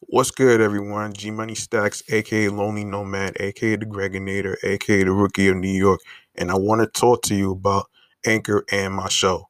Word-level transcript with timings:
What's 0.00 0.30
good, 0.30 0.60
everyone? 0.60 1.12
G 1.12 1.30
Money 1.30 1.54
Stackz, 1.54 2.02
aka 2.12 2.48
Lonely 2.48 2.84
Nomad, 2.84 3.36
aka 3.40 3.76
the 3.76 3.86
Gregonator, 3.86 4.56
aka 4.64 5.04
the 5.04 5.12
Rookie 5.12 5.48
of 5.48 5.56
New 5.56 5.68
York, 5.70 6.00
and 6.36 6.50
I 6.50 6.56
want 6.56 6.80
to 6.80 7.00
talk 7.00 7.22
to 7.22 7.34
you 7.34 7.52
about 7.52 7.86
Anchor 8.26 8.64
and 8.70 8.94
my 8.94 9.08
show. 9.08 9.48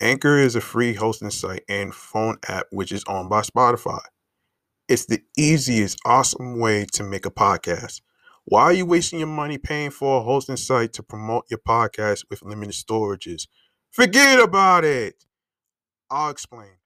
Anchor 0.00 0.38
is 0.38 0.56
a 0.56 0.60
free 0.60 0.94
hosting 0.94 1.30
site 1.30 1.64
and 1.68 1.94
phone 1.94 2.38
app 2.48 2.66
which 2.72 2.92
is 2.92 3.04
owned 3.08 3.30
by 3.30 3.42
Spotify. 3.42 4.00
It's 4.88 5.06
the 5.06 5.22
easiest, 5.38 5.98
awesome 6.06 6.58
way 6.60 6.86
to 6.94 7.04
make 7.04 7.26
a 7.26 7.30
podcast. 7.30 8.02
Why 8.46 8.62
are 8.64 8.72
you 8.72 8.86
wasting 8.86 9.20
your 9.20 9.28
money 9.28 9.58
paying 9.58 9.90
for 9.90 10.20
a 10.20 10.24
hosting 10.24 10.56
site 10.56 10.94
to 10.94 11.02
promote 11.02 11.46
your 11.50 11.60
podcast 11.60 12.24
with 12.30 12.42
limited 12.42 12.74
storages? 12.74 13.48
Forget 13.92 14.40
about 14.40 14.84
it. 14.84 15.24
I'll 16.10 16.30
explain. 16.30 16.77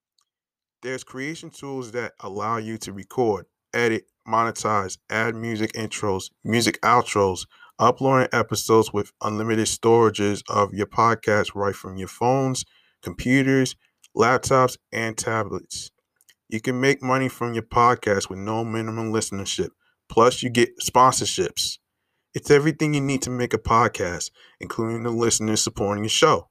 There's 0.83 1.05
creation 1.05 1.51
tools 1.51 1.93
that 1.93 2.15
allow 2.19 2.57
you 2.57 2.77
to 2.79 2.93
record, 2.93 3.47
edit, 3.73 4.07
monetize, 4.27 4.99
add 5.09 5.37
music 5.37 5.73
intros, 5.75 6.31
music 6.43 6.81
outros, 6.83 7.47
uploading 7.79 8.29
episodes 8.33 8.93
with 8.93 9.13
unlimited 9.23 9.67
storages 9.67 10.43
of 10.49 10.75
your 10.75 10.89
podcast 10.89 11.55
right 11.55 11.75
from 11.75 11.99
your 11.99 12.09
phones, 12.09 12.65
computers, 13.01 13.77
laptops, 14.17 14.77
and 14.93 15.17
tablets. 15.17 15.93
You 16.49 16.61
can 16.61 16.81
make 16.81 17.01
money 17.01 17.29
from 17.29 17.55
your 17.55 17.63
podcast 17.63 18.29
with 18.29 18.41
no 18.41 18.65
minimum 18.65 19.13
listenership. 19.13 19.71
Plus, 20.09 20.43
you 20.43 20.51
get 20.51 20.79
sponsorships. 20.81 21.79
It's 22.35 22.51
everything 22.51 22.93
you 22.95 23.01
need 23.01 23.23
to 23.23 23.31
make 23.31 23.55
a 23.55 23.59
podcast, 23.59 24.33
including 24.61 25.05
the 25.05 25.11
listeners 25.11 25.63
supporting 25.63 26.03
your 26.05 26.11
show. 26.11 26.49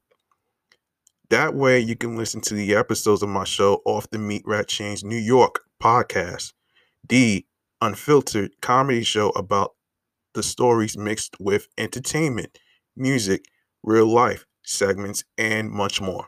That 1.32 1.54
way, 1.54 1.80
you 1.80 1.96
can 1.96 2.14
listen 2.14 2.42
to 2.42 2.54
the 2.54 2.74
episodes 2.74 3.22
of 3.22 3.30
my 3.30 3.44
show 3.44 3.80
off 3.86 4.10
the 4.10 4.18
Meatrack 4.18 4.66
Chainz 4.66 5.02
New 5.02 5.16
York 5.16 5.62
podcast, 5.82 6.52
the 7.08 7.46
unfiltered 7.80 8.50
comedy 8.60 9.02
show 9.02 9.30
about 9.30 9.70
the 10.34 10.42
stories 10.42 10.94
mixed 10.94 11.40
with 11.40 11.68
entertainment, 11.78 12.58
music, 12.94 13.46
real 13.82 14.04
life 14.04 14.44
segments, 14.62 15.24
and 15.38 15.70
much 15.70 16.02
more. 16.02 16.26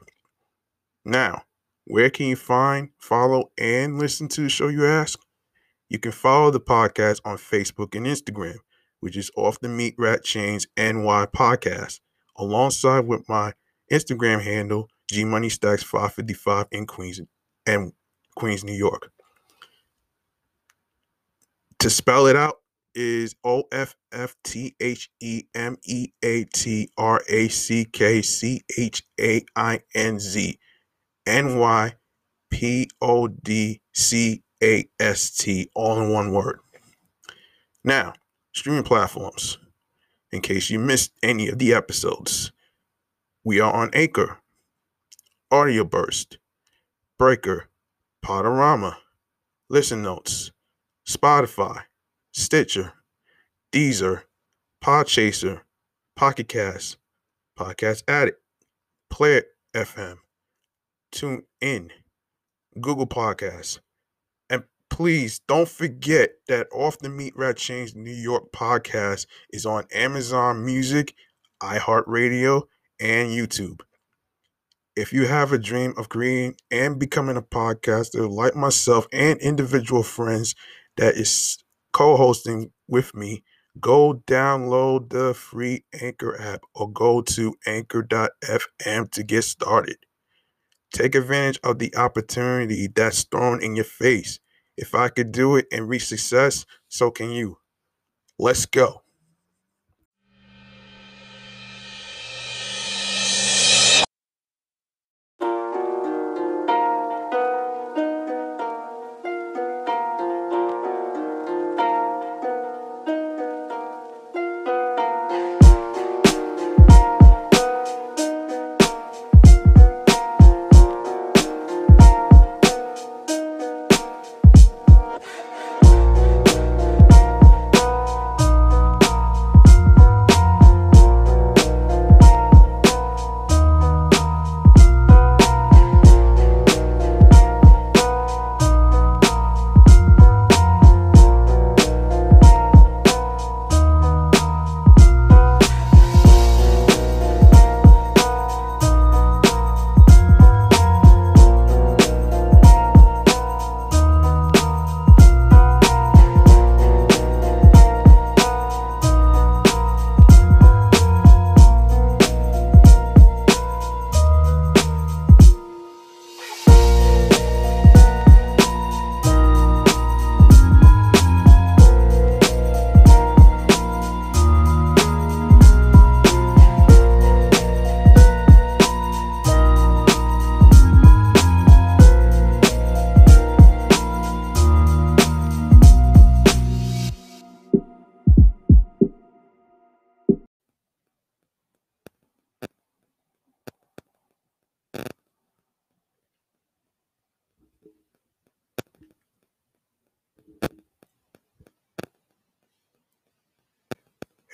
Now, 1.04 1.42
where 1.84 2.08
can 2.08 2.24
you 2.24 2.36
find, 2.36 2.88
follow, 2.98 3.50
and 3.58 3.98
listen 3.98 4.26
to 4.28 4.40
the 4.40 4.48
show, 4.48 4.68
you 4.68 4.86
ask? 4.86 5.20
You 5.90 5.98
can 5.98 6.12
follow 6.12 6.50
the 6.50 6.60
podcast 6.60 7.20
on 7.26 7.36
Facebook 7.36 7.94
and 7.94 8.06
Instagram, 8.06 8.56
which 9.00 9.18
is 9.18 9.30
Off 9.36 9.60
the 9.60 9.68
Meatrack 9.68 10.22
Chainz 10.22 10.64
NY 10.78 11.26
Podcast, 11.26 12.00
alongside 12.38 13.06
with 13.06 13.28
my 13.28 13.52
Instagram 13.92 14.40
handle, 14.40 14.88
G 15.10 15.24
Money 15.24 15.48
Stackz 15.48 15.84
555 15.84 16.66
in 16.72 16.86
Queens 16.86 17.20
and 17.66 17.92
Queens, 18.36 18.64
New 18.64 18.72
York. 18.72 19.10
To 21.80 21.90
spell 21.90 22.26
it 22.26 22.36
out 22.36 22.60
is 22.94 23.34
O 23.44 23.64
F 23.72 23.94
F 24.12 24.36
T 24.44 24.74
H 24.80 25.10
E 25.20 25.44
M 25.54 25.76
E 25.84 26.08
A 26.22 26.44
T 26.44 26.88
R 26.96 27.20
A 27.28 27.48
C 27.48 27.84
K 27.84 28.22
C 28.22 28.62
H 28.78 29.02
A 29.20 29.44
I 29.56 29.80
N 29.94 30.18
Z 30.18 30.58
N 31.26 31.58
Y 31.58 31.92
P 32.50 32.88
O 33.00 33.28
D 33.28 33.80
C 33.92 34.42
A 34.62 34.88
S 35.00 35.36
T, 35.36 35.68
all 35.74 36.00
in 36.00 36.10
one 36.10 36.32
word. 36.32 36.60
Now, 37.82 38.14
streaming 38.52 38.84
platforms. 38.84 39.58
In 40.32 40.40
case 40.40 40.70
you 40.70 40.78
missed 40.78 41.12
any 41.22 41.48
of 41.48 41.58
the 41.58 41.74
episodes, 41.74 42.50
we 43.44 43.60
are 43.60 43.72
on 43.72 43.90
Anchor, 43.92 44.38
Audio 45.54 45.84
Burst, 45.84 46.38
Breaker, 47.16 47.68
Podorama, 48.26 48.96
Listen 49.70 50.02
Notes, 50.02 50.50
Spotify, 51.08 51.82
Stitcher, 52.32 52.94
Deezer, 53.70 54.22
Podchaser, 54.82 55.60
Pocket 56.16 56.48
Cast, 56.48 56.96
Podcast 57.56 58.02
Addict, 58.08 58.40
Player 59.08 59.44
FM, 59.76 60.16
Tune 61.12 61.44
In, 61.60 61.92
Google 62.80 63.06
Podcasts, 63.06 63.78
and 64.50 64.64
please 64.90 65.38
don't 65.46 65.68
forget 65.68 66.30
that 66.48 66.66
Off 66.72 66.98
the 66.98 67.06
Meatrack 67.06 67.54
Chainz 67.54 67.94
New 67.94 68.10
York 68.10 68.50
podcast 68.50 69.26
is 69.50 69.64
on 69.64 69.84
Amazon 69.94 70.64
Music, 70.64 71.14
iHeartRadio, 71.62 72.62
and 72.98 73.28
YouTube. 73.28 73.82
If 74.96 75.12
you 75.12 75.26
have 75.26 75.52
a 75.52 75.58
dream 75.58 75.94
of 75.96 76.08
creating 76.08 76.56
and 76.70 76.98
becoming 76.98 77.36
a 77.36 77.42
podcaster 77.42 78.30
like 78.30 78.54
myself 78.56 79.06
and 79.12 79.38
individual 79.40 80.02
friends 80.02 80.54
that 80.96 81.14
is 81.16 81.58
co 81.92 82.16
hosting 82.16 82.70
with 82.88 83.14
me, 83.14 83.42
go 83.80 84.22
download 84.26 85.10
the 85.10 85.34
free 85.34 85.84
Anchor 86.00 86.40
app 86.40 86.62
or 86.74 86.90
go 86.92 87.22
to 87.22 87.54
anchor.fm 87.66 89.10
to 89.12 89.22
get 89.24 89.42
started. 89.42 89.96
Take 90.94 91.14
advantage 91.14 91.60
of 91.64 91.78
the 91.78 91.94
opportunity 91.96 92.88
that's 92.88 93.24
thrown 93.24 93.62
in 93.62 93.76
your 93.76 93.84
face. 93.84 94.40
If 94.76 94.94
I 94.94 95.08
could 95.10 95.32
do 95.32 95.56
it 95.56 95.66
and 95.72 95.88
reach 95.88 96.06
success, 96.06 96.66
so 96.88 97.10
can 97.10 97.30
you. 97.30 97.58
Let's 98.38 98.66
go. 98.66 99.03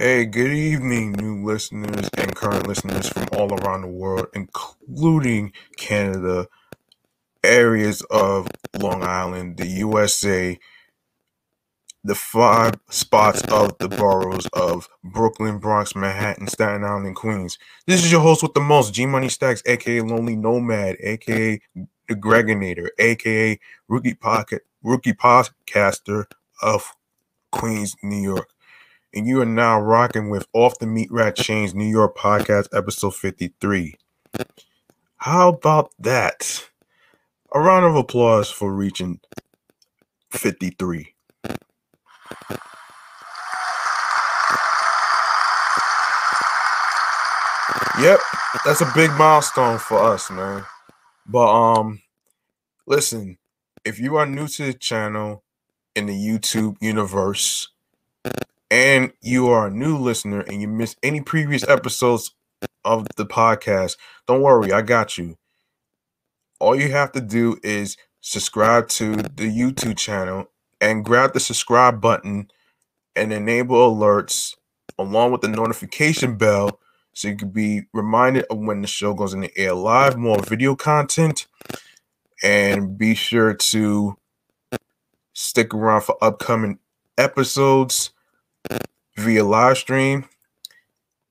Hey, 0.02 0.24
good 0.24 0.50
evening, 0.50 1.12
new 1.12 1.44
listeners 1.44 2.08
and 2.16 2.34
current 2.34 2.66
listeners 2.66 3.06
from 3.06 3.28
all 3.32 3.52
around 3.52 3.82
the 3.82 3.88
world, 3.88 4.28
including 4.32 5.52
Canada, 5.76 6.48
areas 7.44 8.00
of 8.10 8.48
Long 8.78 9.02
Island, 9.02 9.58
the 9.58 9.66
USA, 9.66 10.58
the 12.02 12.14
five 12.14 12.76
spots 12.88 13.42
of 13.52 13.76
the 13.76 13.90
boroughs 13.90 14.46
of 14.54 14.88
Brooklyn, 15.04 15.58
Bronx, 15.58 15.94
Manhattan, 15.94 16.46
Staten 16.46 16.82
Island, 16.82 17.08
and 17.08 17.14
Queens. 17.14 17.58
This 17.86 18.02
is 18.02 18.10
your 18.10 18.22
host 18.22 18.42
with 18.42 18.54
the 18.54 18.60
most, 18.60 18.94
G 18.94 19.04
Money 19.04 19.28
Stackz, 19.28 19.60
aka 19.66 20.00
Lonely 20.00 20.34
Nomad, 20.34 20.96
aka 21.00 21.60
the 22.08 22.14
Gregonator, 22.14 22.88
aka 22.98 23.60
Rookie 23.86 24.14
Pocket 24.14 24.62
rookie 24.82 25.12
podcaster 25.12 26.24
of 26.62 26.90
Queens, 27.52 27.96
New 28.02 28.22
York. 28.22 28.48
And 29.12 29.26
you 29.26 29.40
are 29.40 29.46
now 29.46 29.80
rocking 29.80 30.30
with 30.30 30.46
Off 30.52 30.78
the 30.78 30.86
Meatrack 30.86 31.34
Chainz 31.34 31.74
New 31.74 31.84
York 31.84 32.16
podcast, 32.16 32.68
episode 32.72 33.16
53. 33.16 33.96
How 35.16 35.48
about 35.48 35.90
that? 35.98 36.68
A 37.52 37.58
round 37.60 37.84
of 37.84 37.96
applause 37.96 38.50
for 38.50 38.72
reaching 38.72 39.18
53. 40.30 41.12
Yep, 48.00 48.20
that's 48.64 48.80
a 48.80 48.92
big 48.94 49.10
milestone 49.14 49.78
for 49.78 49.98
us, 49.98 50.30
man. 50.30 50.64
But 51.26 51.52
um 51.52 52.00
listen, 52.86 53.38
if 53.84 53.98
you 53.98 54.14
are 54.16 54.26
new 54.26 54.46
to 54.46 54.66
the 54.66 54.74
channel 54.74 55.42
in 55.96 56.06
the 56.06 56.14
YouTube 56.14 56.76
universe 56.80 57.70
and 58.70 59.12
you 59.20 59.48
are 59.48 59.66
a 59.66 59.70
new 59.70 59.96
listener 59.96 60.40
and 60.40 60.60
you 60.60 60.68
missed 60.68 60.98
any 61.02 61.20
previous 61.20 61.66
episodes 61.68 62.34
of 62.84 63.06
the 63.16 63.26
podcast, 63.26 63.96
don't 64.26 64.42
worry, 64.42 64.72
I 64.72 64.82
got 64.82 65.18
you. 65.18 65.36
All 66.60 66.76
you 66.76 66.90
have 66.92 67.12
to 67.12 67.20
do 67.20 67.58
is 67.62 67.96
subscribe 68.20 68.88
to 68.88 69.16
the 69.16 69.50
YouTube 69.50 69.96
channel 69.96 70.50
and 70.80 71.04
grab 71.04 71.32
the 71.32 71.40
subscribe 71.40 72.00
button 72.00 72.50
and 73.16 73.32
enable 73.32 73.94
alerts 73.94 74.54
along 74.98 75.32
with 75.32 75.40
the 75.40 75.48
notification 75.48 76.36
bell 76.36 76.78
so 77.12 77.28
you 77.28 77.36
can 77.36 77.50
be 77.50 77.82
reminded 77.92 78.44
of 78.50 78.58
when 78.58 78.82
the 78.82 78.86
show 78.86 79.14
goes 79.14 79.34
in 79.34 79.40
the 79.40 79.52
air 79.58 79.74
live, 79.74 80.16
more 80.16 80.40
video 80.42 80.76
content, 80.76 81.46
and 82.42 82.96
be 82.96 83.14
sure 83.14 83.52
to 83.52 84.16
stick 85.32 85.74
around 85.74 86.02
for 86.02 86.16
upcoming 86.22 86.78
episodes 87.18 88.10
via 89.20 89.44
live 89.44 89.78
stream. 89.78 90.24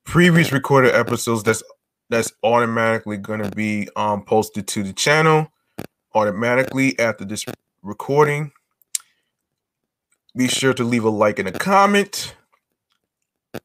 Previous 0.04 0.52
recorded 0.52 0.94
episodes 0.94 1.42
that's 1.42 1.62
that's 2.08 2.32
automatically 2.42 3.16
going 3.16 3.42
to 3.42 3.50
be 3.50 3.88
um, 3.96 4.24
posted 4.24 4.66
to 4.68 4.82
the 4.82 4.92
channel 4.92 5.52
automatically 6.14 6.98
after 6.98 7.24
this 7.24 7.44
recording. 7.82 8.52
Be 10.36 10.48
sure 10.48 10.74
to 10.74 10.84
leave 10.84 11.04
a 11.04 11.10
like 11.10 11.38
and 11.38 11.48
a 11.48 11.52
comment 11.52 12.34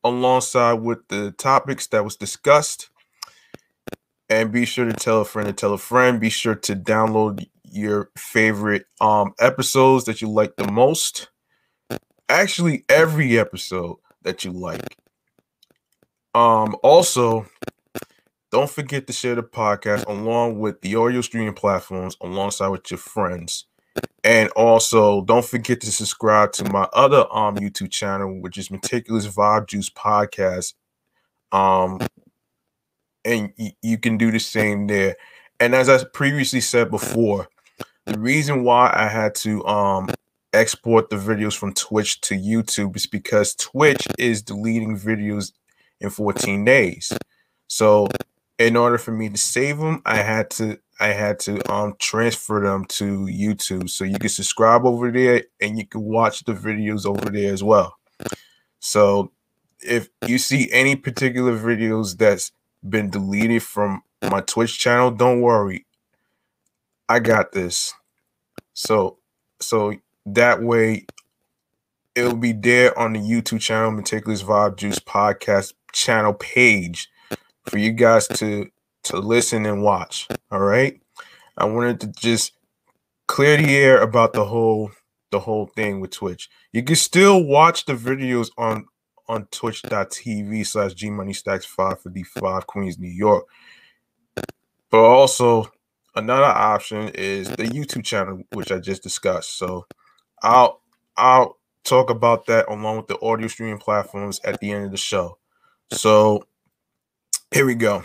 alongside 0.03 0.73
with 0.73 1.07
the 1.09 1.31
topics 1.31 1.87
that 1.87 2.03
was 2.03 2.15
discussed. 2.15 2.89
And 4.29 4.51
be 4.51 4.65
sure 4.65 4.85
to 4.85 4.93
tell 4.93 5.21
a 5.21 5.25
friend 5.25 5.47
to 5.47 5.53
tell 5.53 5.73
a 5.73 5.77
friend. 5.77 6.19
Be 6.19 6.29
sure 6.31 6.55
to 6.55 6.75
download 6.75 7.47
your 7.63 8.09
favorite 8.17 8.85
um 9.01 9.33
episodes 9.39 10.05
that 10.05 10.21
you 10.21 10.29
like 10.29 10.55
the 10.55 10.71
most. 10.71 11.29
Actually, 12.27 12.83
every 12.89 13.37
episode 13.37 13.97
that 14.25 14.43
you 14.43 14.51
like. 14.51 14.97
Um, 16.33 16.75
also, 16.83 17.45
don't 18.51 18.69
forget 18.69 19.07
to 19.07 19.13
share 19.13 19.35
the 19.35 19.43
podcast 19.43 20.05
along 20.07 20.59
with 20.59 20.81
the 20.81 20.95
audio 20.95 21.21
streaming 21.21 21.53
platforms 21.53 22.17
alongside 22.21 22.67
with 22.69 22.89
your 22.91 22.97
friends. 22.97 23.65
And 24.23 24.49
also, 24.51 25.21
don't 25.21 25.45
forget 25.45 25.79
to 25.81 25.91
subscribe 25.91 26.51
to 26.53 26.65
my 26.71 26.87
other 26.93 27.25
um 27.31 27.55
YouTube 27.55 27.91
channel, 27.91 28.41
which 28.41 28.57
is 28.57 28.69
Meticulous 28.69 29.27
Vibe 29.27 29.67
Juice 29.67 29.89
Podcast. 29.89 30.73
Um, 31.51 31.99
and 33.23 33.53
y- 33.57 33.75
you 33.81 33.97
can 33.97 34.17
do 34.17 34.31
the 34.31 34.39
same 34.39 34.87
there. 34.87 35.15
And 35.59 35.73
as 35.73 35.87
I 35.87 36.03
previously 36.03 36.61
said 36.61 36.91
before, 36.91 37.47
the 38.05 38.19
reason 38.19 38.63
why 38.63 38.91
I 38.93 39.07
had 39.07 39.35
to 39.35 39.65
um 39.65 40.09
export 40.55 41.09
the 41.09 41.17
videos 41.17 41.57
from 41.57 41.73
Twitch 41.73 42.21
to 42.21 42.35
YouTube 42.35 42.95
is 42.95 43.07
because 43.07 43.55
Twitch 43.55 44.07
is 44.17 44.41
deleting 44.41 44.97
videos 44.97 45.51
in 45.99 46.09
14 46.09 46.65
days. 46.65 47.11
So, 47.67 48.07
in 48.57 48.75
order 48.75 48.97
for 48.97 49.11
me 49.11 49.29
to 49.29 49.37
save 49.37 49.77
them, 49.77 50.01
I 50.05 50.17
had 50.17 50.49
to 50.51 50.79
I 50.99 51.07
had 51.07 51.39
to 51.39 51.71
um 51.71 51.95
transfer 51.99 52.61
them 52.61 52.85
to 52.85 53.25
YouTube. 53.25 53.89
So 53.89 54.05
you 54.05 54.17
can 54.17 54.29
subscribe 54.29 54.85
over 54.85 55.11
there 55.11 55.43
and 55.59 55.77
you 55.77 55.85
can 55.85 56.01
watch 56.01 56.43
the 56.45 56.53
videos 56.53 57.05
over 57.05 57.29
there 57.29 57.53
as 57.53 57.63
well. 57.63 57.97
So 58.79 59.31
if 59.81 60.09
you 60.25 60.37
see 60.37 60.69
any 60.71 60.95
particular 60.95 61.57
videos 61.57 62.17
that's 62.17 62.51
been 62.87 63.09
deleted 63.09 63.63
from 63.63 64.03
my 64.21 64.41
Twitch 64.41 64.79
channel, 64.79 65.11
don't 65.11 65.41
worry. 65.41 65.85
I 67.09 67.19
got 67.19 67.51
this. 67.51 67.93
So 68.73 69.17
so 69.59 69.93
that 70.25 70.61
way 70.61 71.05
it'll 72.15 72.37
be 72.37 72.53
there 72.53 72.97
on 72.97 73.13
the 73.13 73.19
YouTube 73.19 73.61
channel, 73.61 73.91
Meticulous 73.91 74.41
Vibe 74.41 74.77
Juice 74.77 74.99
Podcast 74.99 75.73
channel 75.91 76.33
page 76.33 77.09
for 77.65 77.77
you 77.77 77.91
guys 77.91 78.27
to 78.27 78.69
to 79.03 79.17
listen 79.17 79.65
and 79.65 79.83
watch. 79.83 80.27
All 80.51 80.59
right. 80.59 80.99
I 81.57 81.65
wanted 81.65 81.99
to 82.01 82.07
just 82.07 82.53
clear 83.27 83.57
the 83.57 83.75
air 83.75 84.01
about 84.01 84.33
the 84.33 84.45
whole 84.45 84.91
the 85.31 85.39
whole 85.39 85.67
thing 85.67 85.99
with 85.99 86.11
Twitch. 86.11 86.49
You 86.71 86.83
can 86.83 86.95
still 86.95 87.43
watch 87.43 87.85
the 87.85 87.93
videos 87.93 88.49
on 88.57 88.85
on 89.27 89.47
twitch.tv 89.51 90.65
slash 90.67 90.93
G 90.93 91.09
Money 91.09 91.33
Stackz 91.33 91.65
555 91.65 92.67
Queens, 92.67 92.99
New 92.99 93.09
York. 93.09 93.45
But 94.89 94.99
also 94.99 95.71
another 96.15 96.45
option 96.45 97.09
is 97.09 97.49
the 97.49 97.65
YouTube 97.65 98.03
channel, 98.03 98.43
which 98.53 98.71
I 98.71 98.79
just 98.79 99.03
discussed. 99.03 99.57
So 99.57 99.87
I'll 100.45 100.79
I'll 101.17 101.57
talk 101.83 102.11
about 102.11 102.45
that 102.45 102.71
along 102.71 102.97
with 102.97 103.07
the 103.07 103.19
audio 103.19 103.47
streaming 103.47 103.79
platforms 103.79 104.39
at 104.43 104.59
the 104.59 104.71
end 104.71 104.85
of 104.85 104.91
the 104.91 104.97
show. 104.97 105.39
So 105.91 106.45
here 107.51 107.65
we 107.65 107.73
go. 107.73 108.03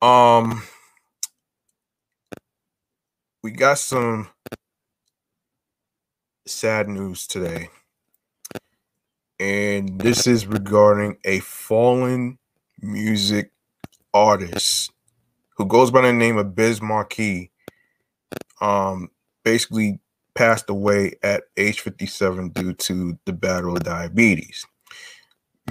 Um, 0.00 0.62
we 3.42 3.50
got 3.50 3.78
some 3.78 4.28
sad 6.46 6.88
news 6.88 7.26
today, 7.26 7.70
and 9.40 10.00
this 10.00 10.28
is 10.28 10.46
regarding 10.46 11.16
a 11.24 11.40
fallen 11.40 12.38
music 12.80 13.50
artist 14.14 14.92
who 15.56 15.66
goes 15.66 15.90
by 15.90 16.02
the 16.02 16.12
name 16.12 16.36
of 16.36 16.54
Biz 16.54 16.80
Markie. 16.80 17.50
Um, 18.60 19.10
basically 19.42 19.98
passed 20.38 20.70
away 20.70 21.14
at 21.24 21.42
age 21.56 21.80
57 21.80 22.50
due 22.50 22.72
to 22.72 23.18
the 23.24 23.32
battle 23.32 23.76
of 23.76 23.82
diabetes. 23.82 24.64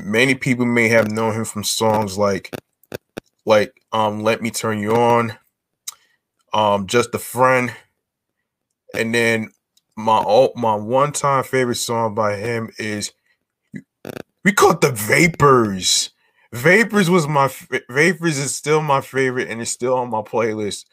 Many 0.04 0.36
people 0.36 0.66
may 0.66 0.90
have 0.90 1.10
known 1.10 1.34
him 1.34 1.46
from 1.46 1.64
songs 1.64 2.18
like 2.18 2.54
like 3.46 3.82
um 3.94 4.24
Let 4.24 4.42
Me 4.42 4.52
Turn 4.52 4.80
You 4.80 4.92
On, 4.92 5.38
um 6.54 6.86
Just 6.86 7.16
a 7.16 7.18
Friend, 7.18 7.74
and 8.94 9.16
then 9.16 9.52
my 9.96 10.18
all 10.18 10.52
my 10.58 10.76
one 10.76 11.14
time 11.14 11.46
favorite 11.46 11.76
song 11.76 12.14
by 12.14 12.36
him 12.36 12.70
is 12.78 13.14
we 14.44 14.52
called 14.52 14.82
the 14.82 14.92
Vapors. 14.92 16.10
Vapors 16.52 17.10
was 17.10 17.26
my 17.26 17.50
Vapors 17.90 18.38
is 18.38 18.54
still 18.54 18.82
my 18.82 19.00
favorite 19.00 19.50
and 19.50 19.62
it's 19.62 19.72
still 19.72 19.94
on 19.94 20.10
my 20.10 20.22
playlist 20.22 20.84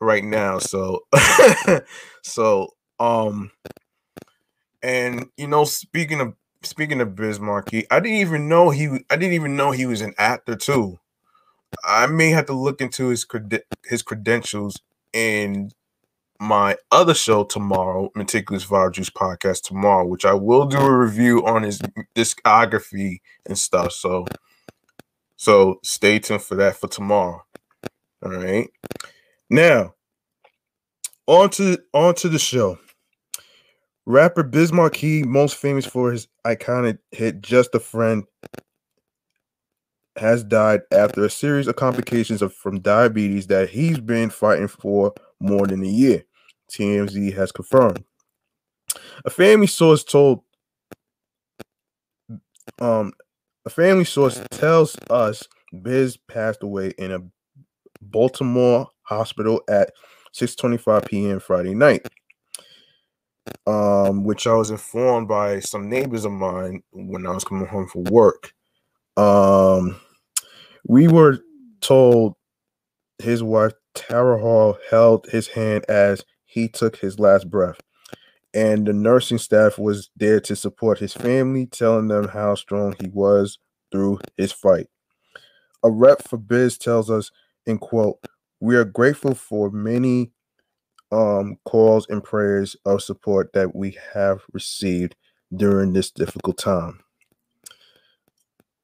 right 0.00 0.22
now. 0.22 0.60
So 0.60 1.06
so 2.22 2.75
um 3.00 3.50
and 4.82 5.26
you 5.36 5.46
know 5.46 5.64
speaking 5.64 6.20
of 6.20 6.34
speaking 6.62 7.00
of 7.00 7.14
Biz 7.16 7.40
Markie, 7.40 7.90
I 7.90 8.00
didn't 8.00 8.18
even 8.18 8.48
know 8.48 8.70
he 8.70 8.86
I 9.10 9.16
didn't 9.16 9.34
even 9.34 9.56
know 9.56 9.70
he 9.70 9.86
was 9.86 10.00
an 10.00 10.14
actor 10.18 10.56
too. 10.56 10.98
I 11.84 12.06
may 12.06 12.30
have 12.30 12.46
to 12.46 12.52
look 12.52 12.80
into 12.80 13.08
his 13.08 13.24
cred- 13.24 13.62
his 13.84 14.02
credentials 14.02 14.80
in 15.12 15.70
my 16.38 16.76
other 16.90 17.14
show 17.14 17.44
tomorrow, 17.44 18.10
Meticulous 18.14 18.66
Vibe 18.66 18.92
Juice 18.92 19.10
podcast 19.10 19.62
tomorrow, 19.62 20.06
which 20.06 20.24
I 20.24 20.34
will 20.34 20.66
do 20.66 20.78
a 20.78 20.96
review 20.96 21.44
on 21.46 21.62
his 21.62 21.80
discography 22.14 23.20
and 23.46 23.58
stuff. 23.58 23.92
So, 23.92 24.26
so 25.36 25.80
stay 25.82 26.18
tuned 26.18 26.42
for 26.42 26.56
that 26.56 26.76
for 26.76 26.88
tomorrow. 26.88 27.44
All 28.22 28.32
right. 28.32 28.68
Now, 29.48 29.94
on 31.26 31.50
to 31.50 31.78
on 31.92 32.14
to 32.16 32.28
the 32.28 32.38
show. 32.38 32.78
Rapper 34.06 34.44
Biz 34.44 34.72
Markie, 34.72 35.24
most 35.24 35.56
famous 35.56 35.84
for 35.84 36.12
his 36.12 36.28
iconic 36.46 36.98
hit 37.10 37.42
"Just 37.42 37.74
a 37.74 37.80
Friend," 37.80 38.24
has 40.16 40.44
died 40.44 40.82
after 40.92 41.24
a 41.24 41.30
series 41.30 41.66
of 41.66 41.76
complications 41.76 42.40
of, 42.40 42.54
from 42.54 42.80
diabetes 42.80 43.48
that 43.48 43.68
he's 43.68 43.98
been 43.98 44.30
fighting 44.30 44.68
for 44.68 45.12
more 45.40 45.66
than 45.66 45.82
a 45.82 45.88
year. 45.88 46.24
TMZ 46.72 47.34
has 47.34 47.50
confirmed. 47.50 48.04
A 49.24 49.30
family 49.30 49.66
source 49.66 50.04
told 50.04 50.42
um 52.80 53.12
a 53.64 53.70
family 53.70 54.04
source 54.04 54.40
tells 54.50 54.96
us 55.10 55.42
Biz 55.82 56.16
passed 56.28 56.62
away 56.62 56.92
in 56.98 57.10
a 57.12 57.20
Baltimore 58.00 58.88
hospital 59.02 59.62
at 59.68 59.92
6:25 60.32 61.06
p.m. 61.08 61.40
Friday 61.40 61.74
night. 61.74 62.06
Um, 63.66 64.24
which 64.24 64.46
I 64.46 64.54
was 64.54 64.70
informed 64.70 65.28
by 65.28 65.60
some 65.60 65.88
neighbors 65.88 66.24
of 66.24 66.32
mine 66.32 66.82
when 66.92 67.26
I 67.26 67.30
was 67.30 67.44
coming 67.44 67.66
home 67.66 67.88
from 67.88 68.04
work. 68.04 68.52
Um, 69.16 70.00
we 70.86 71.08
were 71.08 71.38
told 71.80 72.34
his 73.18 73.42
wife 73.42 73.72
Tara 73.94 74.38
Hall 74.38 74.78
held 74.90 75.26
his 75.26 75.48
hand 75.48 75.84
as 75.88 76.24
he 76.44 76.68
took 76.68 76.96
his 76.96 77.18
last 77.18 77.50
breath, 77.50 77.80
and 78.54 78.86
the 78.86 78.92
nursing 78.92 79.38
staff 79.38 79.78
was 79.78 80.10
there 80.16 80.40
to 80.40 80.54
support 80.54 80.98
his 80.98 81.14
family, 81.14 81.66
telling 81.66 82.08
them 82.08 82.28
how 82.28 82.54
strong 82.54 82.94
he 83.00 83.08
was 83.08 83.58
through 83.90 84.20
his 84.36 84.52
fight. 84.52 84.86
A 85.82 85.90
rep 85.90 86.22
for 86.28 86.36
Biz 86.36 86.78
tells 86.78 87.10
us, 87.10 87.30
in 87.66 87.78
quote, 87.78 88.18
"We 88.60 88.76
are 88.76 88.84
grateful 88.84 89.34
for 89.34 89.70
many 89.70 90.32
um, 91.12 91.56
calls 91.64 92.06
and 92.08 92.22
prayers 92.22 92.76
of 92.84 93.02
support 93.02 93.52
that 93.52 93.74
we 93.74 93.96
have 94.14 94.42
received 94.52 95.16
during 95.54 95.92
this 95.92 96.10
difficult 96.10 96.58
time." 96.58 97.00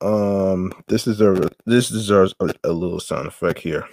Um, 0.00 0.72
this 0.88 1.06
is 1.06 1.20
a 1.20 1.50
this 1.64 1.88
deserves 1.88 2.34
a, 2.40 2.52
a 2.64 2.72
little 2.72 3.00
sound 3.00 3.28
effect 3.28 3.60
here. 3.60 3.86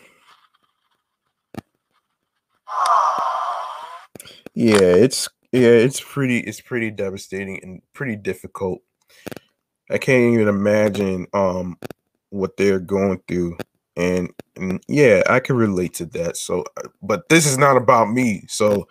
Yeah, 4.56 4.78
it's 4.80 5.30
yeah, 5.52 5.70
it's 5.70 6.02
pretty 6.02 6.40
it's 6.40 6.62
pretty 6.62 6.92
devastating 6.92 7.60
and 7.64 7.82
pretty 7.94 8.16
difficult. 8.16 8.82
I 9.90 9.98
can't 9.98 10.34
even 10.34 10.48
imagine 10.48 11.28
um 11.34 11.78
what 12.30 12.58
they're 12.58 12.80
going 12.80 13.22
through 13.28 13.58
and, 13.96 14.30
and 14.60 14.84
yeah, 14.88 15.24
I 15.30 15.40
can 15.42 15.58
relate 15.58 15.96
to 15.96 16.06
that. 16.08 16.38
So 16.38 16.64
uh, 16.78 16.90
but 17.02 17.30
this 17.30 17.48
is 17.48 17.58
not 17.58 17.78
about 17.78 18.12
me. 18.12 18.46
So 18.50 18.88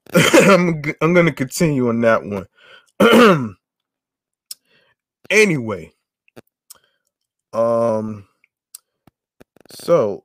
I'm 0.14 0.82
I'm 1.02 1.14
to 1.26 1.32
continue 1.32 1.88
on 1.88 2.00
that 2.02 2.22
one. 2.24 3.56
anyway, 5.30 5.92
um 7.52 8.26
so 9.70 10.24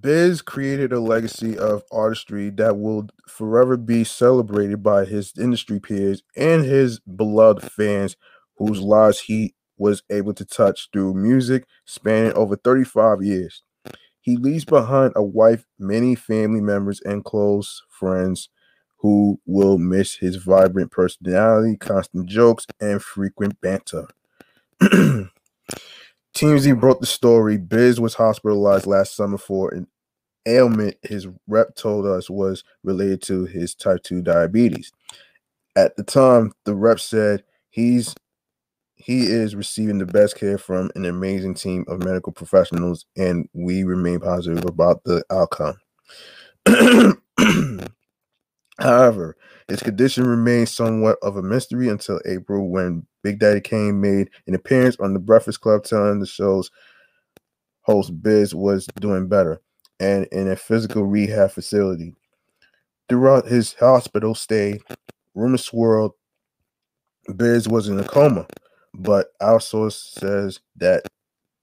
Biz 0.00 0.42
created 0.42 0.92
a 0.92 1.00
legacy 1.00 1.58
of 1.58 1.82
artistry 1.92 2.50
that 2.50 2.78
will 2.78 3.08
forever 3.28 3.76
be 3.76 4.04
celebrated 4.04 4.82
by 4.82 5.04
his 5.04 5.32
industry 5.38 5.80
peers 5.80 6.22
and 6.36 6.64
his 6.64 7.00
beloved 7.00 7.62
fans 7.70 8.16
whose 8.58 8.80
lives 8.80 9.20
he 9.20 9.54
was 9.76 10.02
able 10.10 10.34
to 10.34 10.44
touch 10.44 10.88
through 10.92 11.14
music 11.14 11.66
spanning 11.84 12.32
over 12.34 12.56
35 12.56 13.22
years. 13.22 13.62
He 14.20 14.36
leaves 14.36 14.64
behind 14.64 15.12
a 15.16 15.22
wife, 15.22 15.66
many 15.78 16.14
family 16.14 16.60
members, 16.60 17.00
and 17.02 17.24
close 17.24 17.82
friends 17.90 18.48
who 18.98 19.38
will 19.44 19.76
miss 19.76 20.14
his 20.14 20.36
vibrant 20.36 20.90
personality, 20.90 21.76
constant 21.76 22.26
jokes, 22.26 22.66
and 22.80 23.02
frequent 23.02 23.60
banter. 23.60 24.06
TMZ 24.80 25.28
broke 26.80 27.00
the 27.00 27.06
story. 27.06 27.58
Biz 27.58 28.00
was 28.00 28.14
hospitalized 28.14 28.86
last 28.86 29.14
summer 29.14 29.36
for 29.36 29.74
an 29.74 29.86
ailment 30.46 30.96
his 31.02 31.26
rep 31.46 31.74
told 31.74 32.06
us 32.06 32.28
was 32.28 32.64
related 32.82 33.22
to 33.22 33.44
his 33.44 33.74
type 33.74 34.02
2 34.02 34.22
diabetes. 34.22 34.92
At 35.76 35.96
the 35.96 36.02
time, 36.02 36.52
the 36.64 36.74
rep 36.74 37.00
said 37.00 37.42
he's 37.70 38.14
he 39.04 39.26
is 39.26 39.54
receiving 39.54 39.98
the 39.98 40.06
best 40.06 40.34
care 40.34 40.56
from 40.56 40.90
an 40.94 41.04
amazing 41.04 41.52
team 41.52 41.84
of 41.88 42.02
medical 42.02 42.32
professionals, 42.32 43.04
and 43.18 43.46
we 43.52 43.84
remain 43.84 44.18
positive 44.18 44.64
about 44.64 45.04
the 45.04 45.22
outcome. 45.30 45.76
However, 48.80 49.36
his 49.68 49.82
condition 49.82 50.26
remains 50.26 50.72
somewhat 50.72 51.18
of 51.20 51.36
a 51.36 51.42
mystery 51.42 51.90
until 51.90 52.18
April 52.24 52.70
when 52.70 53.06
Big 53.22 53.40
Daddy 53.40 53.60
Kane 53.60 54.00
made 54.00 54.30
an 54.46 54.54
appearance 54.54 54.96
on 54.98 55.12
the 55.12 55.20
Breakfast 55.20 55.60
Club 55.60 55.84
telling 55.84 56.20
the 56.20 56.26
show's 56.26 56.70
host 57.82 58.22
Biz 58.22 58.54
was 58.54 58.86
doing 59.00 59.28
better 59.28 59.60
and 60.00 60.26
in 60.32 60.48
a 60.48 60.56
physical 60.56 61.04
rehab 61.04 61.50
facility. 61.50 62.14
Throughout 63.10 63.48
his 63.48 63.74
hospital 63.74 64.34
stay, 64.34 64.80
rumors 65.34 65.62
swirled 65.62 66.12
Biz 67.36 67.68
was 67.68 67.88
in 67.88 67.98
a 68.00 68.04
coma, 68.04 68.46
but 68.94 69.32
our 69.40 69.60
source 69.60 70.14
says 70.18 70.60
that 70.76 71.04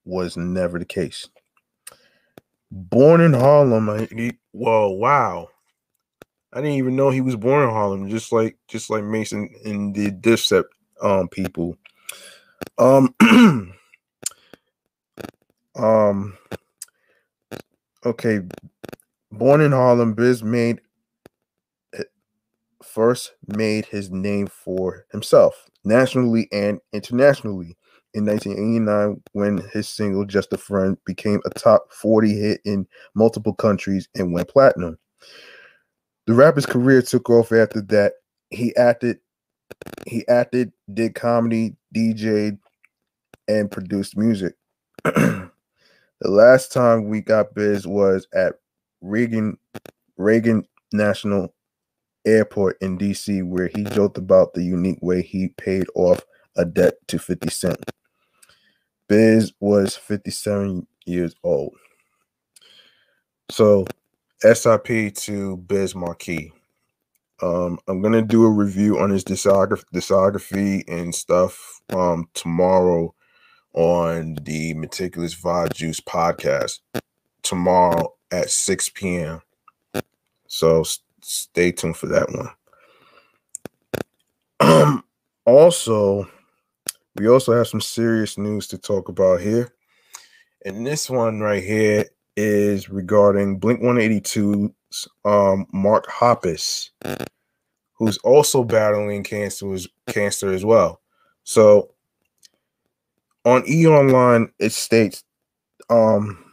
was 0.06 0.38
never 0.38 0.78
the 0.78 0.86
case. 0.86 1.28
Born 2.70 3.22
in 3.22 3.34
Harlem, 3.34 4.08
he, 4.16 4.34
whoa, 4.52 4.90
wow. 4.90 5.50
I 6.54 6.58
didn't 6.58 6.78
even 6.78 6.96
know 6.96 7.10
he 7.10 7.22
was 7.22 7.36
born 7.36 7.64
in 7.64 7.70
Harlem, 7.70 8.10
just 8.10 8.32
like 8.32 8.58
just 8.68 8.90
like 8.90 9.04
Mason 9.04 9.50
and 9.66 9.96
the 9.96 10.12
Dipset 10.12 10.66
um 11.02 11.30
people. 11.30 11.78
Um 12.78 13.16
um 15.76 16.38
okay. 18.06 18.42
Born 19.32 19.62
in 19.62 19.72
Harlem, 19.72 20.14
Biz 20.14 20.44
made 20.44 20.82
first 22.84 23.34
made 23.48 23.86
his 23.86 24.12
name 24.12 24.48
for 24.48 25.06
himself 25.12 25.70
nationally 25.84 26.48
and 26.52 26.80
internationally 26.94 27.78
in 28.14 28.26
1989 28.26 29.22
when 29.34 29.58
his 29.72 29.88
single 29.88 30.26
Just 30.26 30.54
a 30.54 30.58
Friend 30.58 30.98
became 31.06 31.42
a 31.46 31.50
top 31.52 31.92
40 31.92 32.38
hit 32.38 32.62
in 32.66 32.88
multiple 33.16 33.54
countries 33.54 34.08
and 34.16 34.34
went 34.34 34.50
platinum. 34.50 34.98
The 36.28 36.34
rapper's 36.34 36.66
career 36.66 37.02
took 37.02 37.30
off 37.30 37.52
after 37.52 37.82
that. 37.82 38.14
He 38.50 38.76
acted, 38.76 39.20
he 40.06 40.28
acted, 40.28 40.72
did 40.94 41.16
comedy, 41.16 41.76
DJed, 41.96 42.60
and 43.48 43.72
produced 43.72 44.18
music. 44.18 44.56
the 45.04 45.50
last 46.24 46.72
time 46.72 47.08
we 47.08 47.22
got 47.22 47.56
biz 47.56 47.88
was 47.88 48.28
at 48.34 48.56
Reagan 49.02 49.58
Reagan 50.18 50.66
National 50.94 51.54
Airport 52.26 52.78
in 52.82 52.98
DC, 52.98 53.44
where 53.44 53.68
he 53.68 53.84
joked 53.84 54.18
about 54.18 54.54
the 54.54 54.64
unique 54.64 55.02
way 55.02 55.22
he 55.22 55.50
paid 55.50 55.86
off 55.96 56.22
a 56.56 56.66
debt 56.66 56.96
to 57.08 57.18
50 57.18 57.50
Cent. 57.50 57.84
Biz 59.08 59.54
was 59.60 59.96
57 59.96 60.88
years 61.06 61.36
old. 61.44 61.76
So 63.50 63.86
SIP 64.42 65.14
to 65.16 65.58
Biz 65.58 65.96
Markie. 65.96 66.54
Um, 67.42 67.80
I'm 67.88 68.02
gonna 68.02 68.22
do 68.22 68.46
a 68.46 68.50
review 68.50 69.00
on 69.00 69.10
his 69.10 69.24
discography, 69.24 69.84
discography 69.94 70.84
and 70.88 71.14
stuff 71.14 71.82
um, 71.90 72.30
tomorrow 72.34 73.14
on 73.74 74.36
the 74.44 74.74
Meticulous 74.76 75.36
Vibe 75.36 75.74
Juice 75.74 76.00
podcast 76.00 76.80
tomorrow 77.42 78.14
at 78.32 78.50
6 78.50 78.90
p.m. 78.90 79.42
So 80.48 80.84
stay 81.22 81.72
tuned 81.72 81.98
for 81.98 82.08
that 82.08 82.30
one. 82.32 82.50
Um, 84.60 85.04
also, 85.46 86.30
we 87.16 87.28
also 87.28 87.54
have 87.54 87.68
some 87.68 87.82
serious 87.82 88.38
news 88.38 88.68
to 88.68 88.78
talk 88.78 89.10
about 89.10 89.42
here. 89.42 89.74
And 90.66 90.86
this 90.86 91.10
one 91.10 91.40
right 91.40 91.64
here 91.64 92.06
is 92.38 92.90
regarding 92.90 93.58
Blink 93.58 93.82
182's 93.82 95.08
um, 95.26 95.66
Mark 95.74 96.08
Hoppus, 96.08 96.92
who's 97.94 98.18
also 98.20 98.64
battling 98.64 99.24
cancer, 99.24 99.76
cancer 100.08 100.52
as 100.52 100.64
well. 100.64 101.02
So 101.44 101.92
on 103.46 103.64
E 103.68 103.88
Online, 103.88 104.52
it 104.60 104.72
states 104.72 105.24
um, 105.90 106.44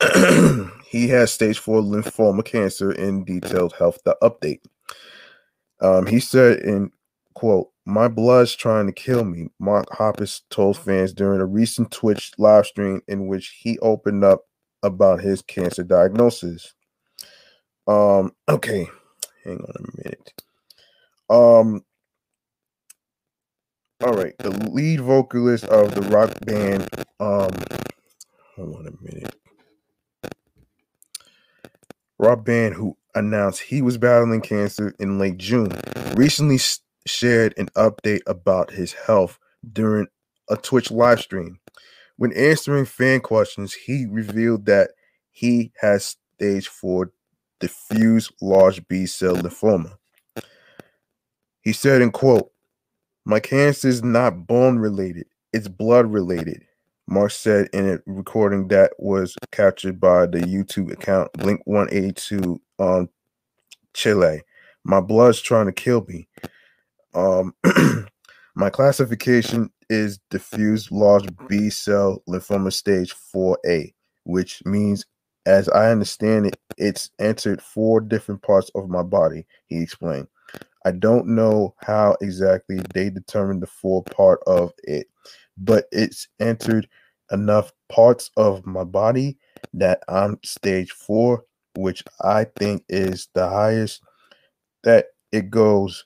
he 0.94 1.08
has 1.08 1.32
stage 1.32 1.58
four 1.58 1.80
lymphoma 1.80 2.44
cancer 2.44 2.92
in 2.92 3.24
detailed 3.24 3.72
health 3.72 3.98
the 4.04 4.16
update. 4.22 4.60
Um, 5.80 6.06
he 6.06 6.20
said 6.20 6.60
in 6.60 6.92
quote, 7.34 7.70
my 7.84 8.06
blood's 8.06 8.54
trying 8.54 8.86
to 8.86 8.92
kill 8.92 9.24
me, 9.24 9.48
Mark 9.58 9.86
Hoppus 9.88 10.42
told 10.50 10.78
fans 10.78 11.12
during 11.12 11.40
a 11.40 11.46
recent 11.46 11.90
Twitch 11.90 12.30
live 12.38 12.66
stream 12.66 13.02
in 13.08 13.26
which 13.26 13.58
he 13.60 13.76
opened 13.80 14.22
up 14.22 14.42
about 14.84 15.20
his 15.20 15.42
cancer 15.42 15.82
diagnosis. 15.82 16.72
Um, 17.88 18.32
okay, 18.48 18.88
hang 19.42 19.58
on 19.58 19.74
a 19.76 19.96
minute. 19.96 20.32
Um, 21.28 21.84
all 24.00 24.14
right, 24.14 24.34
the 24.38 24.50
lead 24.70 25.00
vocalist 25.00 25.64
of 25.64 25.92
the 25.96 26.02
rock 26.02 26.30
band, 26.46 26.88
um, 27.18 27.50
hold 28.54 28.76
on 28.76 28.86
a 28.86 29.12
minute. 29.12 29.34
Rock 32.18 32.44
band 32.44 32.74
who 32.74 32.96
announced 33.14 33.60
he 33.60 33.82
was 33.82 33.98
battling 33.98 34.40
cancer 34.40 34.94
in 34.98 35.18
late 35.18 35.38
June 35.38 35.72
recently 36.14 36.58
shared 37.06 37.54
an 37.56 37.68
update 37.76 38.22
about 38.26 38.70
his 38.70 38.92
health 38.92 39.38
during 39.72 40.06
a 40.48 40.56
Twitch 40.56 40.90
live 40.90 41.20
stream. 41.20 41.58
When 42.16 42.32
answering 42.32 42.84
fan 42.84 43.20
questions, 43.20 43.74
he 43.74 44.06
revealed 44.06 44.66
that 44.66 44.90
he 45.30 45.72
has 45.80 46.16
stage 46.36 46.68
four 46.68 47.12
diffuse 47.58 48.30
large 48.40 48.86
B 48.86 49.06
cell 49.06 49.34
lymphoma. 49.36 49.96
He 51.62 51.72
said, 51.72 52.02
in 52.02 52.12
quote, 52.12 52.52
My 53.24 53.40
cancer 53.40 53.88
is 53.88 54.02
not 54.04 54.46
bone 54.46 54.78
related, 54.78 55.26
it's 55.52 55.66
blood 55.66 56.12
related. 56.12 56.64
Mark 57.06 57.30
said 57.30 57.68
in 57.72 57.88
a 57.88 57.98
recording 58.06 58.68
that 58.68 58.92
was 58.98 59.36
captured 59.52 60.00
by 60.00 60.26
the 60.26 60.40
YouTube 60.40 60.90
account 60.92 61.32
Blink 61.34 61.60
182 61.64 62.60
on 62.78 63.08
Chile. 63.92 64.42
My 64.84 65.00
blood's 65.00 65.40
trying 65.40 65.66
to 65.66 65.72
kill 65.72 66.04
me. 66.08 66.28
Um, 67.14 67.54
my 68.54 68.70
classification 68.70 69.70
is 69.90 70.18
diffuse 70.30 70.90
large 70.90 71.26
B 71.48 71.68
cell 71.70 72.22
lymphoma 72.28 72.72
stage 72.72 73.14
4A, 73.34 73.92
which 74.24 74.64
means, 74.64 75.04
as 75.46 75.68
I 75.68 75.90
understand 75.90 76.46
it, 76.46 76.56
it's 76.78 77.10
entered 77.18 77.60
four 77.60 78.00
different 78.00 78.42
parts 78.42 78.70
of 78.74 78.88
my 78.88 79.02
body, 79.02 79.46
he 79.66 79.82
explained. 79.82 80.28
I 80.86 80.92
don't 80.92 81.28
know 81.28 81.74
how 81.78 82.16
exactly 82.20 82.80
they 82.92 83.10
determined 83.10 83.62
the 83.62 83.66
four 83.66 84.02
part 84.02 84.40
of 84.46 84.72
it, 84.84 85.06
but 85.56 85.86
it's 85.92 86.28
entered 86.40 86.88
enough 87.30 87.72
parts 87.88 88.30
of 88.36 88.66
my 88.66 88.84
body 88.84 89.38
that 89.72 90.02
I'm 90.08 90.38
stage 90.44 90.92
four, 90.92 91.44
which 91.76 92.02
I 92.22 92.46
think 92.58 92.84
is 92.88 93.28
the 93.34 93.48
highest 93.48 94.02
that 94.84 95.06
it 95.32 95.50
goes. 95.50 96.04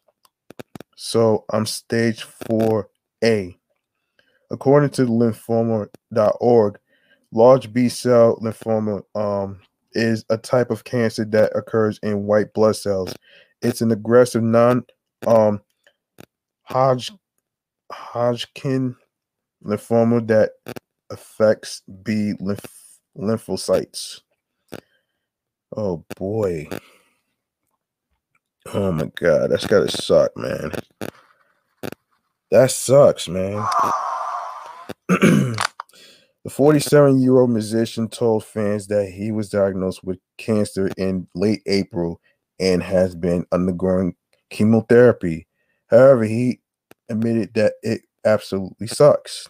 So 0.96 1.44
I'm 1.52 1.66
stage 1.66 2.24
4A. 2.50 3.56
According 4.50 4.90
to 4.90 5.06
lymphoma.org, 5.06 6.78
large 7.32 7.72
B 7.72 7.88
cell 7.88 8.38
lymphoma 8.40 9.02
um, 9.14 9.60
is 9.92 10.24
a 10.30 10.38
type 10.38 10.70
of 10.70 10.84
cancer 10.84 11.24
that 11.26 11.54
occurs 11.54 11.98
in 12.02 12.24
white 12.24 12.52
blood 12.54 12.76
cells. 12.76 13.14
It's 13.60 13.80
an 13.80 13.92
aggressive 13.92 14.42
non 14.42 14.84
um, 15.26 15.60
Hodge, 16.62 17.12
Hodgkin 17.92 18.96
lymphoma 19.64 20.26
that 20.28 20.52
affects 21.10 21.82
B 22.02 22.34
lymph, 22.40 22.64
lymphocytes. 23.16 24.20
Oh 25.76 26.04
boy. 26.16 26.68
Oh 28.72 28.92
my 28.92 29.10
god, 29.14 29.50
that's 29.50 29.66
gotta 29.66 29.90
suck, 29.90 30.36
man. 30.36 30.72
That 32.50 32.70
sucks, 32.70 33.28
man. 33.28 33.66
the 35.08 35.56
47 36.50 37.20
year 37.20 37.38
old 37.38 37.50
musician 37.50 38.08
told 38.08 38.44
fans 38.44 38.86
that 38.88 39.10
he 39.10 39.32
was 39.32 39.50
diagnosed 39.50 40.02
with 40.04 40.18
cancer 40.38 40.90
in 40.96 41.26
late 41.34 41.62
April 41.66 42.20
and 42.60 42.82
has 42.82 43.14
been 43.14 43.46
undergoing 43.52 44.14
chemotherapy. 44.50 45.46
However, 45.88 46.24
he 46.24 46.60
admitted 47.08 47.54
that 47.54 47.74
it 47.82 48.02
absolutely 48.24 48.86
sucks. 48.86 49.48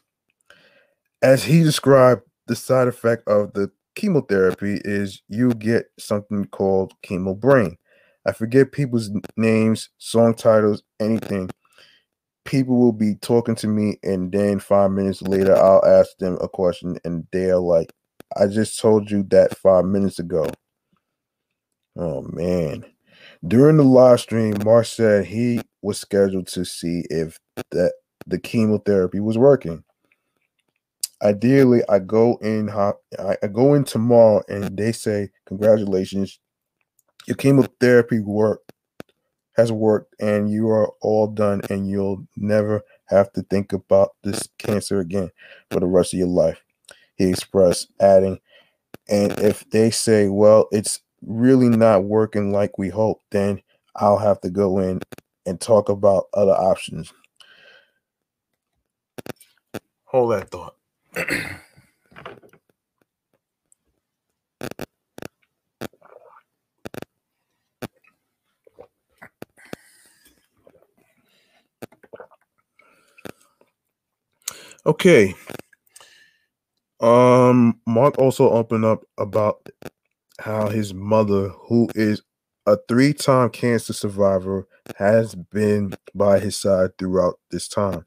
As 1.23 1.45
he 1.45 1.63
described, 1.63 2.23
the 2.47 2.57
side 2.57 2.89
effect 2.89 3.27
of 3.29 3.53
the 3.53 3.71
chemotherapy 3.95 4.81
is 4.85 5.23
you 5.29 5.51
get 5.51 5.87
something 5.99 6.47
called 6.47 6.93
chemo 7.05 7.39
brain. 7.39 7.77
I 8.27 8.33
forget 8.33 8.73
people's 8.73 9.11
names, 9.37 9.91
song 9.99 10.35
titles, 10.35 10.83
anything. 11.01 11.51
People 12.45 12.79
will 12.79 12.93
be 12.93 13.15
talking 13.17 13.55
to 13.57 13.67
me, 13.67 13.99
and 14.03 14.33
then 14.33 14.59
five 14.61 14.91
minutes 14.91 15.23
later, 15.23 15.57
I'll 15.57 15.85
ask 15.85 16.17
them 16.19 16.39
a 16.41 16.49
question, 16.49 16.99
and 17.05 17.27
they're 17.33 17.59
like, 17.59 17.93
I 18.37 18.47
just 18.47 18.79
told 18.79 19.11
you 19.11 19.23
that 19.25 19.57
five 19.59 19.85
minutes 19.85 20.19
ago. 20.19 20.47
Oh, 21.97 22.23
man. 22.23 22.85
During 23.47 23.77
the 23.77 23.83
live 23.83 24.21
stream, 24.21 24.55
Mark 24.65 24.87
said 24.87 25.27
he 25.27 25.61
was 25.83 25.99
scheduled 25.99 26.47
to 26.49 26.65
see 26.65 27.05
if 27.11 27.39
that 27.71 27.93
the 28.29 28.39
chemotherapy 28.39 29.21
was 29.21 29.39
working. 29.39 29.85
Ideally, 31.23 31.83
I 31.89 31.99
go 31.99 32.39
in 32.41 32.71
I 32.71 32.95
go 33.53 33.75
in 33.75 33.85
tomorrow 33.85 34.43
and 34.49 34.77
they 34.77 34.93
say, 34.93 35.31
Congratulations, 35.47 36.39
your 37.27 37.37
chemotherapy 37.37 38.21
work 38.21 38.61
has 39.57 39.73
worked 39.73 40.15
and 40.21 40.51
you 40.51 40.69
are 40.71 40.93
all 41.01 41.27
done 41.27 41.61
and 41.69 41.89
you'll 41.89 42.25
never 42.37 42.83
have 43.07 43.33
to 43.33 43.43
think 43.43 43.73
about 43.73 44.11
this 44.23 44.49
cancer 44.59 45.01
again 45.01 45.31
for 45.71 45.81
the 45.81 45.87
rest 45.87 46.15
of 46.15 46.19
your 46.19 46.29
life. 46.29 46.63
He 47.17 47.29
expressed, 47.29 47.91
adding, 48.01 48.39
and 49.09 49.33
if 49.41 49.69
they 49.71 49.91
say, 49.91 50.29
well, 50.29 50.69
it's 50.71 51.01
really 51.23 51.69
not 51.69 52.05
working 52.05 52.53
like 52.53 52.79
we 52.79 52.91
hope, 52.91 53.23
then 53.31 53.63
I'll 53.97 54.19
have 54.19 54.41
to 54.43 54.51
go 54.51 54.79
in 54.79 55.01
and 55.47 55.61
talk 55.61 55.89
about 55.89 56.27
other 56.35 56.53
options. 56.53 57.13
Hold 60.09 60.33
that 60.33 60.51
thought. 60.51 60.77
okay. 74.87 75.35
Um, 77.01 77.81
Mark 77.87 78.19
also 78.19 78.51
opened 78.51 78.85
up 78.85 79.05
about 79.19 79.69
how 80.41 80.69
his 80.69 80.95
mother, 80.95 81.51
who 81.69 81.89
is 81.95 82.23
a 82.67 82.79
three-time 82.89 83.51
cancer 83.51 83.93
survivor, 83.95 84.67
has 84.97 85.35
been 85.35 85.95
by 86.15 86.41
his 86.41 86.59
side 86.61 86.99
throughout 86.99 87.37
this 87.51 87.69
time. 87.69 88.07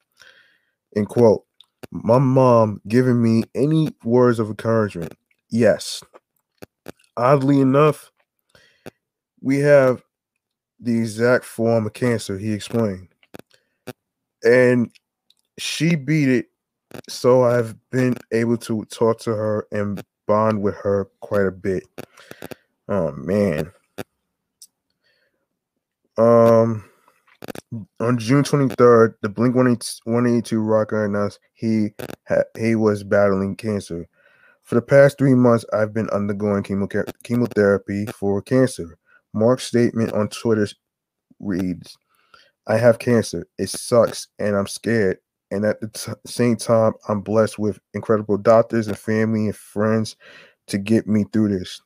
In 0.93 1.05
quote, 1.05 1.45
my 1.89 2.19
mom 2.19 2.81
giving 2.87 3.21
me 3.21 3.43
any 3.55 3.89
words 4.03 4.39
of 4.39 4.49
encouragement. 4.49 5.13
Yes. 5.49 6.03
Oddly 7.17 7.59
enough, 7.59 8.11
we 9.41 9.59
have 9.59 10.03
the 10.79 10.97
exact 10.97 11.45
form 11.45 11.85
of 11.85 11.93
cancer, 11.93 12.37
he 12.37 12.53
explained. 12.53 13.07
And 14.43 14.91
she 15.57 15.95
beat 15.95 16.29
it, 16.29 16.45
so 17.09 17.43
I've 17.43 17.75
been 17.91 18.15
able 18.31 18.57
to 18.57 18.85
talk 18.85 19.19
to 19.21 19.31
her 19.31 19.67
and 19.71 20.01
bond 20.27 20.61
with 20.61 20.75
her 20.75 21.09
quite 21.19 21.45
a 21.45 21.51
bit. 21.51 21.83
Oh 22.87 23.11
man. 23.11 23.71
Um 26.17 26.85
on 27.99 28.17
June 28.17 28.43
23rd, 28.43 29.15
the 29.21 29.29
Blink 29.29 29.55
182 29.55 30.59
rocker 30.59 31.05
announced 31.05 31.39
he 31.53 31.89
ha- 32.27 32.43
he 32.57 32.75
was 32.75 33.03
battling 33.03 33.55
cancer. 33.55 34.07
For 34.63 34.75
the 34.75 34.81
past 34.81 35.17
three 35.17 35.35
months, 35.35 35.65
I've 35.73 35.93
been 35.93 36.09
undergoing 36.09 36.63
chemo- 36.63 37.13
chemotherapy 37.23 38.05
for 38.07 38.41
cancer. 38.41 38.97
Mark's 39.33 39.65
statement 39.65 40.13
on 40.13 40.29
Twitter 40.29 40.67
reads, 41.39 41.97
I 42.67 42.77
have 42.77 42.99
cancer. 42.99 43.47
It 43.57 43.69
sucks 43.69 44.27
and 44.39 44.55
I'm 44.55 44.67
scared. 44.67 45.17
And 45.49 45.65
at 45.65 45.81
the 45.81 45.87
t- 45.89 46.13
same 46.25 46.55
time, 46.55 46.93
I'm 47.09 47.21
blessed 47.21 47.59
with 47.59 47.79
incredible 47.93 48.37
doctors 48.37 48.87
and 48.87 48.97
family 48.97 49.47
and 49.47 49.55
friends 49.55 50.15
to 50.67 50.77
get 50.77 51.07
me 51.07 51.25
through 51.33 51.57
this. 51.57 51.81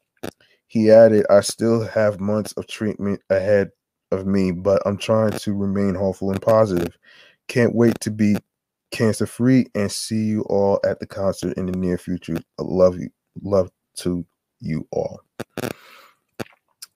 He 0.67 0.91
added, 0.91 1.25
I 1.29 1.41
still 1.41 1.83
have 1.85 2.19
months 2.19 2.51
of 2.53 2.67
treatment 2.67 3.21
ahead 3.29 3.71
of 4.15 4.27
me, 4.27 4.51
but 4.51 4.81
I'm 4.85 4.97
trying 4.97 5.31
to 5.31 5.53
remain 5.53 5.95
hopeful 5.95 6.31
and 6.31 6.41
positive. 6.41 6.97
Can't 7.47 7.75
wait 7.75 7.99
to 8.01 8.11
be 8.11 8.37
cancer 8.91 9.25
free 9.25 9.67
and 9.75 9.91
see 9.91 10.23
you 10.23 10.41
all 10.43 10.79
at 10.85 10.99
the 10.99 11.05
concert 11.07 11.57
in 11.57 11.65
the 11.65 11.77
near 11.77 11.97
future. 11.97 12.37
I 12.59 12.63
love 12.63 12.97
you. 12.97 13.09
Love 13.41 13.69
to 13.97 14.25
you 14.59 14.87
all. 14.91 15.21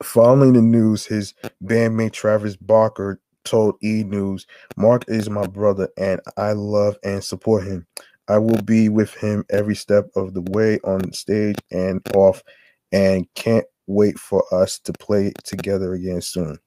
Following 0.01 0.53
the 0.53 0.61
news, 0.61 1.05
his 1.05 1.33
bandmate 1.63 2.13
Travis 2.13 2.55
Barker 2.55 3.19
told 3.43 3.75
E 3.83 4.03
News, 4.03 4.47
Mark 4.77 5.03
is 5.07 5.29
my 5.29 5.45
brother 5.45 5.89
and 5.97 6.21
I 6.37 6.53
love 6.53 6.97
and 7.03 7.23
support 7.23 7.65
him. 7.65 7.85
I 8.29 8.37
will 8.37 8.61
be 8.61 8.89
with 8.89 9.13
him 9.15 9.43
every 9.49 9.75
step 9.75 10.05
of 10.15 10.33
the 10.33 10.41
way 10.41 10.79
on 10.83 11.11
stage 11.13 11.57
and 11.71 11.99
off, 12.15 12.43
and 12.91 13.25
can't 13.33 13.65
wait 13.87 14.19
for 14.19 14.43
us 14.53 14.77
to 14.79 14.93
play 14.93 15.33
together 15.43 15.93
again 15.93 16.21
soon. 16.21 16.59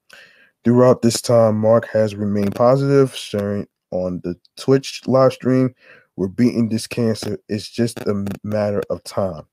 Throughout 0.64 1.02
this 1.02 1.20
time, 1.20 1.56
Mark 1.58 1.88
has 1.88 2.14
remained 2.14 2.54
positive, 2.54 3.14
sharing 3.16 3.66
on 3.90 4.20
the 4.24 4.36
Twitch 4.56 5.02
live 5.06 5.32
stream. 5.32 5.74
We're 6.16 6.28
beating 6.28 6.68
this 6.68 6.86
cancer. 6.86 7.38
It's 7.48 7.68
just 7.68 8.00
a 8.00 8.26
matter 8.44 8.82
of 8.90 9.02
time. 9.04 9.44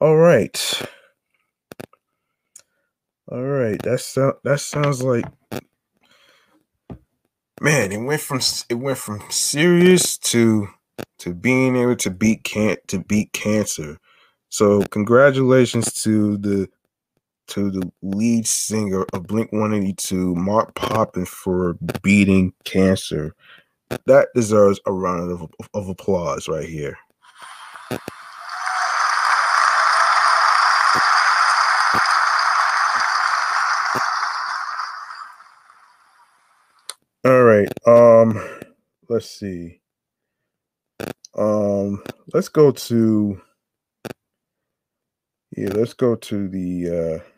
All 0.00 0.16
right. 0.16 0.82
All 3.30 3.42
right. 3.42 3.80
That's 3.82 4.14
that 4.14 4.60
sounds 4.60 5.02
like 5.02 5.24
man, 7.60 7.92
it 7.92 7.98
went 7.98 8.20
from 8.20 8.40
it 8.68 8.74
went 8.74 8.98
from 8.98 9.22
serious 9.30 10.18
to 10.18 10.68
to 11.18 11.34
being 11.34 11.76
able 11.76 11.96
to 11.96 12.10
beat 12.10 12.44
can't 12.44 12.78
to 12.88 12.98
beat 12.98 13.32
cancer. 13.32 13.98
So 14.48 14.82
congratulations 14.84 15.92
to 16.04 16.36
the 16.38 16.68
to 17.48 17.70
the 17.70 17.92
lead 18.02 18.46
singer 18.46 19.04
of 19.12 19.26
Blink 19.26 19.52
182, 19.52 20.34
Mark 20.34 20.74
Poppin, 20.74 21.24
for 21.24 21.74
beating 22.02 22.52
cancer. 22.64 23.34
That 24.06 24.28
deserves 24.34 24.80
a 24.86 24.92
round 24.92 25.30
of, 25.30 25.50
of 25.74 25.88
applause 25.88 26.48
right 26.48 26.68
here. 26.68 26.96
All 37.24 37.42
right. 37.42 37.68
Um, 37.86 38.38
let's 39.08 39.30
see. 39.30 39.80
Um, 41.36 42.02
let's 42.34 42.48
go 42.48 42.70
to 42.70 43.40
yeah, 45.56 45.68
let's 45.68 45.94
go 45.94 46.16
to 46.16 46.48
the 46.48 47.22
uh 47.22 47.33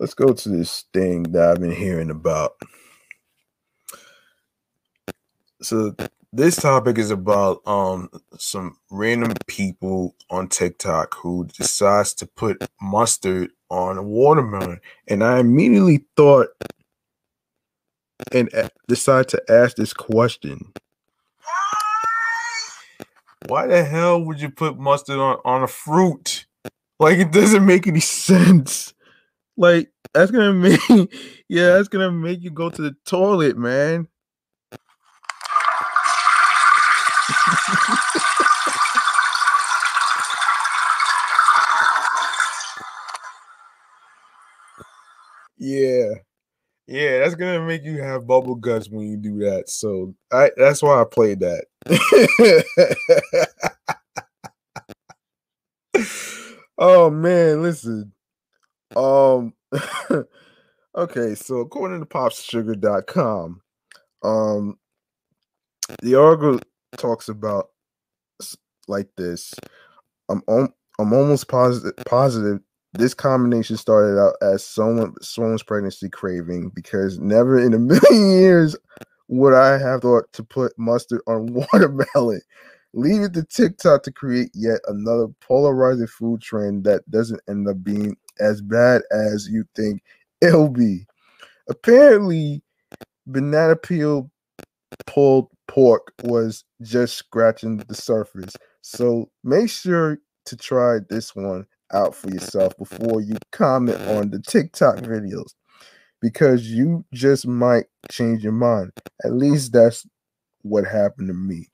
let's 0.00 0.14
go 0.14 0.32
to 0.32 0.48
this 0.48 0.84
thing 0.94 1.24
that 1.24 1.50
I've 1.50 1.60
been 1.60 1.70
hearing 1.70 2.10
about. 2.10 2.54
So 5.60 5.94
this 6.32 6.56
topic 6.56 6.96
is 6.96 7.10
about 7.10 7.60
um 7.66 8.08
some 8.38 8.78
random 8.90 9.34
people 9.46 10.16
on 10.30 10.48
TikTok 10.48 11.14
who 11.16 11.46
decides 11.46 12.14
to 12.14 12.26
put 12.26 12.66
mustard 12.80 13.50
on 13.68 13.98
a 13.98 14.02
watermelon. 14.02 14.80
And 15.06 15.22
I 15.22 15.38
immediately 15.38 16.06
thought 16.16 16.48
and 18.32 18.50
decided 18.88 19.28
to 19.28 19.42
ask 19.50 19.76
this 19.76 19.92
question. 19.92 20.72
Why 23.48 23.66
the 23.66 23.84
hell 23.84 24.22
would 24.24 24.40
you 24.40 24.50
put 24.50 24.78
mustard 24.78 25.18
on, 25.18 25.38
on 25.44 25.62
a 25.62 25.68
fruit? 25.68 26.46
Like 26.98 27.18
it 27.18 27.32
doesn't 27.32 27.66
make 27.66 27.86
any 27.86 28.00
sense. 28.00 28.94
Like 29.60 29.92
that's 30.14 30.30
gonna 30.30 30.52
make 30.54 30.80
yeah, 31.48 31.74
that's 31.76 31.88
gonna 31.88 32.10
make 32.10 32.42
you 32.42 32.50
go 32.50 32.70
to 32.70 32.82
the 32.82 32.96
toilet, 33.04 33.58
man. 33.58 34.08
yeah. 45.58 46.10
Yeah, 46.86 47.20
that's 47.20 47.34
gonna 47.36 47.64
make 47.66 47.84
you 47.84 48.02
have 48.02 48.26
bubble 48.26 48.56
guts 48.56 48.88
when 48.90 49.06
you 49.08 49.16
do 49.18 49.38
that. 49.40 49.68
So 49.70 50.14
I 50.32 50.50
that's 50.56 50.82
why 50.82 51.00
I 51.00 51.04
played 51.04 51.40
that. 51.40 51.64
oh 56.78 57.10
man, 57.10 57.62
listen. 57.62 58.12
Um 58.96 59.52
okay, 60.96 61.34
so 61.34 61.58
according 61.58 62.00
to 62.00 62.06
popsugar.com, 62.06 63.62
um 64.22 64.78
the 66.02 66.14
article 66.14 66.60
talks 66.96 67.28
about 67.28 67.68
like 68.88 69.08
this. 69.16 69.54
I'm 70.30 70.42
I'm 70.48 71.12
almost 71.12 71.48
positive 71.48 71.94
positive 72.06 72.60
this 72.94 73.14
combination 73.14 73.76
started 73.76 74.20
out 74.20 74.34
as 74.42 74.64
someone 74.64 75.14
someone's 75.22 75.62
pregnancy 75.62 76.08
craving 76.10 76.70
because 76.74 77.18
never 77.18 77.58
in 77.58 77.74
a 77.74 77.78
million 77.78 78.30
years 78.30 78.76
would 79.28 79.54
I 79.54 79.78
have 79.78 80.02
thought 80.02 80.32
to 80.34 80.42
put 80.44 80.72
mustard 80.78 81.20
on 81.26 81.52
watermelon. 81.72 82.40
Leave 82.92 83.22
it 83.22 83.34
to 83.34 83.44
TikTok 83.44 84.02
to 84.02 84.12
create 84.12 84.50
yet 84.54 84.80
another 84.88 85.28
polarizing 85.40 86.08
food 86.08 86.40
trend 86.40 86.84
that 86.84 87.08
doesn't 87.10 87.40
end 87.48 87.68
up 87.68 87.82
being 87.84 88.16
as 88.40 88.60
bad 88.60 89.02
as 89.12 89.48
you 89.48 89.64
think 89.76 90.02
it'll 90.40 90.68
be. 90.68 91.06
Apparently, 91.68 92.62
banana 93.26 93.76
peel 93.76 94.30
pulled 95.06 95.48
pork 95.68 96.12
was 96.24 96.64
just 96.82 97.16
scratching 97.16 97.76
the 97.76 97.94
surface. 97.94 98.56
So 98.82 99.30
make 99.44 99.70
sure 99.70 100.18
to 100.46 100.56
try 100.56 100.98
this 101.08 101.34
one 101.36 101.66
out 101.92 102.14
for 102.14 102.30
yourself 102.30 102.76
before 102.76 103.20
you 103.20 103.36
comment 103.52 104.00
on 104.02 104.30
the 104.30 104.40
TikTok 104.40 104.96
videos 104.96 105.54
because 106.20 106.66
you 106.70 107.04
just 107.12 107.46
might 107.46 107.86
change 108.10 108.42
your 108.42 108.52
mind. 108.52 108.92
At 109.24 109.32
least 109.32 109.72
that's 109.72 110.06
what 110.62 110.84
happened 110.84 111.28
to 111.28 111.34
me. 111.34 111.68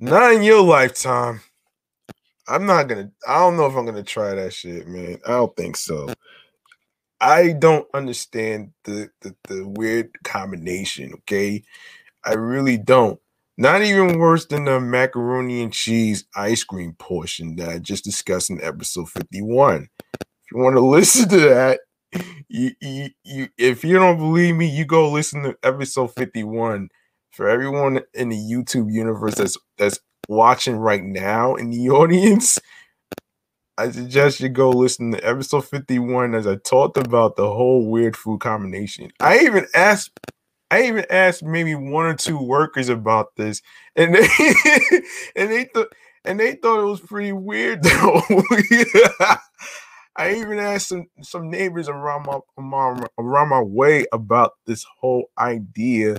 Not 0.00 0.32
in 0.32 0.42
your 0.42 0.62
lifetime. 0.62 1.42
I'm 2.48 2.64
not 2.64 2.88
gonna. 2.88 3.10
I 3.28 3.38
don't 3.38 3.56
know 3.56 3.66
if 3.66 3.76
I'm 3.76 3.84
gonna 3.84 4.02
try 4.02 4.34
that 4.34 4.54
shit, 4.54 4.88
man. 4.88 5.18
I 5.26 5.32
don't 5.32 5.54
think 5.54 5.76
so. 5.76 6.12
I 7.20 7.52
don't 7.52 7.86
understand 7.92 8.72
the 8.84 9.10
the, 9.20 9.36
the 9.44 9.68
weird 9.68 10.10
combination. 10.24 11.12
Okay, 11.14 11.62
I 12.24 12.32
really 12.32 12.78
don't. 12.78 13.20
Not 13.58 13.82
even 13.82 14.18
worse 14.18 14.46
than 14.46 14.64
the 14.64 14.80
macaroni 14.80 15.62
and 15.62 15.72
cheese 15.72 16.24
ice 16.34 16.64
cream 16.64 16.94
portion 16.98 17.56
that 17.56 17.68
I 17.68 17.78
just 17.78 18.04
discussed 18.04 18.48
in 18.48 18.58
episode 18.64 19.10
51. 19.10 19.86
If 20.14 20.26
you 20.50 20.58
want 20.58 20.76
to 20.76 20.80
listen 20.86 21.28
to 21.28 21.40
that, 21.40 21.80
you, 22.48 22.70
you, 22.80 23.10
you 23.22 23.48
if 23.58 23.84
you 23.84 23.98
don't 23.98 24.16
believe 24.16 24.56
me, 24.56 24.66
you 24.66 24.86
go 24.86 25.10
listen 25.10 25.42
to 25.42 25.58
episode 25.62 26.14
51. 26.14 26.88
For 27.30 27.48
everyone 27.48 28.00
in 28.14 28.28
the 28.28 28.36
YouTube 28.36 28.92
universe 28.92 29.36
that's 29.36 29.56
that's 29.78 29.98
watching 30.28 30.76
right 30.76 31.02
now 31.02 31.54
in 31.54 31.70
the 31.70 31.90
audience, 31.90 32.58
I 33.78 33.90
suggest 33.90 34.40
you 34.40 34.48
go 34.48 34.70
listen 34.70 35.12
to 35.12 35.26
episode 35.26 35.64
51 35.64 36.34
as 36.34 36.46
I 36.46 36.56
talked 36.56 36.98
about 36.98 37.36
the 37.36 37.50
whole 37.50 37.88
weird 37.88 38.16
food 38.16 38.40
combination. 38.40 39.10
I 39.20 39.38
even 39.40 39.66
asked 39.74 40.10
I 40.70 40.82
even 40.82 41.04
asked 41.10 41.42
maybe 41.42 41.74
one 41.74 42.06
or 42.06 42.14
two 42.14 42.38
workers 42.38 42.88
about 42.88 43.34
this, 43.36 43.62
and 43.96 44.14
they 44.14 44.28
and 45.36 45.50
they 45.50 45.64
thought 45.64 45.88
and 46.24 46.38
they 46.38 46.54
thought 46.54 46.80
it 46.80 46.90
was 46.90 47.00
pretty 47.00 47.32
weird 47.32 47.82
though. 47.84 48.22
I 50.16 50.34
even 50.34 50.58
asked 50.58 50.88
some 50.88 51.06
some 51.22 51.50
neighbors 51.50 51.88
around 51.88 52.26
my, 52.26 52.38
around, 52.58 53.08
around 53.18 53.48
my 53.48 53.62
way 53.62 54.06
about 54.12 54.52
this 54.66 54.84
whole 55.00 55.30
idea. 55.38 56.18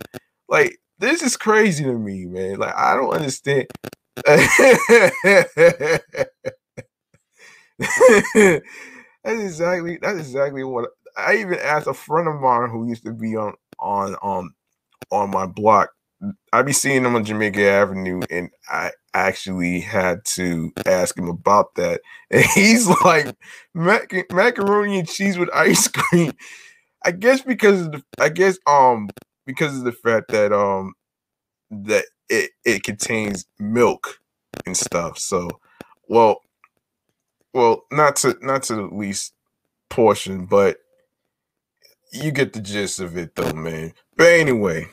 Like 0.50 0.81
this 1.02 1.22
is 1.22 1.38
crazy 1.38 1.84
to 1.84 1.94
me, 1.94 2.26
man. 2.26 2.58
Like 2.60 2.76
I 2.76 2.96
don't 2.96 3.14
understand. 3.14 3.68
that's 4.28 4.60
exactly 9.26 9.98
that's 10.02 10.20
exactly 10.20 10.64
what 10.64 10.90
I 11.18 11.36
even 11.38 11.60
asked 11.60 11.88
a 11.88 11.94
friend 11.94 12.28
of 12.28 12.40
mine 12.42 12.70
who 12.70 12.88
used 12.88 13.04
to 13.06 13.14
be 13.14 13.36
on 13.36 13.54
on 13.80 14.16
um 14.24 14.54
on 15.12 15.32
my 15.32 15.48
block. 15.48 15.92
I'd 16.54 16.66
be 16.68 16.74
seeing 16.74 17.04
him 17.06 17.16
on 17.16 17.26
Jamaica 17.26 17.62
Avenue, 17.64 18.22
and 18.32 18.50
I 18.70 18.92
actually 19.14 19.82
had 19.82 20.24
to 20.26 20.72
ask 20.86 21.18
him 21.18 21.28
about 21.30 21.76
that. 21.76 22.02
And 22.32 22.46
he's 22.46 22.88
like, 23.04 23.36
Mac- 23.74 24.32
macaroni 24.32 25.00
and 25.00 25.08
cheese 25.10 25.38
with 25.38 25.50
ice 25.54 25.88
cream. 25.90 26.32
I 27.06 27.12
guess 27.12 27.42
because 27.42 27.90
the, 27.90 28.04
I 28.20 28.30
guess 28.30 28.58
um 28.68 29.10
because 29.46 29.78
of 29.78 29.84
the 29.84 29.92
fact 29.92 30.32
that 30.32 30.52
um 30.52 30.94
that 31.70 32.06
it 32.30 32.52
it 32.66 32.84
contains 32.84 33.46
milk 33.60 34.20
and 34.66 34.76
stuff. 34.76 35.18
So, 35.18 35.50
well, 36.08 36.42
well, 37.54 37.84
not 37.92 38.16
to 38.18 38.38
not 38.42 38.64
to 38.64 38.76
the 38.76 38.82
least 38.84 39.34
portion, 39.90 40.46
but 40.46 40.78
you 42.12 42.32
get 42.32 42.54
the 42.54 42.62
gist 42.62 43.00
of 43.00 43.18
it 43.18 43.36
though, 43.36 43.54
man. 43.54 43.94
But 44.18 44.28
anyway, 44.28 44.88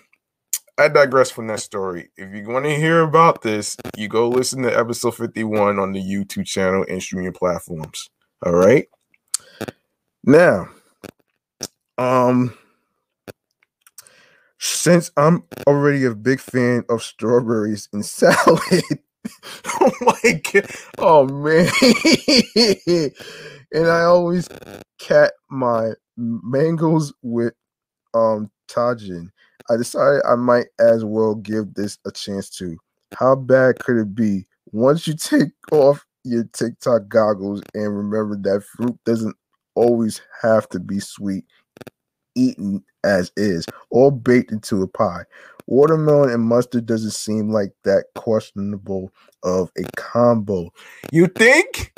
I 0.79 0.89
digress 0.89 1.31
from 1.31 1.49
that 1.49 1.61
story. 1.61 2.11
If 2.17 2.33
you 2.35 2.49
want 2.49 2.65
to 2.65 2.75
hear 2.77 3.01
about 3.03 3.43
this, 3.43 3.77
you 3.97 4.09
go 4.09 4.29
listen 4.29 4.63
to 4.63 4.77
episode 4.79 5.17
51 5.17 5.79
on 5.79 5.93
the 5.93 6.03
YouTube 6.03 6.47
channel 6.47 6.85
and 6.89 7.03
streaming 7.03 7.33
platforms. 7.33 8.09
All 8.45 8.53
right. 8.53 8.87
Now, 10.25 10.69
um, 11.97 12.57
since 14.59 15.11
I'm 15.17 15.45
already 15.67 16.05
a 16.05 16.15
big 16.15 16.41
fan 16.41 16.85
of 16.89 17.03
strawberries 17.03 17.89
in 17.93 18.03
salad, 18.05 18.83
oh 19.81 19.93
my 20.01 20.41
god, 20.53 20.71
oh 20.99 21.27
man, 21.27 21.71
and 23.73 23.87
I 23.89 24.03
always 24.03 24.49
cat 24.99 25.33
my 25.51 25.91
mangoes 26.17 27.13
with 27.23 27.55
um 28.15 28.51
tajin. 28.69 29.29
I 29.71 29.77
decided 29.77 30.23
I 30.27 30.35
might 30.35 30.67
as 30.79 31.05
well 31.05 31.35
give 31.35 31.75
this 31.75 31.99
a 32.07 32.11
chance 32.11 32.51
too. 32.51 32.79
How 33.15 33.37
bad 33.37 33.79
could 33.81 33.99
it 33.99 34.15
be 34.15 34.47
once 34.73 35.07
you 35.07 35.15
take 35.15 35.51
off 35.73 36.05
your 36.25 36.45
TikTok 36.53 37.09
goggles 37.09 37.63
and 37.75 37.97
remember 37.97 38.37
that 38.37 38.65
fruit 38.65 38.99
doesn't 39.05 39.37
always 39.75 40.21
have 40.43 40.69
to 40.71 40.81
be 40.81 41.01
sweet, 41.01 41.45
eaten 42.39 42.85
as 43.05 43.33
is, 43.37 43.67
or 43.91 44.13
baked 44.13 44.53
into 44.53 44.83
a 44.83 44.89
pie. 44.89 45.25
Watermelon 45.67 46.31
and 46.31 46.43
mustard 46.43 46.87
doesn't 46.87 47.11
seem 47.11 47.51
like 47.51 47.73
that 47.85 48.05
questionable 48.15 49.11
of 49.43 49.71
a 49.77 49.83
combo. 49.97 50.71
You 51.13 51.27
think? 51.27 51.93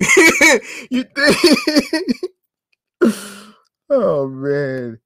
you 0.90 1.04
think? 1.14 2.16
oh 3.90 4.28
man. 4.28 5.00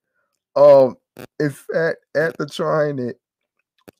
Um, 0.54 0.96
in 1.40 1.50
fact, 1.50 1.98
after 2.14 2.46
trying 2.46 2.98
it, 2.98 3.18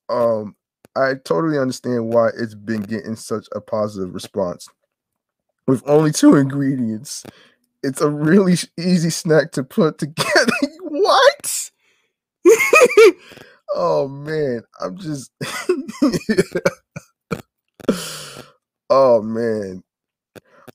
um, 0.09 0.57
I 0.95 1.15
totally 1.25 1.59
understand 1.59 2.13
why 2.13 2.29
it's 2.37 2.55
been 2.55 2.83
getting 2.83 3.17
such 3.17 3.47
a 3.55 3.61
positive 3.61 4.15
response. 4.15 4.69
With 5.67 5.83
only 5.87 6.13
two 6.13 6.37
ingredients, 6.37 7.25
it's 7.83 8.01
a 8.01 8.11
really 8.11 8.55
easy 8.79 9.11
snack 9.11 9.53
to 9.53 9.65
put 9.65 9.99
together. 9.99 10.36
what? 10.81 11.71
oh 13.75 14.09
man, 14.09 14.63
I'm 14.81 14.97
just 14.99 15.31
Oh 18.91 19.23
man. 19.23 19.83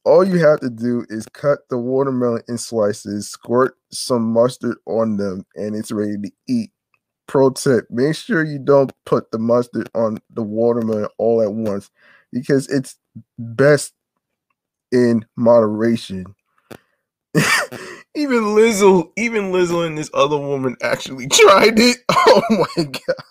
All 0.04 0.26
you 0.26 0.40
have 0.40 0.60
to 0.62 0.70
do 0.70 1.06
is 1.10 1.26
cut 1.34 1.60
the 1.70 1.78
watermelon 1.78 2.42
in 2.48 2.58
slices, 2.58 3.30
squirt 3.30 3.76
some 3.92 4.34
mustard 4.34 4.78
on 4.88 5.18
them, 5.18 5.46
and 5.56 5.76
it's 5.76 5.92
ready 5.92 6.18
to 6.24 6.32
eat. 6.48 6.72
Pro 7.28 7.50
tip 7.52 7.86
make 7.90 8.16
sure 8.16 8.44
you 8.44 8.60
don't 8.60 8.92
put 9.06 9.32
the 9.32 9.40
mustard 9.40 9.90
on 9.96 10.20
the 10.32 10.44
watermelon 10.44 11.08
all 11.18 11.42
at 11.42 11.54
once 11.54 11.90
because 12.34 12.68
it's 12.70 12.98
best 13.40 13.94
in 14.92 15.26
moderation. 15.38 16.26
Even 18.16 18.44
Lizzo, 18.56 19.12
even 19.18 19.52
Lizzo 19.52 19.86
and 19.86 19.98
this 19.98 20.10
other 20.14 20.38
woman 20.38 20.76
actually 20.82 21.28
tried 21.32 21.80
it. 21.80 21.98
Oh 22.28 22.44
my 22.78 22.84
god. 22.86 23.26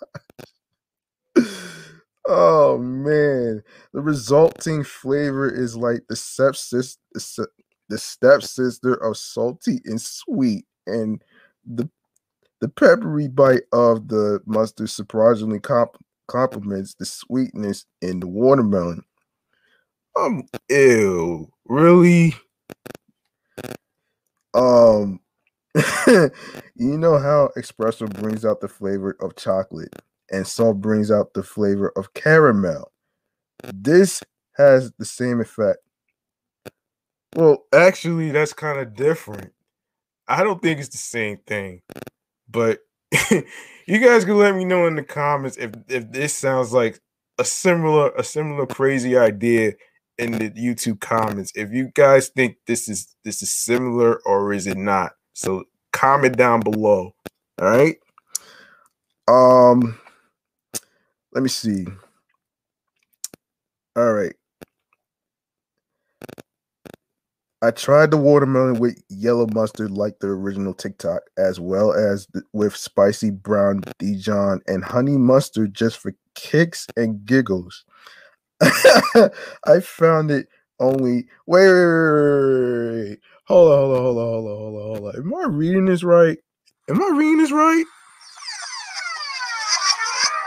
Oh 2.27 2.79
man, 2.79 3.63
the 3.93 4.01
resulting 4.01 4.85
flavor 4.85 5.49
is 5.49 5.77
like 5.77 6.03
the 6.09 6.17
stepsister, 6.17 6.99
the 7.89 7.99
stepsister 7.99 8.95
of 8.95 9.17
salty 9.17 9.81
and 9.85 10.01
sweet, 10.01 10.67
and 10.87 11.23
the 11.65 11.89
the 12.61 12.69
peppery 12.69 13.29
bite 13.29 13.65
of 13.73 14.09
the 14.09 14.41
mustard 14.47 14.91
surprisingly 14.91 15.61
comp- 15.61 15.99
complements 16.29 16.95
the 16.95 17.07
sweetness 17.07 17.87
in 18.03 18.21
the 18.21 18.29
watermelon. 18.29 19.05
Um, 20.17 20.45
ew, 20.69 21.51
really? 21.67 22.35
Um, 24.55 25.21
you 26.07 26.31
know 26.99 27.19
how 27.19 27.51
espresso 27.57 28.13
brings 28.21 28.45
out 28.45 28.61
the 28.61 28.69
flavor 28.69 29.17
of 29.21 29.37
chocolate 29.37 29.95
and 30.31 30.47
salt 30.47 30.81
brings 30.81 31.11
out 31.11 31.35
the 31.35 31.43
flavor 31.43 31.93
of 31.97 32.15
caramel. 32.15 32.93
This 33.73 34.23
has 34.57 34.93
the 34.99 35.05
same 35.05 35.41
effect. 35.41 35.79
Well, 37.35 37.65
actually, 37.73 38.31
that's 38.31 38.53
kind 38.53 38.81
of 38.81 38.95
different. 38.95 39.53
I 40.27 40.43
don't 40.43 40.63
think 40.63 40.81
it's 40.81 40.89
the 40.89 40.99
same 40.99 41.39
thing, 41.47 41.83
but 42.49 42.81
you 43.87 43.99
guys 43.99 44.25
can 44.25 44.39
let 44.39 44.55
me 44.55 44.65
know 44.65 44.87
in 44.87 44.95
the 44.97 45.03
comments 45.03 45.57
if 45.57 45.73
if 45.89 46.11
this 46.11 46.35
sounds 46.35 46.73
like 46.73 47.01
a 47.39 47.45
similar 47.45 48.11
a 48.11 48.23
similar 48.25 48.67
crazy 48.67 49.17
idea 49.17 49.73
in 50.21 50.33
the 50.33 50.51
YouTube 50.51 51.01
comments 51.01 51.51
if 51.55 51.73
you 51.73 51.91
guys 51.95 52.29
think 52.29 52.57
this 52.67 52.89
is 52.89 53.17
this 53.25 53.43
is 53.43 53.51
similar 53.51 54.21
or 54.27 54.53
is 54.53 54.67
it 54.67 54.77
not. 54.77 55.13
So 55.33 55.65
comment 55.93 56.37
down 56.37 56.61
below. 56.61 57.15
All 57.61 57.69
right. 57.69 57.97
Um 59.27 59.99
let 61.33 61.43
me 61.43 61.49
see. 61.49 61.87
All 63.97 64.13
right. 64.13 64.35
I 67.63 67.71
tried 67.71 68.11
the 68.11 68.17
watermelon 68.17 68.79
with 68.79 69.03
yellow 69.11 69.47
mustard 69.53 69.91
like 69.91 70.19
the 70.21 70.29
original 70.29 70.73
TikTok, 70.73 71.23
as 71.37 71.61
well 71.61 71.93
as 71.93 72.27
the, 72.33 72.43
with 72.55 72.75
spicy 72.75 73.31
brown 73.31 73.83
Dijon 73.99 74.63
and 74.67 74.83
honey 74.83 75.19
mustard 75.19 75.75
just 75.75 75.99
for 75.99 76.15
kicks 76.35 76.87
and 76.97 77.25
giggles. 77.27 77.85
I 79.65 79.81
found 79.81 80.31
it 80.31 80.49
only. 80.79 81.27
Wait, 81.47 81.69
wait, 81.69 83.09
wait, 83.09 83.19
Hold 83.47 83.73
on, 83.73 83.79
hold 83.79 83.97
on, 83.97 84.03
hold 84.03 84.19
on, 84.19 84.25
hold 84.25 84.47
on, 84.47 84.57
hold 84.57 84.77
on, 84.77 85.03
hold 85.03 85.15
on. 85.15 85.23
Am 85.23 85.35
I 85.35 85.47
reading 85.49 85.87
this 85.87 86.05
right? 86.05 86.39
Am 86.89 87.03
I 87.03 87.17
reading 87.17 87.39
this 87.39 87.53
right? 87.53 87.85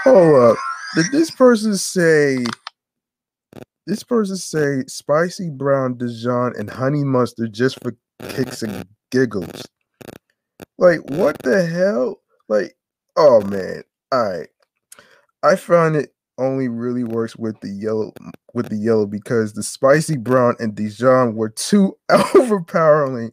Hold 0.04 0.52
up. 0.52 0.58
Did 0.95 1.06
this 1.12 1.32
person 1.32 1.76
say? 1.76 2.43
This 3.88 4.04
person 4.04 4.38
say 4.38 4.84
spicy 4.88 5.49
brown 5.49 5.97
Dijon 5.97 6.54
and 6.58 6.69
honey 6.69 7.04
mustard 7.04 7.54
just 7.54 7.82
for 7.82 7.95
kicks 8.30 8.63
and 8.63 8.86
giggles. 9.12 9.63
Like 10.78 10.99
what 11.10 11.41
the 11.43 11.65
hell? 11.65 12.21
Like, 12.47 12.76
oh 13.17 13.41
man. 13.41 13.84
All 14.12 14.30
right. 14.30 14.47
I 15.43 15.56
found 15.58 15.97
it 15.97 16.12
only 16.37 16.67
really 16.67 17.03
works 17.03 17.35
with 17.35 17.59
the 17.61 17.69
yellow 17.69 18.13
with 18.53 18.69
the 18.69 18.77
yellow 18.77 19.05
because 19.05 19.53
the 19.53 19.63
spicy 19.63 20.17
brown 20.17 20.55
and 20.59 20.75
Dijon 20.75 21.35
were 21.35 21.49
too 21.49 21.97
overpowering, 22.35 23.31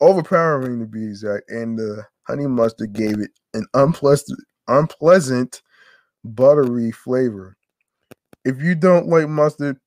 overpowering 0.00 0.80
to 0.80 0.86
be 0.86 1.04
exact, 1.04 1.50
and 1.50 1.78
the 1.78 2.04
honey 2.26 2.46
mustard 2.46 2.92
gave 2.92 3.20
it 3.20 3.30
an 3.54 3.66
unpleasant, 3.74 4.40
unpleasant, 4.68 5.62
buttery 6.24 6.92
flavor. 6.92 7.56
If 8.44 8.60
you 8.62 8.74
don't 8.74 9.08
like 9.08 9.28
mustard, 9.28 9.78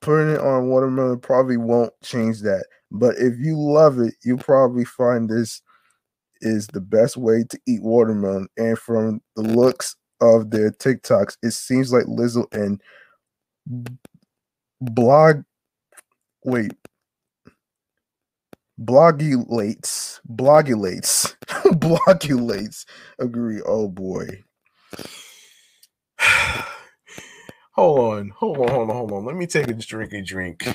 putting 0.00 0.30
it 0.34 0.40
on 0.40 0.68
watermelon 0.68 1.20
probably 1.20 1.56
won't 1.56 1.92
change 2.02 2.40
that. 2.42 2.66
But 2.90 3.16
if 3.18 3.38
you 3.38 3.58
love 3.58 3.98
it, 3.98 4.14
you'll 4.24 4.38
probably 4.38 4.84
find 4.84 5.28
this 5.28 5.62
is 6.40 6.66
the 6.68 6.80
best 6.80 7.16
way 7.16 7.44
to 7.50 7.58
eat 7.66 7.82
watermelon. 7.82 8.48
And 8.56 8.78
from 8.78 9.20
the 9.36 9.42
looks 9.42 9.96
of 10.20 10.50
their 10.50 10.70
TikToks, 10.70 11.36
it 11.42 11.52
seems 11.52 11.92
like 11.92 12.04
Lizzo 12.06 12.46
and 12.52 12.80
blog 14.80 15.42
wait. 16.44 16.72
Blogilates 18.78 20.20
blogilates 20.30 21.34
blogilates 21.46 22.84
agree 23.18 23.62
oh 23.64 23.88
boy. 23.88 24.44
Hold 27.72 27.98
on 28.00 28.28
hold 28.30 28.58
on 28.58 28.68
hold 28.68 28.90
on 28.90 28.96
hold 28.96 29.12
on. 29.12 29.24
Let 29.24 29.36
me 29.36 29.46
take 29.46 29.68
a 29.68 29.74
drink 29.74 30.12
a 30.12 30.22
drink 30.22 30.66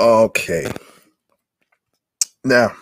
Okay. 0.00 0.70
Now, 2.44 2.72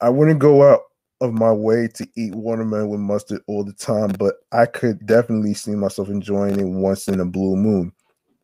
I 0.00 0.08
wouldn't 0.08 0.38
go 0.38 0.70
out 0.70 0.82
of 1.20 1.32
my 1.32 1.52
way 1.52 1.88
to 1.94 2.06
eat 2.16 2.34
watermelon 2.34 2.88
with 2.88 3.00
mustard 3.00 3.42
all 3.48 3.64
the 3.64 3.72
time, 3.72 4.10
but 4.18 4.34
I 4.52 4.66
could 4.66 5.04
definitely 5.06 5.54
see 5.54 5.72
myself 5.72 6.08
enjoying 6.08 6.60
it 6.60 6.66
once 6.66 7.08
in 7.08 7.20
a 7.20 7.24
blue 7.24 7.56
moon. 7.56 7.92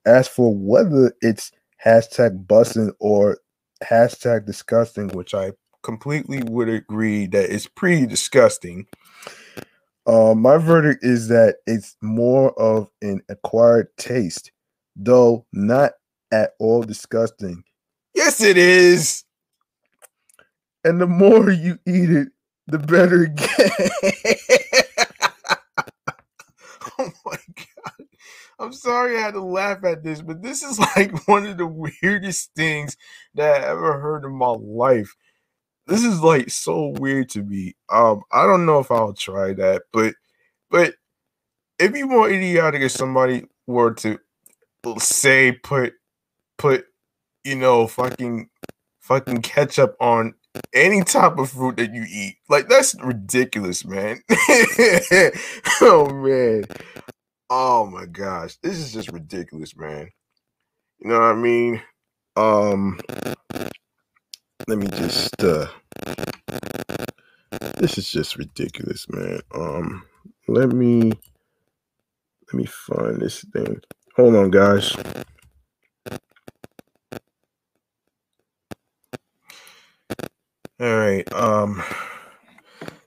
As 0.07 0.27
for 0.27 0.55
whether 0.55 1.13
it's 1.21 1.53
hashtag 1.85 2.47
busting 2.47 2.93
or 2.99 3.39
hashtag 3.85 4.47
disgusting, 4.47 5.09
which 5.09 5.35
I 5.35 5.53
completely 5.83 6.43
would 6.45 6.69
agree 6.69 7.27
that 7.29 7.51
it's 7.51 7.67
pretty 7.67 8.07
disgusting. 8.07 8.87
Uh, 10.07 10.35
my 10.35 10.57
verdict 10.57 11.05
is 11.05 11.29
that 11.29 11.57
it's 11.67 11.97
more 12.01 12.59
of 12.59 12.89
an 13.03 13.21
acquired 13.29 13.89
taste, 13.99 14.53
though 14.97 15.47
not 15.53 15.93
at 16.33 16.53
all 16.59 16.83
disgusting. 16.83 17.63
Yes, 18.15 18.41
it 18.41 18.57
is. 18.57 19.25
And 20.85 21.01
the 21.01 21.07
more 21.07 21.51
you 21.51 21.79
eat 21.87 22.11
it, 22.11 22.29
the 22.67 22.79
better 22.79 23.25
it 23.25 23.35
gets. 23.35 23.91
oh 26.99 27.11
my 27.25 27.37
god. 27.57 28.07
I'm 28.61 28.73
sorry 28.73 29.17
I 29.17 29.21
had 29.21 29.35
to 29.35 29.43
laugh 29.43 29.85
at 29.85 30.03
this, 30.03 30.21
but 30.21 30.43
this 30.43 30.63
is 30.63 30.79
like 30.79 31.27
one 31.29 31.47
of 31.47 31.59
the 31.59 31.67
weirdest 31.67 32.51
things 32.57 32.97
that 33.35 33.63
I 33.63 33.69
ever 33.69 34.01
heard 34.01 34.25
in 34.25 34.37
my 34.37 34.55
life. 34.59 35.15
This 35.87 36.05
is 36.05 36.21
like 36.21 36.51
so 36.51 36.89
weird 36.99 37.31
to 37.31 37.43
me. 37.43 37.75
Um, 37.91 38.23
I 38.33 38.45
don't 38.47 38.67
know 38.67 38.81
if 38.81 38.91
I'll 38.91 39.15
try 39.15 39.53
that, 39.55 39.83
but 39.93 40.15
but 40.71 40.95
if 41.79 41.97
you 41.97 42.07
more 42.07 42.29
idiotic 42.29 42.83
if 42.83 42.93
somebody 42.93 43.45
were 43.67 43.95
to 43.95 44.19
say 44.99 45.53
put 45.53 45.95
put, 46.59 46.87
you 47.45 47.57
know, 47.57 47.87
fucking 47.87 48.49
fucking 49.01 49.43
ketchup 49.43 49.97
on 50.01 50.35
any 50.75 51.03
type 51.03 51.39
of 51.39 51.51
fruit 51.51 51.77
that 51.77 51.95
you 51.95 52.05
eat. 52.09 52.37
Like 52.49 52.69
that's 52.69 52.95
ridiculous, 53.03 53.85
man. 53.85 54.21
oh 55.81 56.11
man. 56.13 56.65
Oh 57.49 57.87
my 57.87 58.07
gosh. 58.07 58.57
This 58.63 58.79
is 58.79 58.93
just 58.93 59.11
ridiculous, 59.11 59.77
man. 59.77 60.11
You 61.01 61.11
know 61.11 61.21
what 61.21 61.33
I 61.33 61.35
mean? 61.35 61.83
Um 62.37 63.01
let 64.67 64.79
me 64.79 64.87
just 64.89 65.43
uh 65.43 65.67
this 67.79 67.97
is 67.99 68.11
just 68.11 68.37
ridiculous, 68.37 69.07
man. 69.09 69.41
Um, 69.55 70.05
let 70.49 70.71
me 70.71 71.13
let 72.53 72.55
me 72.55 72.67
find 72.67 73.21
this 73.21 73.45
thing. 73.53 73.81
Hold 74.17 74.37
on, 74.37 74.51
guys. 74.51 74.95
All 80.81 80.97
right. 80.97 81.33
Um, 81.33 81.83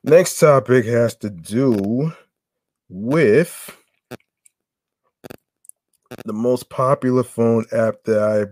next 0.04 0.40
topic 0.40 0.84
has 0.86 1.16
to 1.18 1.30
do 1.30 2.12
with 2.90 3.78
the 6.26 6.34
most 6.34 6.70
popular 6.70 7.24
phone 7.24 7.66
app 7.72 8.04
that 8.04 8.22
I 8.22 8.48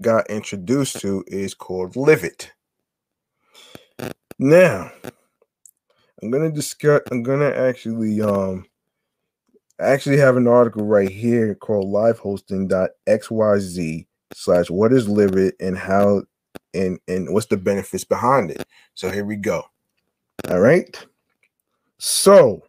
got 0.00 0.30
introduced 0.30 1.00
to 1.00 1.24
is 1.26 1.54
called 1.54 1.94
Livit. 1.94 2.50
Now, 4.38 4.92
I'm 6.22 6.30
gonna 6.30 6.52
discuss. 6.52 7.00
I'm 7.10 7.24
gonna 7.24 7.50
actually 7.50 8.20
um 8.20 8.66
actually 9.80 10.18
have 10.18 10.36
an 10.36 10.46
article 10.46 10.86
right 10.86 11.10
here 11.10 11.56
called 11.56 11.92
livehosting.xyz 11.92 14.06
slash 14.32 14.70
what 14.70 14.92
is 14.92 15.08
Livit 15.08 15.54
and 15.58 15.76
how 15.76 16.22
and 16.74 16.98
and 17.08 17.32
what's 17.32 17.46
the 17.46 17.56
benefits 17.56 18.04
behind 18.04 18.50
it. 18.50 18.64
So 18.94 19.10
here 19.10 19.24
we 19.24 19.36
go. 19.36 19.64
All 20.48 20.60
right. 20.60 21.06
So 21.98 22.62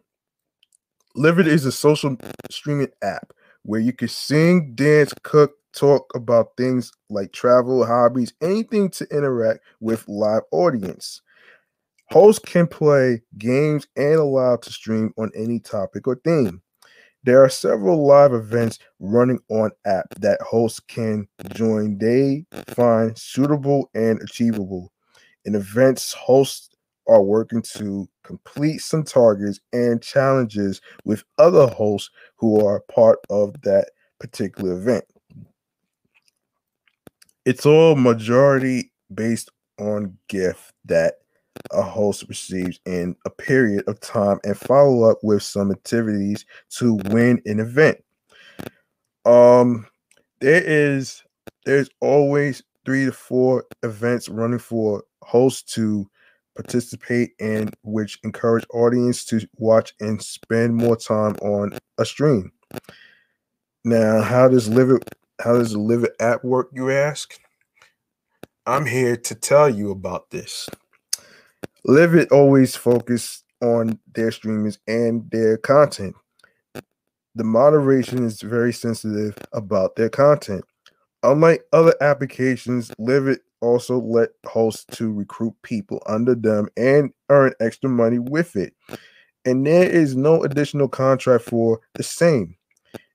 Livit 1.16 1.46
is 1.46 1.64
a 1.64 1.72
social 1.72 2.16
streaming 2.50 2.90
app 3.02 3.32
where 3.62 3.80
you 3.80 3.92
can 3.92 4.08
sing, 4.08 4.74
dance, 4.74 5.12
cook, 5.22 5.54
talk 5.72 6.10
about 6.14 6.56
things 6.56 6.92
like 7.10 7.32
travel, 7.32 7.84
hobbies, 7.84 8.32
anything 8.40 8.90
to 8.90 9.06
interact 9.10 9.60
with 9.80 10.06
live 10.08 10.42
audience. 10.52 11.20
Hosts 12.10 12.44
can 12.44 12.66
play 12.66 13.22
games 13.36 13.86
and 13.96 14.14
allow 14.14 14.56
to 14.56 14.72
stream 14.72 15.12
on 15.18 15.32
any 15.34 15.58
topic 15.58 16.06
or 16.06 16.20
theme. 16.24 16.62
There 17.26 17.42
are 17.42 17.48
several 17.48 18.06
live 18.06 18.32
events 18.32 18.78
running 19.00 19.40
on 19.48 19.72
app 19.84 20.06
that 20.20 20.40
hosts 20.40 20.78
can 20.78 21.26
join 21.54 21.98
they 21.98 22.46
find 22.68 23.18
suitable 23.18 23.90
and 23.94 24.22
achievable. 24.22 24.92
In 25.44 25.56
events, 25.56 26.12
hosts 26.12 26.70
are 27.08 27.24
working 27.24 27.62
to 27.74 28.08
complete 28.22 28.78
some 28.78 29.02
targets 29.02 29.58
and 29.72 30.00
challenges 30.00 30.80
with 31.04 31.24
other 31.36 31.66
hosts 31.66 32.10
who 32.36 32.64
are 32.64 32.84
part 32.94 33.18
of 33.28 33.60
that 33.62 33.90
particular 34.20 34.78
event. 34.78 35.04
It's 37.44 37.66
all 37.66 37.96
majority 37.96 38.92
based 39.12 39.50
on 39.80 40.16
gift 40.28 40.72
that 40.84 41.14
a 41.72 41.82
host 41.82 42.24
receives 42.28 42.80
in 42.86 43.16
a 43.24 43.30
period 43.30 43.84
of 43.86 44.00
time 44.00 44.38
and 44.44 44.56
follow 44.56 45.10
up 45.10 45.18
with 45.22 45.42
some 45.42 45.70
activities 45.70 46.44
to 46.70 46.94
win 47.06 47.40
an 47.46 47.60
event. 47.60 48.02
Um, 49.24 49.86
there 50.40 50.62
is 50.64 51.22
there's 51.64 51.90
always 52.00 52.62
three 52.84 53.04
to 53.06 53.12
four 53.12 53.64
events 53.82 54.28
running 54.28 54.58
for 54.58 55.02
hosts 55.22 55.74
to 55.74 56.08
participate 56.54 57.32
in, 57.38 57.70
which 57.82 58.18
encourage 58.24 58.64
audience 58.72 59.24
to 59.26 59.46
watch 59.56 59.92
and 60.00 60.22
spend 60.22 60.74
more 60.74 60.96
time 60.96 61.34
on 61.42 61.76
a 61.98 62.04
stream. 62.04 62.52
Now, 63.84 64.22
how 64.22 64.48
does 64.48 64.68
Livit 64.68 65.02
how 65.40 65.54
does 65.54 65.72
the 65.72 65.78
Livit 65.78 66.12
app 66.18 66.42
work, 66.44 66.70
you 66.72 66.90
ask? 66.90 67.38
I'm 68.64 68.86
here 68.86 69.16
to 69.16 69.34
tell 69.34 69.68
you 69.68 69.90
about 69.90 70.30
this. 70.30 70.68
Livit 71.86 72.32
always 72.32 72.74
focus 72.74 73.44
on 73.62 73.98
their 74.14 74.32
streamers 74.32 74.78
and 74.88 75.30
their 75.30 75.56
content. 75.56 76.16
The 77.36 77.44
moderation 77.44 78.24
is 78.24 78.40
very 78.42 78.72
sensitive 78.72 79.36
about 79.52 79.94
their 79.94 80.08
content. 80.08 80.64
Unlike 81.22 81.64
other 81.72 81.94
applications, 82.00 82.90
Livit 82.98 83.38
also 83.60 84.00
let 84.00 84.30
hosts 84.46 84.84
to 84.96 85.12
recruit 85.12 85.54
people 85.62 86.02
under 86.06 86.34
them 86.34 86.68
and 86.76 87.12
earn 87.30 87.52
extra 87.60 87.88
money 87.88 88.18
with 88.18 88.56
it. 88.56 88.74
And 89.44 89.64
there 89.64 89.88
is 89.88 90.16
no 90.16 90.42
additional 90.42 90.88
contract 90.88 91.44
for 91.44 91.80
the 91.94 92.02
same. 92.02 92.56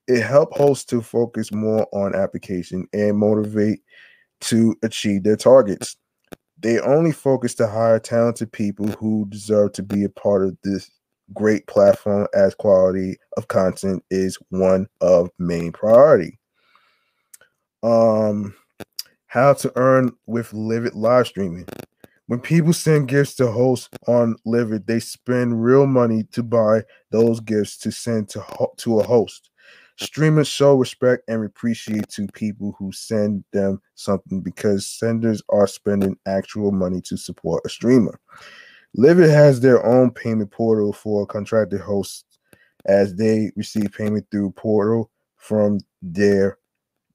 It 0.07 0.21
helps 0.21 0.57
hosts 0.57 0.85
to 0.85 1.01
focus 1.01 1.51
more 1.51 1.87
on 1.91 2.15
application 2.15 2.87
and 2.93 3.17
motivate 3.17 3.81
to 4.41 4.75
achieve 4.81 5.23
their 5.23 5.35
targets. 5.35 5.97
They 6.61 6.79
only 6.79 7.11
focus 7.11 7.55
to 7.55 7.67
hire 7.67 7.99
talented 7.99 8.51
people 8.51 8.87
who 8.87 9.25
deserve 9.29 9.73
to 9.73 9.83
be 9.83 10.03
a 10.03 10.09
part 10.09 10.43
of 10.45 10.57
this 10.63 10.91
great 11.33 11.65
platform 11.67 12.27
as 12.33 12.53
quality 12.55 13.17
of 13.37 13.47
content 13.47 14.03
is 14.11 14.37
one 14.49 14.87
of 14.99 15.29
main 15.39 15.71
priority. 15.71 16.39
Um 17.83 18.53
how 19.27 19.53
to 19.53 19.71
earn 19.77 20.11
with 20.25 20.51
Livit 20.51 20.93
live 20.93 21.25
streaming. 21.25 21.65
When 22.27 22.41
people 22.41 22.73
send 22.73 23.07
gifts 23.07 23.35
to 23.35 23.49
hosts 23.49 23.89
on 24.05 24.35
Livit, 24.45 24.85
they 24.85 24.99
spend 24.99 25.63
real 25.63 25.87
money 25.87 26.23
to 26.33 26.43
buy 26.43 26.83
those 27.11 27.39
gifts 27.39 27.77
to 27.77 27.93
send 27.93 28.27
to, 28.29 28.41
ho- 28.41 28.73
to 28.77 28.99
a 28.99 29.03
host. 29.03 29.50
Streamers 30.01 30.47
show 30.47 30.75
respect 30.75 31.23
and 31.27 31.45
appreciate 31.45 32.09
to 32.09 32.25
people 32.29 32.75
who 32.79 32.91
send 32.91 33.43
them 33.53 33.79
something 33.93 34.41
because 34.41 34.87
senders 34.87 35.43
are 35.49 35.67
spending 35.67 36.17
actual 36.25 36.71
money 36.71 37.01
to 37.01 37.15
support 37.15 37.61
a 37.65 37.69
streamer. 37.69 38.19
Livit 38.97 39.29
has 39.29 39.59
their 39.59 39.85
own 39.85 40.09
payment 40.09 40.49
portal 40.49 40.91
for 40.91 41.27
contracted 41.27 41.81
hosts 41.81 42.39
as 42.87 43.13
they 43.13 43.51
receive 43.55 43.91
payment 43.91 44.25
through 44.31 44.49
portal 44.51 45.11
from 45.37 45.79
their 46.01 46.57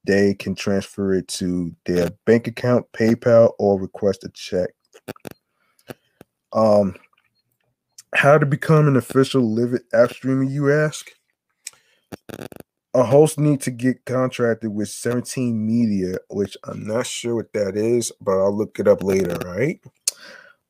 they 0.04 0.34
can 0.34 0.54
transfer 0.54 1.12
it 1.14 1.26
to 1.26 1.74
their 1.84 2.10
bank 2.24 2.46
account, 2.46 2.86
PayPal, 2.92 3.54
or 3.58 3.80
request 3.80 4.22
a 4.22 4.28
check. 4.28 4.70
Um, 6.52 6.94
how 8.14 8.38
to 8.38 8.46
become 8.46 8.86
an 8.86 8.94
official 8.94 9.42
Livit 9.42 9.80
app 9.92 10.12
streamer, 10.12 10.44
you 10.44 10.72
ask? 10.72 11.10
A 12.96 13.04
host 13.04 13.38
need 13.38 13.60
to 13.60 13.70
get 13.70 14.04
contracted 14.06 14.74
with 14.74 14.88
17 14.88 15.66
media 15.66 16.18
which 16.30 16.56
i'm 16.64 16.86
not 16.86 17.06
sure 17.06 17.36
what 17.36 17.52
that 17.52 17.76
is 17.76 18.12
but 18.20 18.32
i'll 18.38 18.56
look 18.56 18.78
it 18.80 18.88
up 18.88 19.02
later 19.02 19.36
right? 19.46 19.80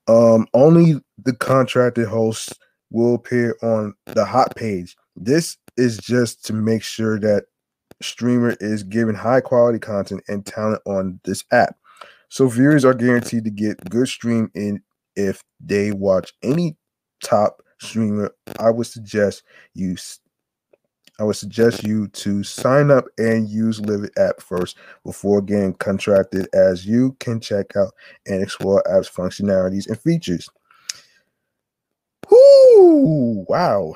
Um 0.08 0.46
only 0.54 1.00
the 1.24 1.34
contracted 1.34 2.08
hosts 2.08 2.52
will 2.90 3.14
appear 3.14 3.56
on 3.62 3.94
the 4.06 4.24
hot 4.24 4.54
page. 4.56 4.96
This 5.16 5.56
is 5.76 5.98
just 5.98 6.44
to 6.46 6.52
make 6.52 6.82
sure 6.82 7.18
that 7.20 7.44
streamer 8.02 8.56
is 8.60 8.82
giving 8.82 9.14
high 9.14 9.40
quality 9.40 9.78
content 9.78 10.22
and 10.28 10.44
talent 10.44 10.82
on 10.86 11.20
this 11.24 11.44
app. 11.52 11.76
So 12.28 12.48
viewers 12.48 12.84
are 12.84 12.94
guaranteed 12.94 13.44
to 13.44 13.50
get 13.50 13.88
good 13.90 14.08
stream 14.08 14.50
in 14.54 14.82
if 15.16 15.42
they 15.60 15.92
watch 15.92 16.32
any 16.42 16.76
top 17.22 17.62
streamer. 17.80 18.32
I 18.58 18.70
would 18.70 18.86
suggest 18.86 19.42
you 19.74 19.96
I 21.18 21.24
would 21.24 21.36
suggest 21.36 21.82
you 21.84 22.08
to 22.08 22.42
sign 22.42 22.90
up 22.90 23.06
and 23.16 23.48
use 23.48 23.80
Livit 23.80 24.10
app 24.18 24.40
first 24.40 24.76
before 25.04 25.40
getting 25.40 25.74
contracted, 25.74 26.48
as 26.52 26.86
you 26.86 27.16
can 27.20 27.40
check 27.40 27.74
out 27.76 27.94
and 28.26 28.42
explore 28.42 28.82
apps 28.86 29.10
functionalities 29.10 29.88
and 29.88 29.98
features. 29.98 30.48
Whoo! 32.30 33.46
Wow. 33.48 33.94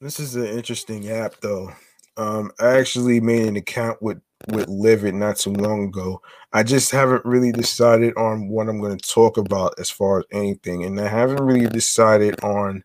This 0.00 0.20
is 0.20 0.36
an 0.36 0.46
interesting 0.46 1.10
app, 1.10 1.34
though. 1.40 1.72
Um, 2.16 2.52
I 2.60 2.78
actually 2.78 3.20
made 3.20 3.48
an 3.48 3.56
account 3.56 4.00
with 4.00 4.20
with 4.52 4.68
Livit 4.68 5.14
not 5.14 5.36
too 5.36 5.52
long 5.52 5.84
ago. 5.84 6.22
I 6.52 6.62
just 6.62 6.92
haven't 6.92 7.24
really 7.24 7.50
decided 7.50 8.16
on 8.16 8.48
what 8.48 8.68
I'm 8.68 8.80
going 8.80 8.96
to 8.96 9.08
talk 9.08 9.36
about 9.36 9.74
as 9.80 9.90
far 9.90 10.20
as 10.20 10.24
anything, 10.30 10.84
and 10.84 11.00
I 11.00 11.08
haven't 11.08 11.42
really 11.42 11.66
decided 11.66 12.38
on 12.44 12.84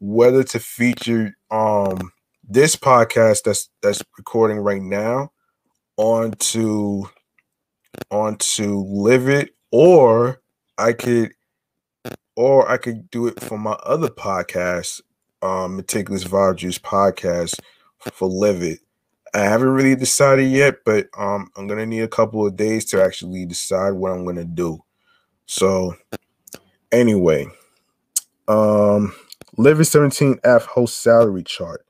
whether 0.00 0.42
to 0.42 0.58
feature 0.58 1.36
um 1.50 2.10
this 2.48 2.74
podcast 2.74 3.42
that's 3.44 3.68
that's 3.82 4.02
recording 4.18 4.58
right 4.58 4.82
now 4.82 5.30
onto 5.96 7.04
onto 8.10 8.84
Livit 8.84 9.50
or 9.70 10.40
I 10.78 10.94
could 10.94 11.32
or 12.34 12.68
I 12.70 12.78
could 12.78 13.10
do 13.10 13.26
it 13.26 13.40
for 13.42 13.58
my 13.58 13.72
other 13.84 14.08
podcast, 14.08 15.02
um 15.42 15.76
Meticulous 15.76 16.24
Vibe 16.24 16.56
Juice 16.56 16.78
podcast 16.78 17.60
for 17.98 18.28
Livit. 18.28 18.78
I 19.34 19.40
haven't 19.40 19.68
really 19.68 19.94
decided 19.94 20.50
yet, 20.50 20.76
but 20.84 21.08
um 21.16 21.50
I'm 21.56 21.66
gonna 21.66 21.86
need 21.86 22.00
a 22.00 22.08
couple 22.08 22.46
of 22.46 22.56
days 22.56 22.86
to 22.86 23.04
actually 23.04 23.44
decide 23.44 23.90
what 23.92 24.12
I'm 24.12 24.24
gonna 24.24 24.44
do. 24.44 24.82
So 25.46 25.94
anyway, 26.90 27.46
um 28.48 29.14
Livit 29.60 30.40
17F 30.42 30.62
host 30.62 31.02
salary 31.02 31.42
chart. 31.42 31.84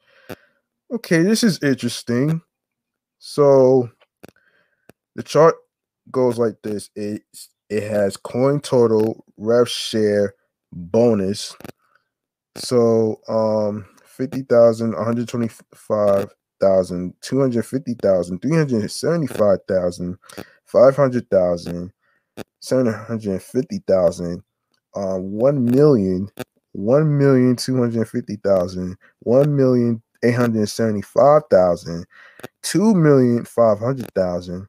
Okay, 0.92 1.22
this 1.22 1.44
is 1.44 1.62
interesting. 1.62 2.42
So 3.20 3.88
the 5.14 5.22
chart 5.22 5.54
goes 6.10 6.36
like 6.36 6.56
this. 6.64 6.90
It 6.96 7.22
it 7.68 7.84
has 7.84 8.16
coin 8.16 8.58
total, 8.60 9.24
rev 9.36 9.68
share, 9.68 10.34
bonus. 10.72 11.54
So 12.56 13.20
um 13.28 13.86
50,000, 14.04 14.90
125,000, 14.92 17.14
250,000, 17.22 18.38
375,000, 18.42 20.18
500,000, 20.66 21.92
750,000, 22.60 24.42
uh, 24.94 25.16
1 25.16 25.64
million, 25.64 26.28
1 26.72 27.18
million 27.18 27.56
250,000, 27.56 28.96
1 29.20 29.56
million 29.56 30.02
875,000, 30.22 32.06
2 32.62 32.94
million 32.94 33.44
500,000, 33.44 34.66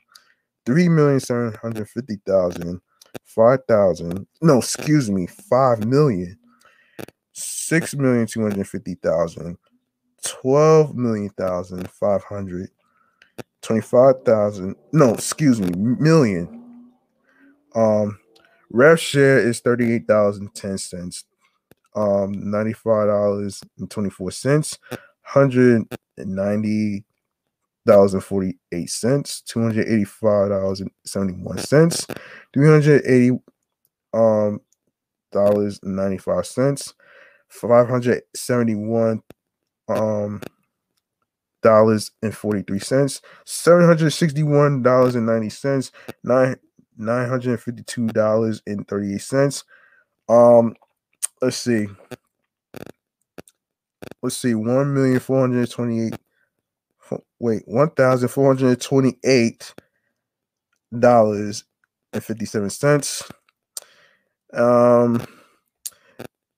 3 0.66 0.90
million 0.90 1.20
750,000, 1.20 2.82
5,000, 3.26 4.28
no, 4.42 4.58
excuse 4.60 5.12
me, 5.12 5.28
5 5.28 5.86
million, 5.86 6.38
6 7.34 7.96
million 7.96 8.26
250,000, 8.26 9.58
12 10.24 10.96
million 10.96 11.30
thousand 11.30 11.90
five 11.90 12.24
hundred, 12.24 12.70
25,000, 13.62 14.76
no, 14.92 15.14
excuse 15.14 15.60
me, 15.60 15.70
million. 15.76 16.58
Um, 17.76 18.20
rev 18.70 19.00
share 19.00 19.40
is 19.40 19.60
38,010 19.62 20.78
cents. 20.78 21.26
Um, 21.96 22.34
$95.24, 22.36 24.78
190 25.34 27.06
thousand 27.88 28.22
forty 28.22 28.60
eight 28.74 28.90
cents, 28.90 29.42
two 29.42 29.62
hundred 29.62 29.88
eighty 29.90 30.06
five 30.06 30.50
dollars 30.50 30.82
and 30.82 30.92
seventy 31.06 31.34
one 31.34 31.60
cents, 31.60 32.08
three 32.54 32.68
hundred 32.68 33.04
eighty 33.06 33.32
um 34.14 34.62
dollars 35.32 35.80
and 35.84 35.96
ninety 35.96 36.18
five 36.18 36.46
cents, 36.46 36.94
five 37.50 37.90
hundred 37.90 38.24
seventy 38.36 38.76
one 38.76 39.24
um 39.90 40.42
dollars 41.64 42.12
and 42.22 42.36
forty 42.36 42.62
three 42.64 42.80
cents, 42.80 43.22
seven 43.46 43.86
hundred 43.86 44.12
sixty 44.12 44.44
one 44.44 44.82
dollars 44.84 45.16
and 45.16 45.26
ninety 45.26 45.50
cents, 45.50 45.92
nine 46.24 46.56
nine 46.98 47.30
hundred 47.30 47.60
fifty 47.62 47.84
two 47.84 48.08
dollars 48.10 48.62
and 48.68 48.88
thirty 48.88 49.16
eight 49.16 49.22
cents. 49.22 49.64
Um, 50.30 50.76
let's 51.42 51.58
see. 51.58 51.88
Let's 54.22 54.38
see, 54.38 54.56
one 54.56 54.94
million 54.94 55.20
four 55.20 55.40
hundred 55.42 55.70
twenty 55.70 56.08
eight 56.08 56.16
wait, 57.40 57.64
one 57.66 57.90
thousand 57.92 58.30
four 58.30 58.48
hundred 58.48 58.80
twenty-eight 58.80 59.74
dollars 60.98 61.64
and 62.14 62.24
fifty-seven 62.24 62.70
cents. 62.70 63.24
Um, 64.54 65.26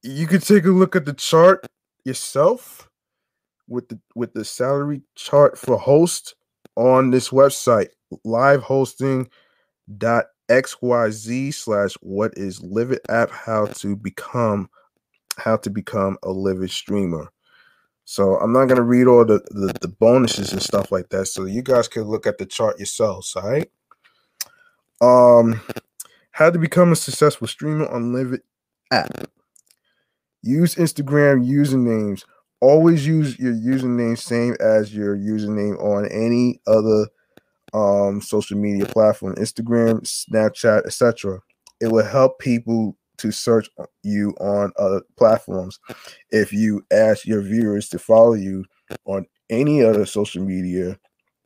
you 0.02 0.28
can 0.28 0.42
take 0.42 0.66
a 0.66 0.70
look 0.70 0.96
at 0.96 1.06
the 1.06 1.14
chart 1.14 1.66
yourself 2.06 2.90
with 3.68 3.88
the 3.90 4.00
with 4.16 4.34
the 4.34 4.44
salary 4.44 5.02
chart 5.16 5.58
for 5.58 5.78
host 5.78 6.36
on 6.76 7.12
this 7.12 7.30
website 7.30 7.90
livehosting.xyz 10.50 11.54
slash 11.54 11.94
what 12.02 12.34
is 12.38 12.60
livit 12.62 13.00
app 13.10 13.32
how 13.32 13.66
to 13.66 13.96
become 13.96 14.70
how 15.38 15.58
to 15.58 15.70
become 15.70 16.18
a 16.24 16.28
Livit 16.28 16.70
streamer 16.70 17.30
so 18.06 18.36
I'm 18.38 18.52
not 18.52 18.66
gonna 18.66 18.82
read 18.82 19.08
all 19.08 19.26
the, 19.26 19.40
the, 19.52 19.74
the 19.82 19.88
bonuses 19.88 20.52
and 20.52 20.62
stuff 20.62 20.92
like 20.92 21.10
that. 21.10 21.28
So 21.28 21.46
you 21.46 21.62
guys 21.62 21.88
can 21.88 22.04
look 22.04 22.28
at 22.28 22.38
the 22.38 22.46
chart 22.46 22.78
yourselves, 22.78 23.36
all 23.36 23.50
right? 23.50 23.72
Um 25.02 25.62
how 26.32 26.50
to 26.50 26.60
become 26.60 26.92
a 26.92 26.96
successful 26.96 27.48
streamer 27.48 27.88
on 27.88 28.12
Livit 28.12 28.42
app. 28.92 29.30
Use 30.42 30.76
Instagram 30.76 31.48
usernames. 31.48 32.26
Always 32.60 33.06
use 33.06 33.40
your 33.40 33.54
username 33.54 34.18
same 34.18 34.56
as 34.60 34.94
your 34.94 35.16
username 35.18 35.82
on 35.82 36.06
any 36.08 36.62
other 36.68 37.08
um 37.74 38.22
social 38.22 38.58
media 38.58 38.86
platform, 38.86 39.36
Instagram, 39.36 40.02
Snapchat, 40.02 40.86
etc. 40.86 41.40
It 41.82 41.88
will 41.88 42.06
help 42.06 42.40
people 42.40 42.96
to 43.18 43.32
search 43.32 43.70
you 44.04 44.32
on 44.40 44.72
other 44.78 45.02
platforms. 45.18 45.80
If 46.32 46.52
you 46.52 46.86
ask 46.92 47.26
your 47.26 47.42
viewers 47.42 47.90
to 47.90 48.00
follow 48.00 48.34
you 48.34 48.66
on 49.06 49.26
any 49.50 49.84
other 49.84 50.06
social 50.06 50.44
media, 50.44 50.98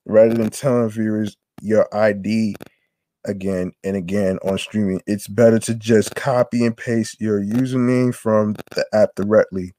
rather 0.05 0.33
than 0.33 0.49
telling 0.49 0.89
viewers 0.89 1.35
your 1.61 1.87
ID 1.95 2.55
again 3.25 3.71
and 3.83 3.95
again 3.95 4.39
on 4.43 4.57
streaming, 4.57 5.01
it's 5.05 5.27
better 5.27 5.59
to 5.59 5.75
just 5.75 6.15
copy 6.15 6.65
and 6.65 6.75
paste 6.75 7.19
your 7.19 7.41
username 7.41 8.13
from 8.15 8.55
the 8.71 8.85
app 8.93 9.09
directly. 9.15 9.73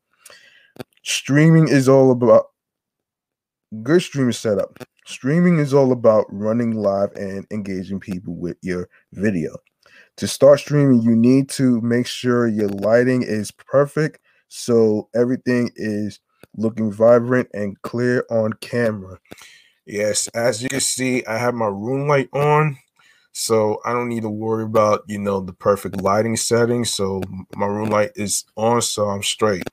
Streaming 1.03 1.68
is 1.68 1.88
all 1.88 2.11
about 2.11 2.46
good 3.82 4.03
streaming 4.03 4.32
setup. 4.32 4.78
Streaming 5.09 5.59
is 5.59 5.72
all 5.72 5.90
about 5.90 6.26
running 6.28 6.72
live 6.72 7.11
and 7.16 7.46
engaging 7.50 7.98
people 7.98 8.36
with 8.36 8.59
your 8.61 8.90
video 9.14 9.56
to 10.18 10.26
start 10.28 10.61
streaming, 10.61 11.00
you 11.00 11.16
need 11.16 11.48
to 11.48 11.80
make 11.80 12.06
sure 12.06 12.46
your 12.46 12.68
lighting 12.68 13.22
is 13.22 13.50
perfect 13.52 14.18
so 14.48 15.09
everything 15.14 15.70
is 15.76 16.20
looking 16.56 16.92
vibrant 16.92 17.48
and 17.54 17.80
clear 17.82 18.26
on 18.30 18.52
camera. 18.54 19.18
Yes, 19.86 20.28
as 20.28 20.62
you 20.62 20.68
can 20.68 20.80
see, 20.80 21.24
I 21.24 21.38
have 21.38 21.54
my 21.54 21.68
room 21.68 22.09
light 22.09 22.28
on, 22.34 22.76
so 23.32 23.80
I 23.84 23.92
don't 23.92 24.09
need 24.09 24.22
to 24.22 24.28
worry 24.28 24.64
about 24.64 25.04
you 25.06 25.18
know 25.18 25.40
the 25.40 25.54
perfect 25.54 26.00
lighting 26.02 26.36
settings. 26.36 26.92
So 26.92 27.22
my 27.54 27.66
room 27.66 27.88
light 27.88 28.11
is 28.16 28.44
on, 28.56 28.82
so 28.82 29.09
I'm 29.09 29.22
straight. 29.22 29.64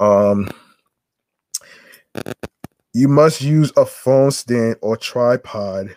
Um, 0.00 0.48
you 2.98 3.06
must 3.06 3.40
use 3.40 3.72
a 3.76 3.86
phone 3.86 4.32
stand 4.32 4.74
or 4.82 4.96
tripod 4.96 5.94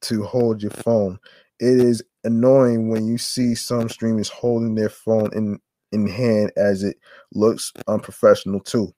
to 0.00 0.24
hold 0.24 0.60
your 0.60 0.72
phone. 0.72 1.16
It 1.60 1.78
is 1.78 2.02
annoying 2.24 2.88
when 2.88 3.06
you 3.06 3.16
see 3.16 3.54
some 3.54 3.88
streamers 3.88 4.28
holding 4.28 4.74
their 4.74 4.88
phone 4.88 5.30
in 5.36 5.60
in 5.92 6.08
hand 6.08 6.50
as 6.56 6.82
it 6.82 6.96
looks 7.32 7.72
unprofessional 7.86 8.58
too. 8.58 8.92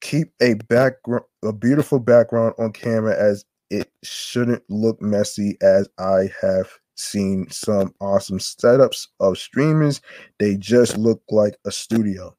Keep 0.00 0.28
a 0.40 0.54
background 0.54 1.24
a 1.44 1.52
beautiful 1.52 1.98
background 1.98 2.54
on 2.56 2.70
camera 2.70 3.20
as 3.20 3.44
it 3.68 3.90
shouldn't 4.04 4.62
look 4.68 5.02
messy 5.02 5.58
as 5.60 5.88
I 5.98 6.30
have 6.40 6.70
seen 6.94 7.50
some 7.50 7.92
awesome 8.00 8.38
setups 8.38 9.08
of 9.18 9.38
streamers. 9.38 10.00
They 10.38 10.56
just 10.56 10.96
look 10.98 11.20
like 11.30 11.56
a 11.66 11.72
studio. 11.72 12.37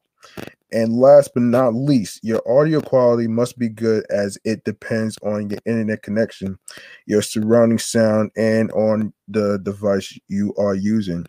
And 0.72 0.98
last 0.98 1.32
but 1.34 1.42
not 1.42 1.74
least, 1.74 2.22
your 2.22 2.40
audio 2.48 2.80
quality 2.80 3.26
must 3.26 3.58
be 3.58 3.68
good 3.68 4.04
as 4.10 4.38
it 4.44 4.62
depends 4.64 5.18
on 5.22 5.50
your 5.50 5.58
internet 5.66 6.02
connection, 6.02 6.58
your 7.06 7.22
surrounding 7.22 7.78
sound, 7.78 8.30
and 8.36 8.70
on 8.72 9.12
the 9.26 9.58
device 9.58 10.16
you 10.28 10.54
are 10.56 10.74
using. 10.74 11.26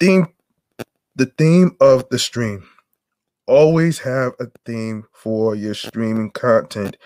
Theme 0.00 0.26
the 1.14 1.26
theme 1.26 1.76
of 1.80 2.08
the 2.08 2.18
stream. 2.18 2.64
Always 3.46 3.98
have 3.98 4.32
a 4.40 4.46
theme 4.64 5.04
for 5.12 5.54
your 5.54 5.74
streaming 5.74 6.30
content. 6.30 6.96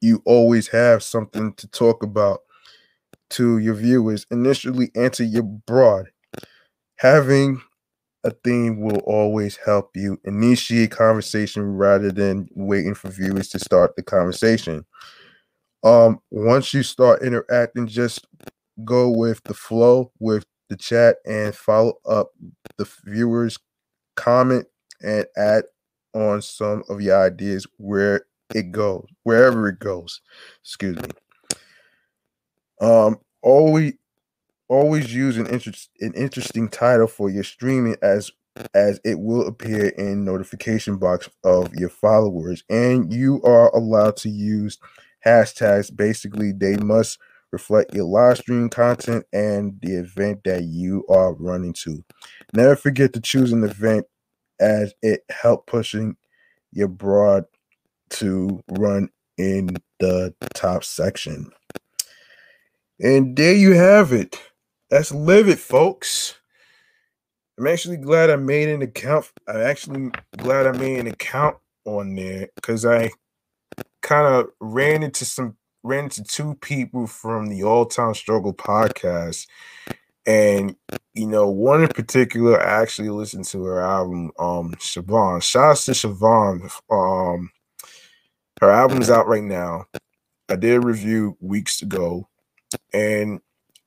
You 0.00 0.22
always 0.24 0.68
have 0.68 1.02
something 1.02 1.52
to 1.54 1.68
talk 1.68 2.02
about 2.02 2.40
to 3.30 3.58
your 3.58 3.74
viewers. 3.74 4.26
Initially, 4.30 4.90
answer 4.96 5.22
your 5.22 5.44
broad. 5.44 6.10
Having 6.96 7.62
a 8.24 8.30
theme 8.30 8.80
will 8.80 8.98
always 8.98 9.56
help 9.56 9.90
you 9.96 10.18
initiate 10.24 10.90
conversation 10.92 11.62
rather 11.62 12.12
than 12.12 12.48
waiting 12.54 12.94
for 12.94 13.10
viewers 13.10 13.48
to 13.48 13.58
start 13.58 13.96
the 13.96 14.02
conversation. 14.02 14.84
Um, 15.82 16.20
once 16.30 16.72
you 16.72 16.82
start 16.82 17.22
interacting, 17.22 17.86
just 17.86 18.26
go 18.84 19.10
with 19.10 19.42
the 19.44 19.54
flow 19.54 20.12
with 20.20 20.44
the 20.68 20.76
chat 20.76 21.16
and 21.26 21.54
follow 21.54 21.94
up 22.08 22.30
the 22.78 22.88
viewers' 23.04 23.58
comment 24.16 24.66
and 25.02 25.26
add 25.36 25.64
on 26.14 26.40
some 26.42 26.84
of 26.88 27.00
your 27.00 27.20
ideas 27.20 27.66
where 27.78 28.26
it 28.54 28.70
goes, 28.70 29.06
wherever 29.24 29.68
it 29.68 29.78
goes. 29.78 30.20
Excuse 30.62 30.96
me. 30.96 31.08
Um, 32.80 33.18
always 33.42 33.94
always 34.72 35.14
use 35.14 35.36
an 35.36 35.46
an 36.00 36.14
interesting 36.14 36.66
title 36.68 37.06
for 37.06 37.28
your 37.28 37.44
streaming 37.44 37.96
as 38.02 38.30
as 38.74 39.00
it 39.04 39.18
will 39.18 39.46
appear 39.46 39.88
in 39.88 40.24
notification 40.24 40.96
box 40.96 41.28
of 41.44 41.74
your 41.74 41.88
followers. 41.88 42.64
And 42.68 43.12
you 43.12 43.42
are 43.42 43.74
allowed 43.74 44.16
to 44.18 44.30
use 44.30 44.78
hashtags. 45.24 45.94
Basically 45.94 46.52
they 46.52 46.76
must 46.78 47.18
reflect 47.50 47.94
your 47.94 48.04
live 48.04 48.38
stream 48.38 48.70
content 48.70 49.26
and 49.32 49.78
the 49.82 49.96
event 49.96 50.44
that 50.44 50.64
you 50.64 51.04
are 51.08 51.34
running 51.34 51.74
to. 51.74 52.02
Never 52.54 52.74
forget 52.74 53.12
to 53.12 53.20
choose 53.20 53.52
an 53.52 53.64
event 53.64 54.06
as 54.58 54.94
it 55.02 55.22
help 55.30 55.66
pushing 55.66 56.16
your 56.72 56.88
broad 56.88 57.44
to 58.08 58.62
run 58.70 59.10
in 59.36 59.76
the 60.00 60.34
top 60.54 60.82
section. 60.82 61.50
And 63.00 63.36
there 63.36 63.54
you 63.54 63.72
have 63.74 64.12
it 64.12 64.38
Let's 64.92 65.10
live 65.10 65.48
it, 65.48 65.58
folks. 65.58 66.34
I'm 67.58 67.66
actually 67.66 67.96
glad 67.96 68.28
I 68.28 68.36
made 68.36 68.68
an 68.68 68.82
account. 68.82 69.24
I'm 69.48 69.62
actually 69.62 70.10
glad 70.36 70.66
I 70.66 70.72
made 70.72 70.98
an 70.98 71.06
account 71.06 71.56
on 71.86 72.14
there 72.14 72.50
because 72.56 72.84
I 72.84 73.10
kind 74.02 74.26
of 74.26 74.48
ran 74.60 75.02
into 75.02 75.24
some 75.24 75.56
ran 75.82 76.04
into 76.04 76.22
two 76.22 76.56
people 76.56 77.06
from 77.06 77.46
the 77.46 77.62
All 77.64 77.86
Time 77.86 78.12
Struggle 78.12 78.52
podcast, 78.52 79.46
and 80.26 80.76
you 81.14 81.26
know, 81.26 81.48
one 81.48 81.82
in 81.82 81.88
particular, 81.88 82.60
I 82.62 82.82
actually 82.82 83.08
listened 83.08 83.46
to 83.46 83.64
her 83.64 83.80
album, 83.80 84.30
um, 84.38 84.72
Siobhan. 84.72 85.42
Shout 85.42 85.70
out 85.70 85.76
to 85.78 85.92
Siobhan. 85.92 86.70
Um, 86.90 87.50
her 88.60 88.70
album's 88.70 89.08
out 89.08 89.26
right 89.26 89.42
now. 89.42 89.86
I 90.50 90.56
did 90.56 90.74
a 90.74 90.80
review 90.80 91.38
weeks 91.40 91.80
ago, 91.80 92.28
and 92.92 93.40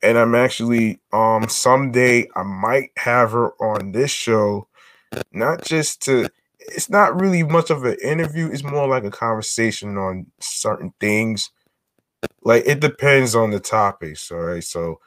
and 0.05 0.17
I'm 0.17 0.35
actually 0.35 0.99
um 1.11 1.49
someday 1.49 2.29
I 2.35 2.43
might 2.43 2.91
have 2.97 3.31
her 3.31 3.51
on 3.61 3.91
this 3.91 4.11
show, 4.11 4.67
not 5.31 5.65
just 5.65 6.01
to 6.03 6.29
it's 6.59 6.89
not 6.89 7.19
really 7.19 7.43
much 7.43 7.69
of 7.69 7.83
an 7.83 7.97
interview, 8.03 8.49
it's 8.51 8.63
more 8.63 8.87
like 8.87 9.03
a 9.03 9.11
conversation 9.11 9.97
on 9.97 10.27
certain 10.39 10.93
things. 10.99 11.51
Like 12.43 12.63
it 12.67 12.79
depends 12.79 13.35
on 13.35 13.49
the 13.51 13.59
topics, 13.59 14.31
all 14.31 14.39
right. 14.39 14.63
So 14.63 14.99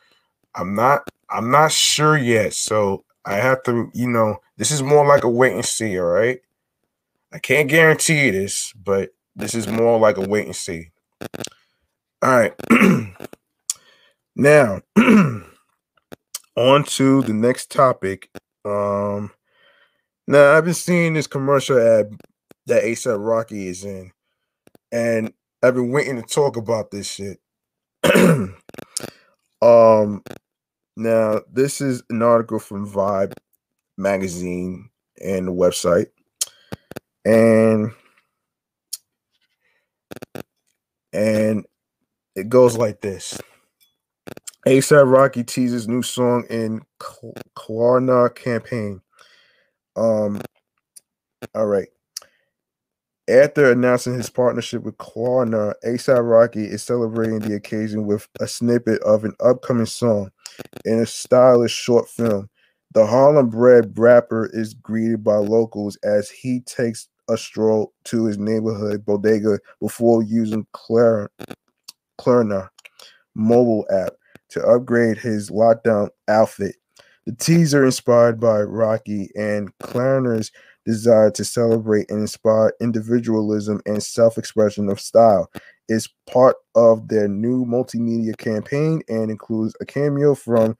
I'm 0.55 0.75
not 0.75 1.09
I'm 1.31 1.51
not 1.51 1.73
sure 1.73 2.17
yet. 2.17 2.55
So 2.55 3.05
I 3.25 3.37
have 3.37 3.63
to, 3.65 3.91
you 3.95 4.09
know, 4.09 4.39
this 4.57 4.71
is 4.71 4.83
more 4.83 5.07
like 5.07 5.23
a 5.23 5.29
wait 5.29 5.55
and 5.55 5.65
see, 5.65 5.99
all 5.99 6.07
right? 6.07 6.41
I 7.33 7.39
can't 7.39 7.69
guarantee 7.69 8.31
this, 8.31 8.73
but 8.73 9.11
this 9.37 9.55
is 9.55 9.69
more 9.69 9.99
like 10.01 10.17
a 10.17 10.27
wait 10.27 10.47
and 10.47 10.57
see. 10.57 10.91
All 12.23 12.31
right. 12.37 12.55
now, 14.39 14.81
on 16.57 16.85
to 16.85 17.23
the 17.23 17.33
next 17.33 17.71
topic. 17.71 18.31
Um 18.65 19.33
now 20.27 20.57
I've 20.57 20.65
been 20.65 20.75
seeing 20.75 21.15
this 21.15 21.27
commercial 21.27 21.79
ad 21.79 22.13
that 22.67 22.85
ASAP 22.85 23.17
Rocky 23.19 23.69
is 23.69 23.85
in, 23.85 24.13
and 24.93 25.33
I've 25.63 25.75
been 25.75 25.93
waiting 25.93 26.17
to 26.17 26.23
talk 26.23 26.57
about 26.57 26.91
this 26.91 27.11
shit. 27.11 27.41
um 29.63 30.23
now 30.97 31.41
this 31.53 31.81
is 31.81 32.03
an 32.11 32.23
article 32.23 32.59
from 32.59 32.89
Vibe 32.91 33.35
magazine 33.99 34.91
and 35.23 35.49
the 35.49 35.53
website. 35.53 36.07
And 37.25 37.93
and 41.13 41.67
it 42.37 42.49
goes 42.49 42.77
like 42.77 43.01
this. 43.01 43.39
ASAP 44.69 45.11
Rocky 45.11 45.43
teases 45.43 45.89
new 45.89 46.03
song 46.03 46.45
in 46.51 46.83
Klarna 47.01 48.35
campaign. 48.35 49.01
Um, 49.97 50.43
all 51.55 51.65
right. 51.65 51.89
After 53.31 53.73
announcing 53.73 54.13
his 54.13 54.29
partnership 54.29 54.83
with 54.83 54.99
Klarna, 54.99 55.73
ASAP 55.87 56.21
Rocky 56.31 56.65
is 56.65 56.83
celebrating 56.83 57.39
the 57.39 57.55
occasion 57.55 58.05
with 58.05 58.29
a 58.41 58.47
snippet 58.47 59.01
of 59.05 59.25
an 59.25 59.33
upcoming 59.41 59.87
song 59.87 60.31
in 60.85 61.01
a 61.01 61.07
stylish 61.07 61.73
short 61.73 62.07
film. 62.07 62.51
The 62.93 63.07
Harlem 63.07 63.49
bred 63.49 63.99
rapper 63.99 64.51
is 64.53 64.75
greeted 64.75 65.25
by 65.25 65.37
locals 65.37 65.97
as 66.05 66.29
he 66.29 66.61
takes 66.61 67.09
a 67.31 67.39
stroll 67.39 67.95
to 68.05 68.27
his 68.27 68.37
neighborhood 68.37 69.07
bodega 69.07 69.61
before 69.81 70.23
using 70.23 70.67
Klarna 70.75 71.29
mobile 73.35 73.87
app 73.91 74.13
to 74.51 74.63
upgrade 74.63 75.19
his 75.19 75.51
lockdown 75.51 76.09
outfit. 76.29 76.77
The 77.27 77.35
teaser, 77.35 77.85
inspired 77.85 78.41
by 78.41 78.63
Rocky 78.63 79.31
and 79.37 79.77
Klarna's 79.79 80.51
desire 80.87 81.31
to 81.33 81.45
celebrate 81.45 82.11
and 82.11 82.21
inspire 82.21 82.73
individualism 82.81 83.83
and 83.85 84.03
self 84.03 84.39
expression 84.39 84.89
of 84.89 84.99
style, 85.01 85.51
is 85.89 86.09
part 86.31 86.57
of 86.75 87.09
their 87.09 87.29
new 87.29 87.65
multimedia 87.67 88.37
campaign 88.37 89.03
and 89.09 89.31
includes 89.31 89.75
a 89.81 89.87
cameo 89.87 90.35
from 90.35 90.77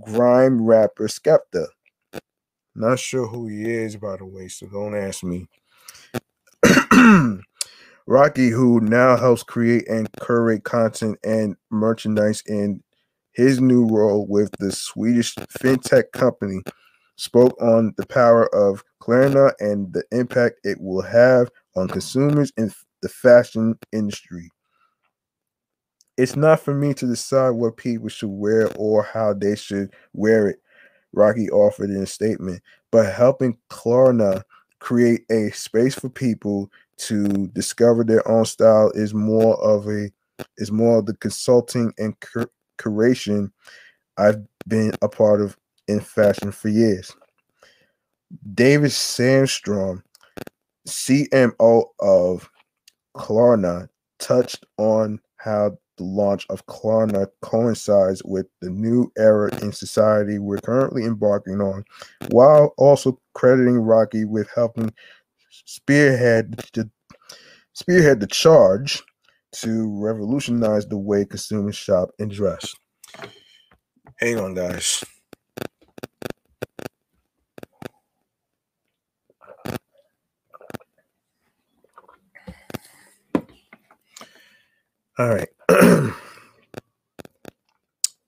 grime 0.00 0.60
rapper 0.60 1.06
Skepta. 1.06 1.66
Not 2.74 2.98
sure 2.98 3.26
who 3.26 3.48
he 3.48 3.70
is, 3.70 3.96
by 3.96 4.16
the 4.16 4.24
way, 4.24 4.48
so 4.48 4.66
don't 4.66 4.96
ask 4.96 5.24
me. 5.24 5.48
Rocky, 8.06 8.48
who 8.48 8.80
now 8.80 9.16
helps 9.16 9.42
create 9.42 9.88
and 9.88 10.08
curate 10.24 10.64
content 10.64 11.18
and 11.22 11.56
merchandise 11.70 12.42
in 12.46 12.82
his 13.38 13.60
new 13.60 13.86
role 13.86 14.26
with 14.26 14.50
the 14.58 14.72
Swedish 14.72 15.36
fintech 15.36 16.10
company, 16.10 16.60
spoke 17.14 17.56
on 17.62 17.94
the 17.96 18.04
power 18.04 18.52
of 18.52 18.82
Klarna 19.00 19.52
and 19.60 19.92
the 19.92 20.02
impact 20.10 20.58
it 20.64 20.80
will 20.80 21.02
have 21.02 21.48
on 21.76 21.86
consumers 21.86 22.52
in 22.56 22.72
the 23.00 23.08
fashion 23.08 23.78
industry. 23.92 24.50
It's 26.16 26.34
not 26.34 26.58
for 26.58 26.74
me 26.74 26.94
to 26.94 27.06
decide 27.06 27.50
what 27.50 27.76
people 27.76 28.08
should 28.08 28.28
wear 28.28 28.72
or 28.74 29.04
how 29.04 29.34
they 29.34 29.54
should 29.54 29.94
wear 30.12 30.48
it, 30.48 30.60
Rocky 31.12 31.48
offered 31.48 31.90
in 31.90 32.02
a 32.02 32.06
statement, 32.06 32.60
but 32.90 33.12
helping 33.12 33.56
Klarna 33.70 34.42
create 34.80 35.20
a 35.30 35.50
space 35.50 35.94
for 35.94 36.08
people 36.08 36.72
to 36.96 37.46
discover 37.52 38.02
their 38.02 38.26
own 38.28 38.46
style 38.46 38.90
is 38.96 39.14
more 39.14 39.54
of 39.62 39.86
a 39.86 40.10
is 40.56 40.72
more 40.72 40.98
of 40.98 41.06
the 41.06 41.16
consulting 41.18 41.92
and 41.98 42.18
curation 42.78 43.50
I've 44.16 44.44
been 44.66 44.92
a 45.00 45.08
part 45.08 45.40
of 45.40 45.56
in 45.86 46.00
fashion 46.00 46.52
for 46.52 46.68
years. 46.68 47.14
David 48.54 48.90
Sandstrom, 48.90 50.02
CMO 50.86 51.84
of 52.00 52.50
Klarna 53.16 53.88
touched 54.18 54.66
on 54.76 55.20
how 55.36 55.78
the 55.96 56.04
launch 56.04 56.46
of 56.50 56.66
Klarna 56.66 57.26
coincides 57.42 58.22
with 58.24 58.46
the 58.60 58.70
new 58.70 59.10
era 59.16 59.50
in 59.62 59.72
society 59.72 60.38
we're 60.38 60.58
currently 60.58 61.04
embarking 61.04 61.60
on, 61.60 61.84
while 62.30 62.74
also 62.76 63.20
crediting 63.34 63.78
Rocky 63.78 64.24
with 64.24 64.48
helping 64.54 64.92
spearhead 65.50 66.64
the 66.74 66.90
spearhead 67.72 68.20
the 68.20 68.26
charge 68.26 69.02
to 69.62 70.00
revolutionize 70.00 70.86
the 70.86 70.98
way 70.98 71.24
consumers 71.24 71.76
shop 71.76 72.10
and 72.18 72.30
dress. 72.30 72.74
Hang 74.16 74.38
on, 74.38 74.54
guys. 74.54 75.04
All 85.18 85.28
right. 85.28 85.48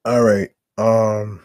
All 0.04 0.22
right. 0.22 0.50
Um 0.78 1.40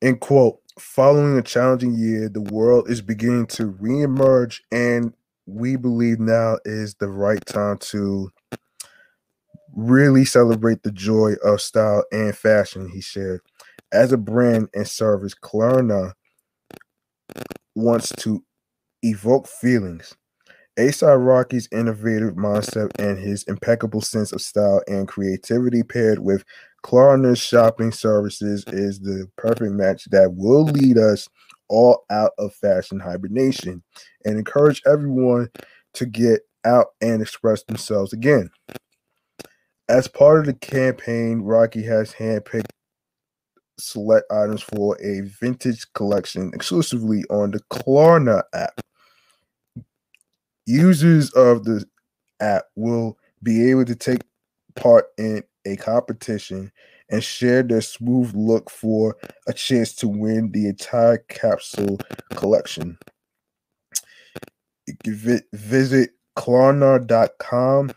in 0.00 0.18
quote, 0.18 0.60
following 0.78 1.36
a 1.38 1.42
challenging 1.42 1.94
year, 1.94 2.28
the 2.28 2.40
world 2.40 2.88
is 2.88 3.02
beginning 3.02 3.46
to 3.48 3.72
reemerge 3.72 4.60
and 4.70 5.12
we 5.48 5.76
believe 5.76 6.20
now 6.20 6.58
is 6.64 6.94
the 6.96 7.08
right 7.08 7.44
time 7.46 7.78
to 7.78 8.30
really 9.74 10.24
celebrate 10.24 10.82
the 10.82 10.92
joy 10.92 11.34
of 11.44 11.60
style 11.60 12.04
and 12.12 12.36
fashion, 12.36 12.88
he 12.88 13.00
said. 13.00 13.40
As 13.92 14.12
a 14.12 14.18
brand 14.18 14.68
and 14.74 14.86
service, 14.86 15.34
Klarna 15.34 16.12
wants 17.74 18.10
to 18.18 18.44
evoke 19.02 19.48
feelings 19.48 20.14
ASAP 20.78 21.24
Rocky's 21.26 21.68
innovative 21.72 22.34
mindset 22.34 22.92
and 23.00 23.18
his 23.18 23.42
impeccable 23.44 24.00
sense 24.00 24.32
of 24.32 24.40
style 24.40 24.80
and 24.86 25.08
creativity 25.08 25.82
paired 25.82 26.20
with 26.20 26.44
Klarna's 26.84 27.40
shopping 27.40 27.90
services 27.90 28.64
is 28.68 29.00
the 29.00 29.26
perfect 29.36 29.72
match 29.72 30.04
that 30.10 30.34
will 30.34 30.64
lead 30.64 30.96
us 30.96 31.28
all 31.68 32.04
out 32.10 32.32
of 32.38 32.54
fashion 32.54 33.00
hibernation 33.00 33.82
and 34.24 34.38
encourage 34.38 34.82
everyone 34.86 35.48
to 35.94 36.06
get 36.06 36.40
out 36.64 36.88
and 37.00 37.22
express 37.22 37.62
themselves 37.64 38.12
again. 38.12 38.50
As 39.88 40.06
part 40.06 40.40
of 40.40 40.46
the 40.46 40.54
campaign, 40.54 41.40
Rocky 41.40 41.82
has 41.84 42.12
handpicked 42.12 42.70
select 43.78 44.30
items 44.30 44.62
for 44.62 45.00
a 45.00 45.20
vintage 45.40 45.86
collection 45.94 46.50
exclusively 46.54 47.24
on 47.30 47.52
the 47.52 47.60
Klarna 47.70 48.42
app. 48.52 48.80
Users 50.66 51.30
of 51.30 51.64
the 51.64 51.84
app 52.40 52.64
will 52.76 53.16
be 53.42 53.70
able 53.70 53.84
to 53.84 53.94
take 53.94 54.20
part 54.76 55.06
in 55.16 55.42
a 55.64 55.76
competition 55.76 56.70
and 57.10 57.22
share 57.22 57.62
their 57.62 57.80
smooth 57.80 58.32
look 58.34 58.70
for 58.70 59.16
a 59.46 59.52
chance 59.52 59.94
to 59.94 60.08
win 60.08 60.50
the 60.52 60.66
entire 60.68 61.18
capsule 61.28 61.98
collection. 62.34 62.98
Visit 65.04 66.10
klarna.com 66.36 67.92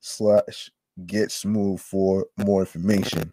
slash 0.00 0.70
get 1.06 1.30
smooth 1.30 1.80
for 1.80 2.26
more 2.36 2.60
information. 2.60 3.32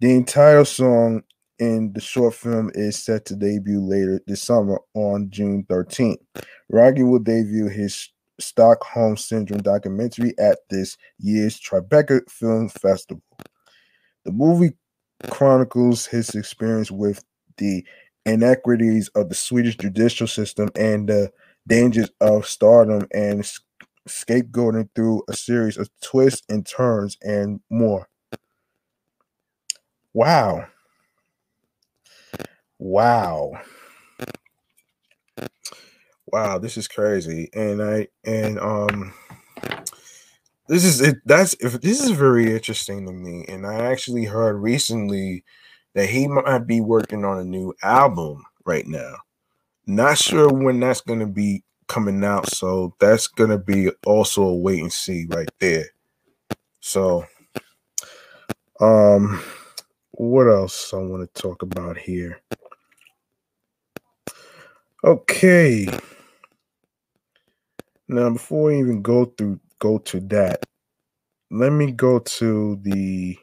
The 0.00 0.14
entire 0.14 0.64
song 0.64 1.22
in 1.58 1.92
the 1.92 2.00
short 2.00 2.34
film 2.34 2.70
is 2.74 3.02
set 3.02 3.24
to 3.26 3.36
debut 3.36 3.80
later 3.80 4.20
this 4.26 4.42
summer 4.42 4.78
on 4.94 5.30
June 5.30 5.64
13th. 5.68 6.18
Rocky 6.68 7.02
will 7.02 7.18
debut 7.18 7.68
his 7.68 8.10
Stockholm 8.38 9.16
Syndrome 9.16 9.62
documentary 9.62 10.34
at 10.38 10.58
this 10.68 10.96
year's 11.18 11.58
Tribeca 11.58 12.28
Film 12.30 12.68
Festival. 12.68 13.22
The 14.26 14.32
movie 14.32 14.74
chronicles 15.30 16.06
his 16.06 16.30
experience 16.34 16.90
with 16.90 17.24
the 17.58 17.86
inequities 18.26 19.08
of 19.14 19.28
the 19.28 19.36
Swedish 19.36 19.76
judicial 19.76 20.26
system 20.26 20.68
and 20.74 21.08
the 21.08 21.32
dangers 21.68 22.10
of 22.20 22.46
stardom 22.46 23.06
and 23.14 23.48
scapegoating 24.08 24.88
through 24.96 25.22
a 25.28 25.34
series 25.34 25.78
of 25.78 25.88
twists 26.02 26.42
and 26.48 26.66
turns 26.66 27.16
and 27.22 27.60
more. 27.70 28.08
Wow. 30.12 30.66
Wow. 32.80 33.52
Wow, 36.26 36.58
this 36.58 36.76
is 36.76 36.88
crazy. 36.88 37.48
And 37.54 37.80
I 37.80 38.08
and 38.24 38.58
um 38.58 39.14
this 40.68 40.84
is 40.84 41.00
it 41.00 41.16
that's 41.24 41.54
if 41.60 41.80
this 41.80 42.02
is 42.02 42.10
very 42.10 42.52
interesting 42.52 43.06
to 43.06 43.12
me 43.12 43.44
and 43.48 43.66
I 43.66 43.74
actually 43.86 44.24
heard 44.24 44.56
recently 44.56 45.44
that 45.94 46.08
he 46.08 46.28
might 46.28 46.66
be 46.66 46.80
working 46.80 47.24
on 47.24 47.38
a 47.38 47.44
new 47.44 47.74
album 47.82 48.44
right 48.64 48.86
now. 48.86 49.14
Not 49.86 50.18
sure 50.18 50.52
when 50.52 50.80
that's 50.80 51.00
going 51.00 51.20
to 51.20 51.26
be 51.26 51.62
coming 51.86 52.24
out, 52.24 52.50
so 52.50 52.94
that's 52.98 53.28
going 53.28 53.50
to 53.50 53.58
be 53.58 53.90
also 54.04 54.42
a 54.42 54.54
wait 54.56 54.82
and 54.82 54.92
see 54.92 55.26
right 55.28 55.50
there. 55.60 55.86
So 56.80 57.24
um 58.80 59.42
what 60.12 60.48
else 60.48 60.92
I 60.94 60.98
want 60.98 61.32
to 61.32 61.42
talk 61.42 61.62
about 61.62 61.98
here? 61.98 62.40
Okay. 65.04 65.86
Now, 68.08 68.30
before 68.30 68.68
we 68.68 68.78
even 68.80 69.02
go 69.02 69.26
through 69.26 69.60
go 69.78 69.98
to 69.98 70.20
that, 70.20 70.64
let 71.50 71.70
me 71.70 71.92
go 71.92 72.18
to 72.18 72.76
the 72.82 73.36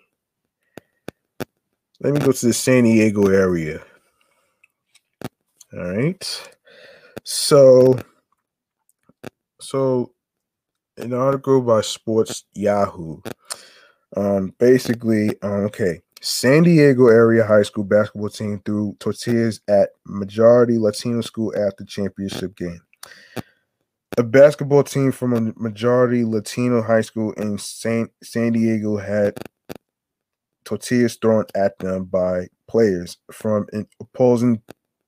let 2.00 2.14
me 2.14 2.20
go 2.20 2.32
to 2.32 2.46
the 2.48 2.54
San 2.54 2.84
Diego 2.84 3.28
area. 3.28 3.82
All 5.74 5.80
right. 5.80 6.52
So 7.24 7.98
so 9.60 10.12
an 10.98 11.14
article 11.14 11.62
by 11.62 11.82
Sports 11.82 12.44
Yahoo. 12.54 13.22
Um 14.16 14.54
basically, 14.60 15.42
um, 15.42 15.66
okay. 15.66 16.02
San 16.22 16.64
Diego 16.64 17.08
area 17.08 17.46
high 17.46 17.64
school 17.64 17.84
basketball 17.84 18.30
team 18.30 18.62
threw 18.64 18.96
tortillas 19.00 19.60
at 19.68 19.90
majority 20.06 20.78
Latino 20.78 21.20
school 21.20 21.54
after 21.58 21.84
championship 21.84 22.56
game. 22.56 22.80
A 24.16 24.24
basketball 24.24 24.84
team 24.84 25.12
from 25.12 25.34
a 25.34 25.54
majority 25.60 26.24
Latino 26.24 26.84
high 26.84 27.02
school 27.02 27.32
in 27.34 27.58
San, 27.58 28.10
San 28.22 28.52
Diego 28.52 28.98
had 28.98 29.36
tortillas 30.66 31.16
thrown 31.16 31.46
at 31.56 31.80
them 31.80 32.06
by 32.06 32.48
players 32.68 33.18
from 33.32 33.66
an 33.74 33.88
opposing 34.00 34.62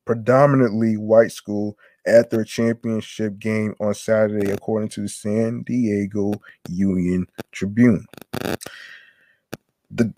predominantly 0.05 0.97
white 0.97 1.31
school 1.31 1.77
at 2.07 2.31
their 2.31 2.43
championship 2.43 3.37
game 3.37 3.75
on 3.79 3.93
Saturday, 3.93 4.49
according 4.51 4.89
to 4.89 5.01
the 5.01 5.09
San 5.09 5.61
Diego 5.63 6.33
Union 6.67 7.27
Tribune. 7.51 8.05
The 9.91 10.13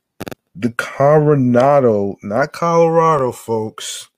the 0.55 0.71
Coronado, 0.71 2.15
not 2.23 2.51
Colorado, 2.51 3.31
folks, 3.31 4.09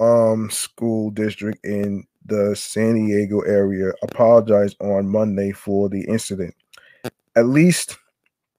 um, 0.00 0.50
school 0.50 1.10
district 1.10 1.64
in 1.64 2.06
the 2.28 2.54
San 2.54 2.94
Diego 2.94 3.40
area 3.40 3.92
apologized 4.02 4.76
on 4.80 5.08
Monday 5.08 5.52
for 5.52 5.88
the 5.88 6.02
incident. 6.02 6.54
At 7.36 7.46
least 7.46 7.96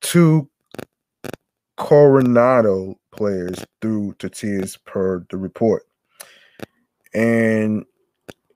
two 0.02 0.50
Coronado 1.78 3.00
players 3.12 3.66
threw 3.82 4.14
tortillas 4.20 4.78
per 4.78 5.26
the 5.30 5.38
report. 5.38 5.84
And 7.14 7.86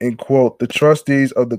in 0.00 0.16
quote, 0.16 0.58
the 0.58 0.66
trustees 0.66 1.32
of 1.32 1.48
the 1.48 1.58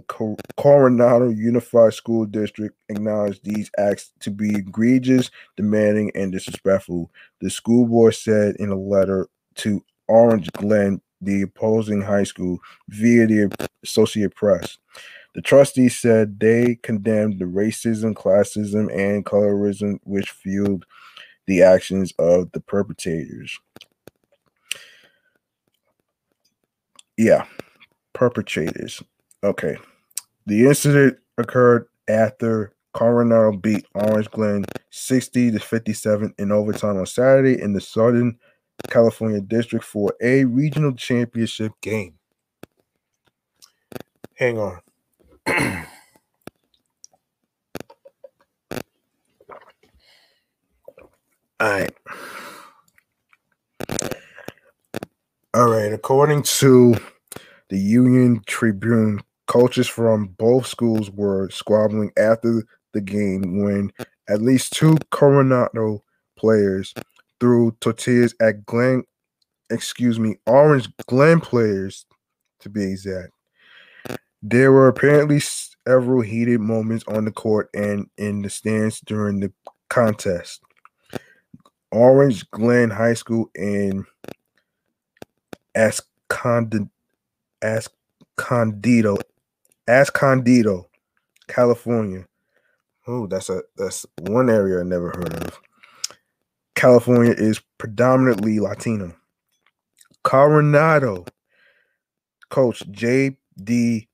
Coronado 0.58 1.30
Unified 1.30 1.94
School 1.94 2.26
District 2.26 2.76
acknowledged 2.90 3.44
these 3.44 3.72
acts 3.78 4.12
to 4.20 4.30
be 4.30 4.54
egregious, 4.56 5.32
demanding, 5.58 6.12
and 6.14 6.32
disrespectful. 6.32 7.10
The 7.42 7.50
school 7.50 7.88
board 7.88 8.14
said 8.14 8.58
in 8.58 8.70
a 8.70 8.80
letter 8.80 9.28
to 9.56 9.84
Orange 10.08 10.52
Glen, 10.52 11.02
the 11.26 11.42
opposing 11.42 12.02
high 12.02 12.24
school, 12.24 12.60
via 12.90 13.28
the 13.28 13.70
Associated 13.84 14.36
Press. 14.36 14.78
The 15.34 15.42
trustees 15.42 16.00
said 16.00 16.40
they 16.40 16.76
condemned 16.76 17.40
the 17.40 17.46
racism, 17.46 18.14
classism, 18.14 18.90
and 18.96 19.26
colorism 19.26 20.00
which 20.04 20.32
fueled 20.32 20.86
the 21.46 21.62
actions 21.62 22.14
of 22.18 22.52
the 22.54 22.62
perpetrators. 22.62 23.60
Yeah, 27.18 27.46
perpetrators. 28.14 29.04
Okay. 29.44 29.78
The 30.46 30.68
incident 30.68 31.18
occurred 31.38 31.88
after 32.08 32.74
Coronado 32.94 33.58
beat 33.58 33.86
Orange 33.94 34.32
Glen 34.32 34.66
60 34.90 35.52
to 35.52 35.60
57 35.60 36.34
in 36.38 36.52
overtime 36.52 36.98
on 36.98 37.06
Saturday 37.06 37.62
in 37.62 37.74
the 37.74 37.82
Southern 37.82 38.38
California 38.90 39.42
District 39.42 39.84
for 39.84 40.14
a 40.22 40.46
regional 40.46 40.94
championship 40.94 41.72
game. 41.82 42.14
Hang 44.36 44.58
on. 44.58 44.80
All 51.60 51.70
right. 51.70 51.94
All 55.54 55.70
right. 55.70 55.94
According 55.94 56.44
to 56.44 56.96
the 57.70 57.78
Union 57.78 58.42
Tribune, 58.46 59.22
coaches 59.48 59.88
from 59.88 60.28
both 60.38 60.68
schools 60.68 61.10
were 61.12 61.50
squabbling 61.50 62.12
after 62.18 62.64
the 62.94 63.02
game 63.02 63.64
when 63.64 63.92
at 64.28 64.42
least 64.42 64.74
two 64.74 64.98
Coronado 65.12 66.04
players 66.38 66.94
tortillas 67.80 68.36
at 68.40 68.66
Glen, 68.66 69.04
excuse 69.70 70.20
me, 70.20 70.38
Orange 70.46 70.90
Glen 71.08 71.40
players 71.40 72.06
to 72.60 72.70
be 72.70 72.84
exact. 72.84 73.32
There 74.42 74.72
were 74.72 74.88
apparently 74.88 75.40
several 75.40 76.22
heated 76.22 76.60
moments 76.60 77.06
on 77.08 77.26
the 77.26 77.32
court 77.32 77.70
and 77.74 78.10
in 78.18 78.42
the 78.42 78.50
stands 78.50 79.00
during 79.02 79.40
the 79.40 79.52
contest. 79.90 80.62
Orange 81.92 82.50
Glen 82.52 82.90
High 82.90 83.14
School 83.14 83.50
in 83.56 84.06
Escondido, 85.76 86.90
Escondido, 87.64 89.18
Escondido, 89.88 90.90
California. 91.48 92.26
Oh, 93.08 93.28
that's 93.28 93.50
a 93.50 93.62
that's 93.78 94.06
one 94.22 94.50
area 94.50 94.80
I 94.80 94.84
never 94.84 95.10
heard 95.10 95.34
of. 95.34 95.60
California 96.76 97.34
is 97.36 97.62
predominantly 97.78 98.60
Latino. 98.60 99.16
Coronado 100.24 101.26
coach 102.50 102.84
J.D. 102.92 104.08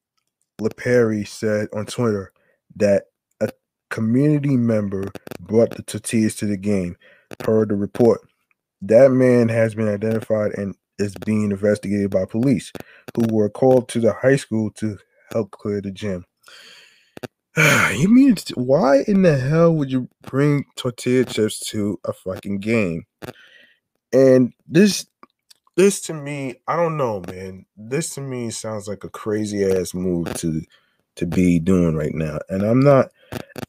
Laaperi 0.62 1.28
said 1.28 1.68
on 1.74 1.86
Twitter 1.86 2.32
that 2.76 3.06
a 3.42 3.50
community 3.90 4.58
member 4.58 5.12
brought 5.40 5.72
the 5.72 5.84
tortillas 5.84 6.36
to 6.36 6.46
the 6.46 6.58
game, 6.58 6.96
per 7.40 7.66
the 7.66 7.76
report. 7.76 8.22
That 8.82 9.12
man 9.12 9.50
has 9.50 9.76
been 9.76 9.88
identified 9.88 10.52
and 10.58 10.76
is 11.00 11.16
being 11.26 11.52
investigated 11.52 12.12
by 12.12 12.26
police, 12.26 12.72
who 13.16 13.26
were 13.34 13.50
called 13.50 13.90
to 13.90 14.00
the 14.00 14.14
high 14.14 14.36
school 14.36 14.70
to 14.72 14.98
help 15.32 15.52
clear 15.52 15.82
the 15.82 15.92
gym. 15.92 16.26
you 17.98 18.08
mean 18.08 18.36
why 18.56 19.04
in 19.08 19.24
the 19.24 19.38
hell 19.38 19.74
would 19.74 19.92
you 19.92 20.08
bring 20.22 20.66
tortilla 20.78 21.26
chips 21.26 21.60
to 21.60 22.00
a 22.06 22.14
fucking 22.14 22.60
game? 22.60 23.06
And 24.14 24.54
this 24.68 25.06
this 25.76 26.02
to 26.02 26.14
me, 26.14 26.56
I 26.68 26.76
don't 26.76 26.98
know, 26.98 27.22
man. 27.28 27.66
This 27.76 28.16
to 28.16 28.22
me 28.22 28.52
sounds 28.52 28.88
like 28.88 29.04
a 29.04 29.10
crazy 29.10 29.66
ass 29.66 29.94
move 29.94 30.34
to 30.36 30.62
to 31.16 31.26
be 31.26 31.60
doing 31.60 31.96
right 31.96 32.14
now. 32.14 32.40
And 32.50 32.64
I'm 32.64 32.80
not 32.80 33.10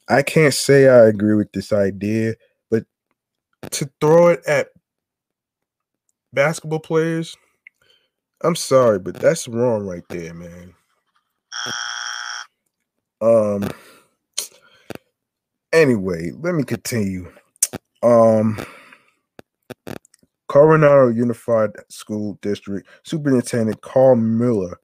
I 0.09 0.22
can't 0.22 0.55
say 0.55 0.89
I 0.89 1.07
agree 1.07 1.35
with 1.35 1.51
this 1.53 1.72
idea, 1.72 2.35
but 2.70 2.85
to 3.72 3.91
throw 4.01 4.28
it 4.28 4.43
at 4.47 4.68
basketball 6.33 6.80
players, 6.80 7.37
I'm 8.45 8.57
sorry, 8.57 9.01
but 9.01 9.14
that's 9.14 9.49
wrong 9.49 9.87
right 9.87 10.05
there, 10.09 10.35
man. 10.35 10.74
Um 13.23 13.70
anyway, 15.73 16.31
let 16.41 16.55
me 16.55 16.64
continue. 16.64 17.33
Um 18.03 18.64
Coronado 20.49 21.09
Unified 21.09 21.70
School 21.89 22.39
District 22.43 22.87
Superintendent 23.05 23.81
Karl 23.81 24.16
Mueller 24.16 24.79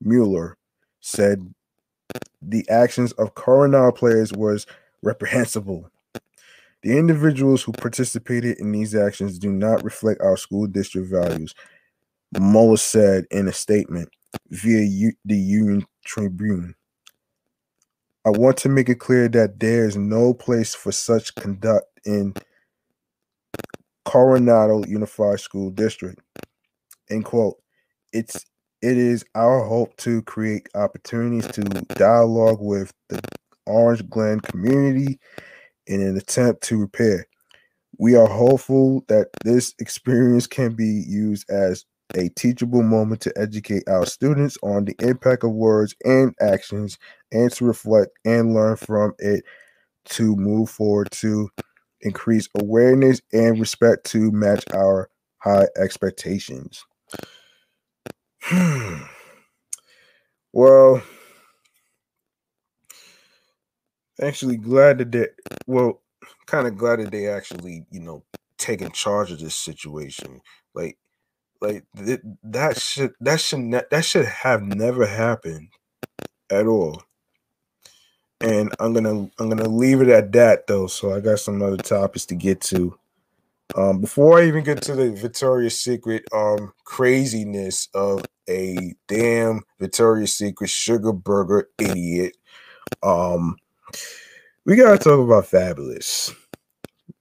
Mueller 0.00 0.56
said 1.00 1.54
the 2.42 2.68
actions 2.68 3.12
of 3.12 3.34
Coronado 3.34 3.92
players 3.92 4.32
was 4.32 4.66
reprehensible. 5.02 5.90
The 6.82 6.98
individuals 6.98 7.62
who 7.62 7.72
participated 7.72 8.58
in 8.58 8.72
these 8.72 8.94
actions 8.94 9.38
do 9.38 9.52
not 9.52 9.84
reflect 9.84 10.20
our 10.20 10.36
school 10.36 10.66
district 10.66 11.10
values, 11.10 11.54
Mueller 12.38 12.76
said 12.78 13.26
in 13.30 13.48
a 13.48 13.52
statement 13.52 14.08
via 14.50 14.82
U- 14.82 15.14
the 15.24 15.36
Union 15.36 15.86
Tribune. 16.04 16.74
I 18.24 18.30
want 18.30 18.56
to 18.58 18.68
make 18.68 18.88
it 18.88 19.00
clear 19.00 19.28
that 19.30 19.58
there 19.58 19.84
is 19.84 19.96
no 19.96 20.32
place 20.32 20.74
for 20.74 20.92
such 20.92 21.34
conduct 21.34 21.86
in 22.04 22.34
Coronado 24.04 24.84
Unified 24.86 25.40
School 25.40 25.70
District. 25.70 26.20
End 27.10 27.24
quote. 27.24 27.56
It's 28.12 28.44
it 28.80 28.96
is 28.96 29.24
our 29.34 29.64
hope 29.64 29.96
to 29.98 30.22
create 30.22 30.68
opportunities 30.74 31.50
to 31.52 31.62
dialogue 31.96 32.58
with 32.60 32.92
the 33.08 33.20
Orange 33.66 34.08
Glen 34.08 34.40
community 34.40 35.18
in 35.86 36.00
an 36.00 36.16
attempt 36.16 36.62
to 36.64 36.78
repair. 36.78 37.26
We 37.98 38.16
are 38.16 38.26
hopeful 38.28 39.04
that 39.08 39.28
this 39.44 39.74
experience 39.80 40.46
can 40.46 40.74
be 40.74 41.04
used 41.06 41.48
as 41.50 41.84
a 42.14 42.28
teachable 42.30 42.82
moment 42.82 43.20
to 43.22 43.32
educate 43.36 43.88
our 43.88 44.06
students 44.06 44.58
on 44.62 44.84
the 44.84 44.94
impact 45.00 45.44
of 45.44 45.52
words 45.52 45.94
and 46.04 46.34
actions 46.40 46.98
and 47.32 47.50
to 47.52 47.64
reflect 47.64 48.10
and 48.24 48.54
learn 48.54 48.76
from 48.76 49.14
it 49.18 49.44
to 50.04 50.36
move 50.36 50.70
forward 50.70 51.10
to 51.12 51.48
increase 52.00 52.48
awareness 52.58 53.20
and 53.32 53.58
respect 53.58 54.04
to 54.06 54.30
match 54.32 54.64
our 54.74 55.08
high 55.38 55.66
expectations. 55.76 56.84
well, 60.52 61.02
actually 64.20 64.56
glad 64.56 64.98
that 64.98 65.12
they 65.12 65.28
well, 65.66 66.02
kind 66.46 66.66
of 66.66 66.76
glad 66.76 67.00
that 67.00 67.10
they 67.12 67.28
actually, 67.28 67.86
you 67.90 68.00
know, 68.00 68.24
taking 68.58 68.90
charge 68.90 69.30
of 69.30 69.40
this 69.40 69.54
situation. 69.54 70.40
Like 70.74 70.98
like 71.60 71.84
th- 71.96 72.20
that 72.42 72.80
should 72.80 73.12
that 73.20 73.40
should 73.40 73.60
ne- 73.60 73.82
that 73.90 74.04
should 74.04 74.26
have 74.26 74.62
never 74.62 75.06
happened 75.06 75.68
at 76.50 76.66
all. 76.66 77.02
And 78.42 78.74
I'm 78.80 78.92
gonna 78.92 79.30
I'm 79.38 79.48
gonna 79.48 79.68
leave 79.68 80.00
it 80.00 80.08
at 80.08 80.32
that 80.32 80.66
though. 80.66 80.88
So 80.88 81.14
I 81.14 81.20
got 81.20 81.38
some 81.38 81.62
other 81.62 81.76
topics 81.76 82.26
to 82.26 82.34
get 82.34 82.60
to. 82.62 82.98
Um, 83.76 84.00
before 84.00 84.38
I 84.38 84.46
even 84.46 84.64
get 84.64 84.82
to 84.82 84.94
the 84.94 85.12
Victoria's 85.12 85.80
Secret 85.80 86.24
um 86.34 86.72
craziness 86.84 87.88
of 87.94 88.24
a 88.48 88.94
damn 89.06 89.62
Victoria's 89.78 90.34
Secret 90.34 90.68
sugar 90.68 91.12
burger 91.12 91.68
idiot, 91.78 92.36
um, 93.02 93.56
we 94.64 94.76
gotta 94.76 94.98
talk 94.98 95.20
about 95.20 95.44
Fabolous. 95.44 96.34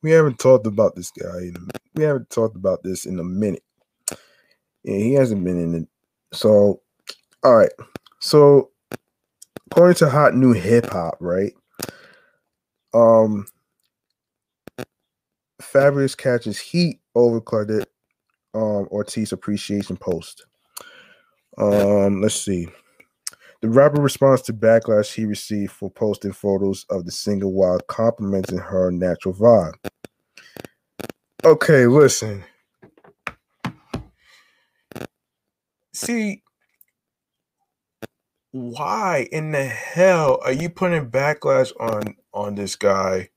We 0.02 0.12
haven't 0.12 0.40
talked 0.40 0.66
about 0.66 0.96
this 0.96 1.12
guy. 1.12 1.38
In, 1.40 1.68
we 1.96 2.04
haven't 2.04 2.30
talked 2.32 2.56
about 2.56 2.82
this 2.82 3.06
in 3.06 3.20
a 3.20 3.24
minute. 3.24 3.64
Yeah, 4.84 4.98
he 4.98 5.14
hasn't 5.14 5.44
been 5.44 5.60
in 5.60 5.76
it. 5.76 5.88
So, 6.34 6.82
all 7.44 7.56
right. 7.56 7.72
So, 8.20 8.71
according 9.72 9.96
to 9.96 10.10
Hot 10.10 10.36
New 10.36 10.52
Hip 10.52 10.86
Hop, 10.88 11.16
right? 11.22 11.54
Um, 12.94 13.48
Fabolous 15.62 16.18
catches 16.18 16.60
heat 16.60 17.00
over 17.16 17.40
Claudette 17.40 17.86
um, 18.54 18.90
Ortiz 18.92 19.32
appreciation 19.32 19.96
post. 19.96 20.46
Um, 21.58 22.22
let's 22.22 22.36
see. 22.36 22.68
The 23.62 23.70
rapper 23.70 24.02
responds 24.02 24.42
to 24.44 24.54
backlash 24.54 25.14
he 25.14 25.24
received 25.24 25.72
for 25.72 25.90
posting 25.90 26.34
photos 26.34 26.86
of 26.90 27.06
the 27.06 27.12
singer 27.12 27.48
while 27.48 27.80
complimenting 27.88 28.58
her 28.58 28.92
natural 28.92 29.34
vibe. 29.34 29.76
Okay, 31.46 31.88
listen. 31.88 32.44
See, 35.94 36.44
why 38.52 39.28
in 39.32 39.52
the 39.52 39.66
hell 39.66 40.40
are 40.44 40.52
you 40.52 40.70
putting 40.70 41.10
backlash 41.10 41.72
on 41.80 42.16
on 42.34 42.56
this 42.56 42.76
guy 42.76 43.30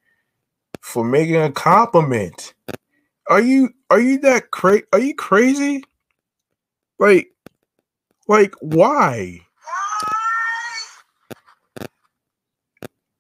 for 0.81 1.05
making 1.05 1.37
a 1.37 1.53
compliment? 1.53 2.55
Are 3.29 3.41
you 3.41 3.71
are 3.91 4.01
you 4.01 4.19
that 4.21 4.51
crazy? 4.51 4.85
Are 4.93 4.99
you 4.99 5.15
crazy? 5.15 5.85
Like, 6.99 7.29
like 8.29 8.55
why? 8.61 9.41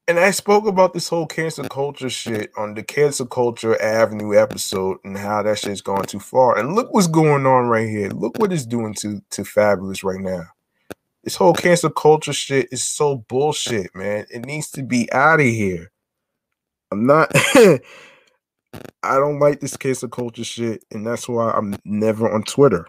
And 0.06 0.18
I 0.18 0.32
spoke 0.32 0.66
about 0.66 0.92
this 0.92 1.08
whole 1.08 1.26
cancel 1.26 1.66
culture 1.66 2.10
shit 2.10 2.50
on 2.58 2.74
the 2.74 2.82
Cancel 2.82 3.24
Culture 3.24 3.80
Avenue 3.80 4.38
episode 4.38 4.98
and 5.02 5.16
how 5.16 5.42
that 5.42 5.58
shit's 5.58 5.80
gone 5.80 6.04
too 6.04 6.20
far. 6.20 6.58
And 6.58 6.74
look 6.74 6.92
what's 6.92 7.06
going 7.06 7.46
on 7.46 7.68
right 7.68 7.88
here. 7.88 8.10
Look 8.10 8.38
what 8.38 8.52
it's 8.52 8.66
doing 8.66 8.92
to 8.94 9.22
to 9.30 9.42
Fabolous 9.42 10.04
right 10.04 10.20
now. 10.20 10.44
This 11.24 11.36
whole 11.36 11.54
cancel 11.54 11.90
culture 11.90 12.34
shit 12.34 12.68
is 12.70 12.84
so 12.84 13.16
bullshit, 13.28 13.94
man. 13.96 14.26
It 14.30 14.44
needs 14.44 14.70
to 14.72 14.82
be 14.82 15.10
out 15.10 15.40
of 15.40 15.46
here. 15.46 15.90
I'm 16.92 17.06
not 17.06 17.32
I 19.02 19.16
don't 19.16 19.38
like 19.38 19.60
this 19.60 19.76
cancel 19.76 20.10
culture 20.10 20.44
shit, 20.44 20.84
and 20.92 21.06
that's 21.06 21.26
why 21.26 21.50
I'm 21.52 21.76
never 21.84 22.30
on 22.30 22.42
Twitter. 22.42 22.86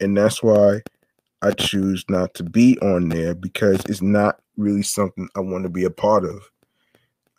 And 0.00 0.16
that's 0.16 0.42
why 0.42 0.80
I 1.42 1.50
choose 1.52 2.04
not 2.08 2.34
to 2.34 2.44
be 2.44 2.78
on 2.80 3.10
there 3.10 3.34
because 3.34 3.84
it's 3.86 4.02
not 4.02 4.40
really 4.56 4.82
something 4.82 5.28
I 5.36 5.40
want 5.40 5.64
to 5.64 5.70
be 5.70 5.84
a 5.84 5.90
part 5.90 6.24
of. 6.24 6.50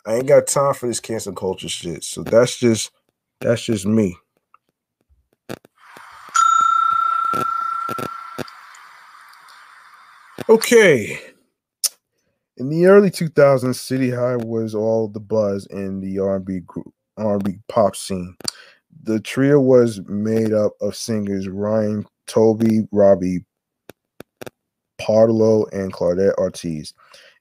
I 0.06 0.16
ain't 0.16 0.28
got 0.28 0.46
time 0.46 0.74
for 0.74 0.86
this 0.86 1.00
cancel 1.00 1.32
culture 1.32 1.68
shit. 1.68 2.04
So 2.04 2.22
that's 2.22 2.58
just 2.58 2.92
that's 3.40 3.64
just 3.64 3.86
me. 3.86 4.16
Okay. 10.48 11.18
In 12.58 12.68
the 12.68 12.84
early 12.84 13.10
2000s, 13.10 13.76
City 13.76 14.10
High 14.10 14.36
was 14.36 14.74
all 14.74 15.08
the 15.08 15.20
buzz 15.20 15.66
in 15.66 16.00
the 16.00 16.18
R&B 16.18 16.60
group, 16.66 16.92
R&B 17.16 17.56
pop 17.68 17.96
scene. 17.96 18.36
The 19.04 19.20
trio 19.20 19.58
was 19.58 20.02
made 20.06 20.52
up 20.52 20.72
of 20.82 20.96
singers 20.96 21.48
Ryan 21.48 22.06
Toby, 22.26 22.86
Robby 22.92 23.44
Pardlo, 25.00 25.66
and 25.72 25.92
Claudette 25.92 26.34
Ortiz, 26.36 26.92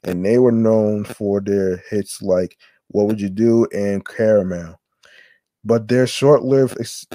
and 0.03 0.25
they 0.25 0.39
were 0.39 0.51
known 0.51 1.03
for 1.03 1.41
their 1.41 1.83
hits 1.89 2.21
like 2.21 2.57
"What 2.87 3.07
Would 3.07 3.21
You 3.21 3.29
Do" 3.29 3.67
and 3.73 4.05
"Caramel." 4.05 4.79
But 5.63 5.87
their 5.87 6.07
short-lived 6.07 6.77
ex- 6.79 7.05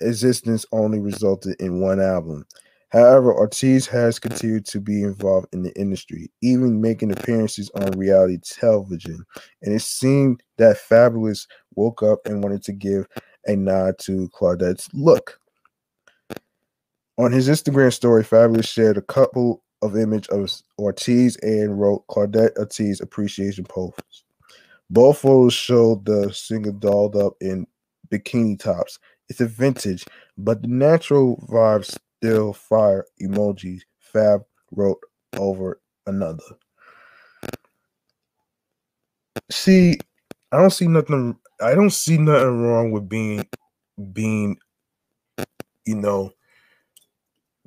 existence 0.00 0.66
only 0.72 1.00
resulted 1.00 1.60
in 1.60 1.80
one 1.80 2.00
album. 2.00 2.46
However, 2.92 3.32
Ortiz 3.32 3.86
has 3.86 4.18
continued 4.18 4.66
to 4.66 4.78
be 4.78 5.02
involved 5.02 5.46
in 5.54 5.62
the 5.62 5.74
industry, 5.80 6.30
even 6.42 6.82
making 6.82 7.10
appearances 7.10 7.70
on 7.74 7.90
reality 7.92 8.36
television. 8.44 9.24
And 9.62 9.74
it 9.74 9.80
seemed 9.80 10.42
that 10.58 10.76
Fabolous 10.76 11.46
woke 11.74 12.02
up 12.02 12.18
and 12.26 12.42
wanted 12.42 12.62
to 12.64 12.72
give 12.72 13.06
a 13.46 13.56
nod 13.56 13.98
to 14.00 14.28
Claudette's 14.28 14.90
look. 14.92 15.38
On 17.16 17.32
his 17.32 17.48
Instagram 17.48 17.94
story, 17.94 18.24
Fabolous 18.24 18.68
shared 18.68 18.98
a 18.98 19.02
couple 19.02 19.62
of 19.80 19.96
images 19.96 20.28
of 20.28 20.50
Ortiz 20.78 21.36
and 21.36 21.80
wrote 21.80 22.06
Claudette 22.08 22.58
Ortiz 22.58 23.00
appreciation 23.00 23.64
posts. 23.64 24.24
Both 24.90 25.20
photos 25.20 25.54
showed 25.54 26.04
the 26.04 26.30
singer 26.30 26.72
dolled 26.72 27.16
up 27.16 27.32
in 27.40 27.66
bikini 28.10 28.58
tops. 28.58 28.98
It's 29.30 29.40
a 29.40 29.46
vintage, 29.46 30.04
but 30.36 30.60
the 30.60 30.68
natural 30.68 31.42
vibes 31.50 31.96
still 32.22 32.52
fire 32.52 33.04
emojis. 33.20 33.80
Fab 33.98 34.42
wrote 34.70 35.00
over 35.36 35.80
another. 36.06 36.44
See, 39.50 39.98
I 40.52 40.58
don't 40.58 40.70
see 40.70 40.86
nothing. 40.86 41.36
I 41.60 41.74
don't 41.74 41.90
see 41.90 42.18
nothing 42.18 42.62
wrong 42.62 42.92
with 42.92 43.08
being 43.08 43.46
being, 44.12 44.56
you 45.84 45.96
know, 45.96 46.32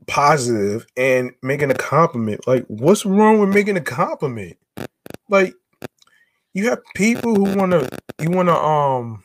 positive 0.08 0.86
and 0.95 1.32
making 1.41 1.72
a 1.72 1.76
compliment. 1.76 2.47
Like, 2.47 2.66
what's 2.68 3.06
wrong 3.06 3.39
with 3.39 3.49
making 3.49 3.78
a 3.78 3.82
compliment? 3.82 4.58
Like, 5.30 5.53
you 6.53 6.70
have 6.70 6.80
people 6.95 7.36
who 7.36 7.58
want 7.58 7.72
to, 7.72 7.89
you 8.22 8.30
want 8.30 8.47
to, 8.49 8.56
um, 8.56 9.24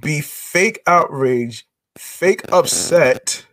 be 0.00 0.20
fake 0.20 0.80
outrage, 0.86 1.66
fake 1.96 2.50
upset 2.52 3.44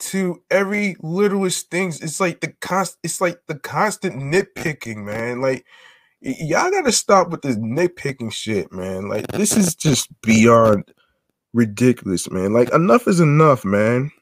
to 0.00 0.42
every 0.50 0.96
littlest 1.00 1.70
things. 1.70 2.00
It's 2.02 2.20
like 2.20 2.40
the 2.40 2.54
const, 2.60 2.98
it's 3.04 3.20
like 3.20 3.40
the 3.48 3.56
constant 3.58 4.16
nitpicking, 4.16 5.04
man. 5.04 5.40
Like, 5.42 5.64
Y- 6.22 6.36
y'all 6.40 6.70
gotta 6.70 6.92
stop 6.92 7.30
with 7.30 7.42
this 7.42 7.56
nitpicking 7.56 8.32
shit, 8.32 8.72
man. 8.72 9.08
Like 9.08 9.28
this 9.28 9.56
is 9.56 9.74
just 9.76 10.08
beyond 10.22 10.92
ridiculous, 11.54 12.30
man. 12.30 12.52
Like 12.54 12.72
enough 12.74 13.08
is 13.08 13.20
enough, 13.20 13.64
man. 13.64 14.12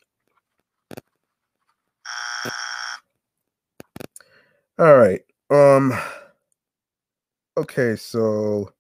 All 4.79 4.97
right. 4.97 5.23
Um 5.51 5.95
okay, 7.59 7.97
so 7.97 8.73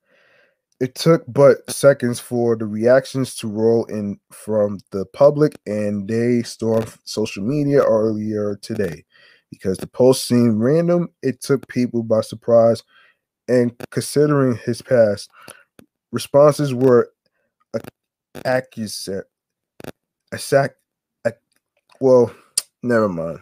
it 0.80 0.94
took 0.94 1.24
but 1.28 1.68
seconds 1.70 2.20
for 2.20 2.56
the 2.56 2.66
reactions 2.66 3.34
to 3.36 3.48
roll 3.48 3.84
in 3.86 4.18
from 4.30 4.78
the 4.90 5.06
public 5.06 5.58
and 5.66 6.08
they 6.08 6.42
stormed 6.42 6.92
social 7.04 7.42
media 7.42 7.82
earlier 7.82 8.58
today 8.60 9.04
because 9.50 9.78
the 9.78 9.86
post 9.86 10.26
seemed 10.26 10.60
random. 10.60 11.08
It 11.22 11.40
took 11.40 11.66
people 11.68 12.02
by 12.02 12.20
surprise 12.20 12.82
and 13.48 13.72
considering 13.90 14.56
his 14.56 14.82
past, 14.82 15.30
responses 16.12 16.74
were 16.74 17.10
accusate, 18.44 19.24
a 20.32 20.38
sack, 20.38 20.72
a, 21.24 21.32
well, 22.00 22.30
never 22.82 23.08
mind. 23.08 23.40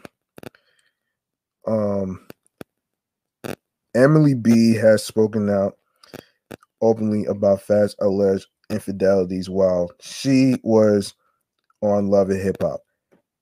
Um, 1.67 2.27
Emily 3.95 4.35
B 4.35 4.75
has 4.75 5.03
spoken 5.03 5.49
out 5.49 5.79
openly 6.85 7.25
about 7.27 7.63
Fab's 7.63 7.97
alleged 8.01 8.47
infidelities 8.71 9.49
while 9.49 9.91
she 10.01 10.57
was 10.63 11.15
on 11.81 12.09
Love 12.09 12.31
and 12.31 12.41
Hip 12.41 12.57
Hop. 12.63 12.81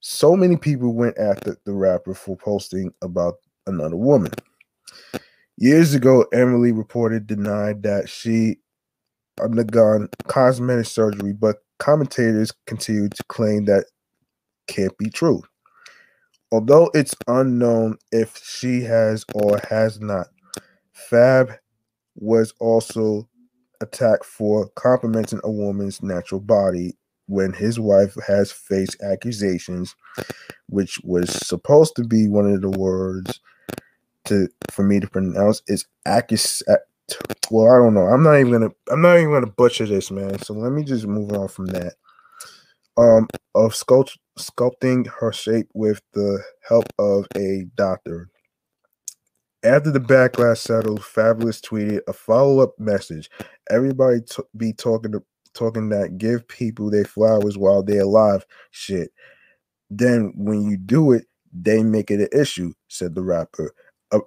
So 0.01 0.36
many 0.36 0.57
people 0.57 0.95
went 0.95 1.16
after 1.18 1.57
the 1.64 1.72
rapper 1.72 2.14
for 2.14 2.36
posting 2.36 2.93
about 3.03 3.34
another 3.66 3.97
woman. 3.97 4.32
Years 5.57 5.95
ago, 5.95 6.24
Emily 6.32 6.72
reported 6.72 7.26
denied 7.26 7.82
that 7.84 8.09
she 8.09 8.57
undergone 9.40 10.09
cosmetic 10.26 10.86
surgery, 10.86 11.32
but 11.32 11.59
commentators 11.78 12.53
continue 12.66 13.09
to 13.09 13.24
claim 13.24 13.64
that 13.66 13.86
can't 14.66 14.97
be 14.99 15.09
true. 15.11 15.43
Although 16.51 16.90
it's 16.95 17.14
unknown 17.28 17.97
if 18.11 18.38
she 18.45 18.82
has 18.82 19.24
or 19.34 19.59
has 19.70 20.01
not, 20.01 20.28
Fab 20.93 21.53
was 22.16 22.53
also 22.61 23.28
attacked 23.83 24.24
for 24.24 24.68
complimenting 24.70 25.41
a 25.45 25.51
woman's 25.51 26.03
natural 26.03 26.41
body 26.41 26.97
when 27.26 27.53
his 27.53 27.78
wife 27.78 28.16
has 28.26 28.51
faced 28.53 29.01
accusations, 29.03 29.95
which 30.68 30.99
was 31.05 31.30
supposed 31.30 31.97
to 31.97 32.05
be 32.05 32.28
one 32.28 32.51
of 32.51 32.62
the 32.62 32.70
words 32.70 33.41
to 34.26 34.49
for 34.70 34.83
me 34.83 35.01
to 35.01 35.09
pronounce 35.09 35.62
is 35.66 35.87
accus. 36.07 36.62
Well, 37.51 37.72
I 37.72 37.78
don't 37.78 37.95
know. 37.95 38.07
I'm 38.07 38.22
not 38.22 38.39
even 38.39 38.53
gonna. 38.53 38.70
I'm 38.91 39.03
not 39.03 39.18
even 39.18 39.33
gonna 39.33 39.47
butcher 39.47 39.87
this, 39.87 40.11
man. 40.11 40.39
So 40.39 40.55
let 40.55 40.72
me 40.72 40.85
just 40.85 41.07
move 41.07 41.33
on 41.33 41.49
from 41.49 41.66
that. 41.66 41.95
Um, 42.97 43.28
of 43.55 43.72
sculpt 43.72 44.16
sculpting 44.39 45.07
her 45.20 45.33
shape 45.33 45.68
with 45.74 46.01
the 46.12 46.43
help 46.68 46.85
of 46.99 47.26
a 47.37 47.66
doctor. 47.74 48.28
After 49.64 49.93
the 49.93 50.01
backlash 50.01 50.59
settled, 50.59 51.01
Fabolous 51.01 51.61
tweeted 51.61 52.01
a 52.09 52.12
follow-up 52.12 52.78
message. 52.80 53.30
Everybody 53.70 54.20
t- 54.22 54.42
be 54.56 54.72
talking 54.72 55.12
to, 55.12 55.22
talking 55.54 55.88
that 55.90 56.18
give 56.18 56.46
people 56.48 56.90
their 56.90 57.04
flowers 57.04 57.58
while 57.58 57.82
they're 57.82 58.02
alive. 58.02 58.44
Shit. 58.70 59.10
Then 59.90 60.32
when 60.36 60.62
you 60.62 60.76
do 60.76 61.12
it, 61.12 61.26
they 61.52 61.82
make 61.82 62.10
it 62.10 62.20
an 62.20 62.40
issue," 62.40 62.72
said 62.88 63.14
the 63.14 63.22
rapper. 63.22 63.74
A, 64.12 64.20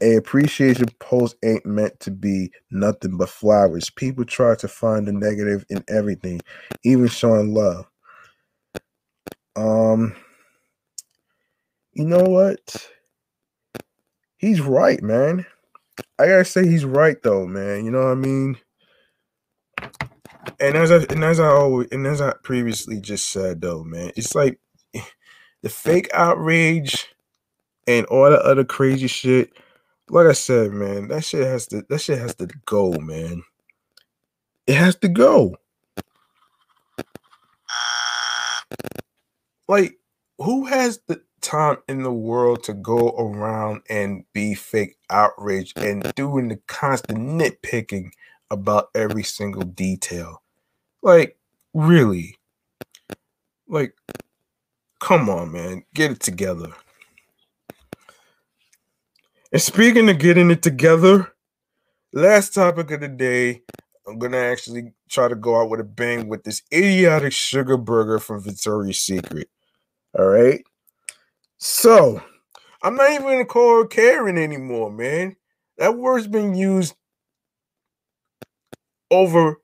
a 0.00 0.16
appreciation 0.16 0.86
post 1.00 1.36
ain't 1.44 1.66
meant 1.66 1.98
to 2.00 2.10
be 2.10 2.52
nothing 2.70 3.16
but 3.16 3.28
flowers. 3.28 3.90
People 3.90 4.24
try 4.24 4.54
to 4.56 4.68
find 4.68 5.06
the 5.08 5.12
negative 5.12 5.64
in 5.70 5.84
everything, 5.88 6.40
even 6.84 7.08
showing 7.08 7.52
love. 7.54 7.86
Um, 9.56 10.14
you 11.92 12.04
know 12.04 12.22
what? 12.22 12.90
He's 14.38 14.60
right, 14.60 15.02
man. 15.02 15.44
I 16.18 16.26
gotta 16.26 16.44
say 16.44 16.66
he's 16.66 16.84
right 16.84 17.20
though, 17.22 17.46
man. 17.46 17.84
You 17.84 17.90
know 17.90 18.04
what 18.04 18.12
I 18.12 18.14
mean? 18.14 18.56
And 20.60 20.76
as 20.76 20.90
I 20.90 20.96
and 21.10 21.24
as 21.24 21.40
I 21.40 21.48
always 21.48 21.88
and 21.92 22.06
as 22.06 22.20
I 22.20 22.34
previously 22.42 23.00
just 23.00 23.28
said 23.30 23.60
though, 23.60 23.84
man, 23.84 24.12
it's 24.16 24.34
like 24.34 24.58
the 25.62 25.68
fake 25.68 26.08
outrage 26.12 27.06
and 27.86 28.06
all 28.06 28.30
the 28.30 28.40
other 28.40 28.64
crazy 28.64 29.06
shit. 29.06 29.52
Like 30.10 30.26
I 30.26 30.32
said, 30.32 30.72
man, 30.72 31.08
that 31.08 31.24
shit 31.24 31.46
has 31.46 31.66
to 31.68 31.84
that 31.88 32.00
shit 32.00 32.18
has 32.18 32.34
to 32.36 32.48
go, 32.66 32.92
man. 32.92 33.42
It 34.66 34.74
has 34.74 34.96
to 34.96 35.08
go. 35.08 35.56
Like, 39.68 39.98
who 40.38 40.66
has 40.66 41.00
the 41.08 41.22
time 41.40 41.78
in 41.88 42.02
the 42.02 42.12
world 42.12 42.64
to 42.64 42.74
go 42.74 43.10
around 43.10 43.82
and 43.88 44.24
be 44.32 44.54
fake 44.54 44.96
outrage 45.10 45.72
and 45.76 46.12
doing 46.14 46.48
the 46.48 46.56
constant 46.66 47.18
nitpicking 47.18 48.10
about 48.50 48.90
every 48.94 49.22
single 49.22 49.62
detail? 49.62 50.42
Like, 51.02 51.36
really? 51.74 52.36
Like, 53.68 53.94
come 55.00 55.28
on, 55.28 55.52
man, 55.52 55.84
get 55.94 56.10
it 56.10 56.20
together. 56.20 56.72
And 59.52 59.62
speaking 59.62 60.08
of 60.10 60.18
getting 60.18 60.50
it 60.50 60.62
together, 60.62 61.32
last 62.12 62.54
topic 62.54 62.90
of 62.90 63.00
the 63.00 63.08
day, 63.08 63.62
I'm 64.06 64.18
gonna 64.18 64.38
actually 64.38 64.92
try 65.08 65.28
to 65.28 65.34
go 65.34 65.60
out 65.60 65.70
with 65.70 65.80
a 65.80 65.84
bang 65.84 66.28
with 66.28 66.44
this 66.44 66.62
idiotic 66.72 67.32
sugar 67.32 67.76
burger 67.76 68.18
from 68.18 68.42
Victoria's 68.42 69.00
Secret. 69.00 69.48
All 70.18 70.26
right. 70.26 70.62
So 71.58 72.22
I'm 72.82 72.96
not 72.96 73.10
even 73.10 73.26
gonna 73.26 73.44
call 73.44 73.82
her 73.82 73.86
Karen 73.86 74.38
anymore, 74.38 74.90
man. 74.90 75.36
That 75.76 75.96
word's 75.96 76.26
been 76.26 76.54
used 76.54 76.94
over 79.10 79.56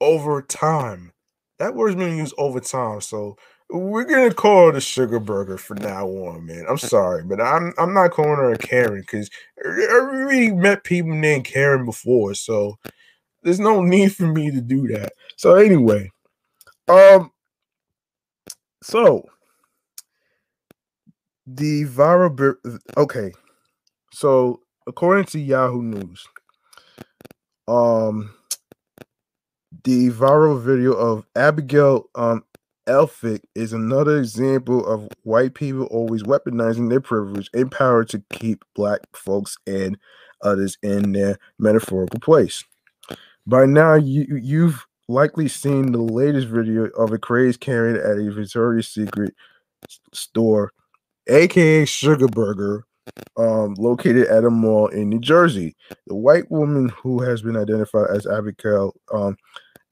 over 0.00 0.42
time. 0.42 1.12
That 1.58 1.74
word's 1.74 1.96
been 1.96 2.16
used 2.16 2.34
over 2.38 2.60
time. 2.60 3.00
So 3.00 3.36
we're 3.70 4.04
gonna 4.04 4.32
call 4.32 4.66
her 4.66 4.72
the 4.72 4.80
sugar 4.80 5.18
burger 5.18 5.58
from 5.58 5.78
now 5.78 6.06
on, 6.06 6.46
man. 6.46 6.66
I'm 6.68 6.78
sorry, 6.78 7.24
but 7.24 7.40
I'm 7.40 7.72
I'm 7.78 7.94
not 7.94 8.12
calling 8.12 8.36
her 8.36 8.52
a 8.52 8.58
Karen 8.58 9.00
because 9.00 9.30
I 9.64 9.68
really 9.70 10.52
met 10.52 10.84
people 10.84 11.14
named 11.14 11.44
Karen 11.44 11.84
before, 11.84 12.34
so 12.34 12.78
there's 13.42 13.60
no 13.60 13.82
need 13.82 14.14
for 14.14 14.26
me 14.26 14.50
to 14.50 14.60
do 14.60 14.86
that. 14.88 15.12
So 15.36 15.54
anyway, 15.54 16.10
um, 16.88 17.30
so 18.82 19.24
the 21.46 21.84
viral 21.84 22.56
okay, 22.96 23.32
so 24.12 24.60
according 24.86 25.24
to 25.26 25.40
Yahoo 25.40 25.82
News, 25.82 26.26
um, 27.66 28.35
the 29.84 30.10
viral 30.10 30.60
video 30.60 30.92
of 30.92 31.26
Abigail 31.34 32.08
um 32.14 32.44
Elphick 32.86 33.40
is 33.56 33.72
another 33.72 34.18
example 34.18 34.86
of 34.86 35.08
white 35.24 35.54
people 35.54 35.86
always 35.86 36.22
weaponizing 36.22 36.88
their 36.88 37.00
privilege 37.00 37.50
and 37.52 37.70
power 37.70 38.04
to 38.04 38.22
keep 38.32 38.64
black 38.76 39.00
folks 39.12 39.56
and 39.66 39.98
others 40.42 40.78
in 40.84 41.10
their 41.10 41.36
metaphorical 41.58 42.20
place. 42.20 42.62
By 43.44 43.66
now, 43.66 43.94
you 43.94 44.36
you've 44.40 44.86
likely 45.08 45.48
seen 45.48 45.92
the 45.92 45.98
latest 45.98 46.46
video 46.46 46.84
of 46.90 47.12
a 47.12 47.18
crazed 47.18 47.60
Karen 47.60 47.96
at 47.96 48.24
a 48.24 48.30
Victoria's 48.30 48.88
Secret 48.88 49.34
store, 50.12 50.72
aka 51.28 51.84
Sugar 51.84 52.28
Burger, 52.28 52.84
um, 53.36 53.74
located 53.78 54.28
at 54.28 54.44
a 54.44 54.50
mall 54.50 54.88
in 54.88 55.08
New 55.08 55.20
Jersey. 55.20 55.76
The 56.06 56.14
white 56.14 56.50
woman 56.50 56.88
who 56.90 57.22
has 57.22 57.42
been 57.42 57.56
identified 57.56 58.10
as 58.10 58.26
Abigail 58.26 58.94
um, 59.12 59.36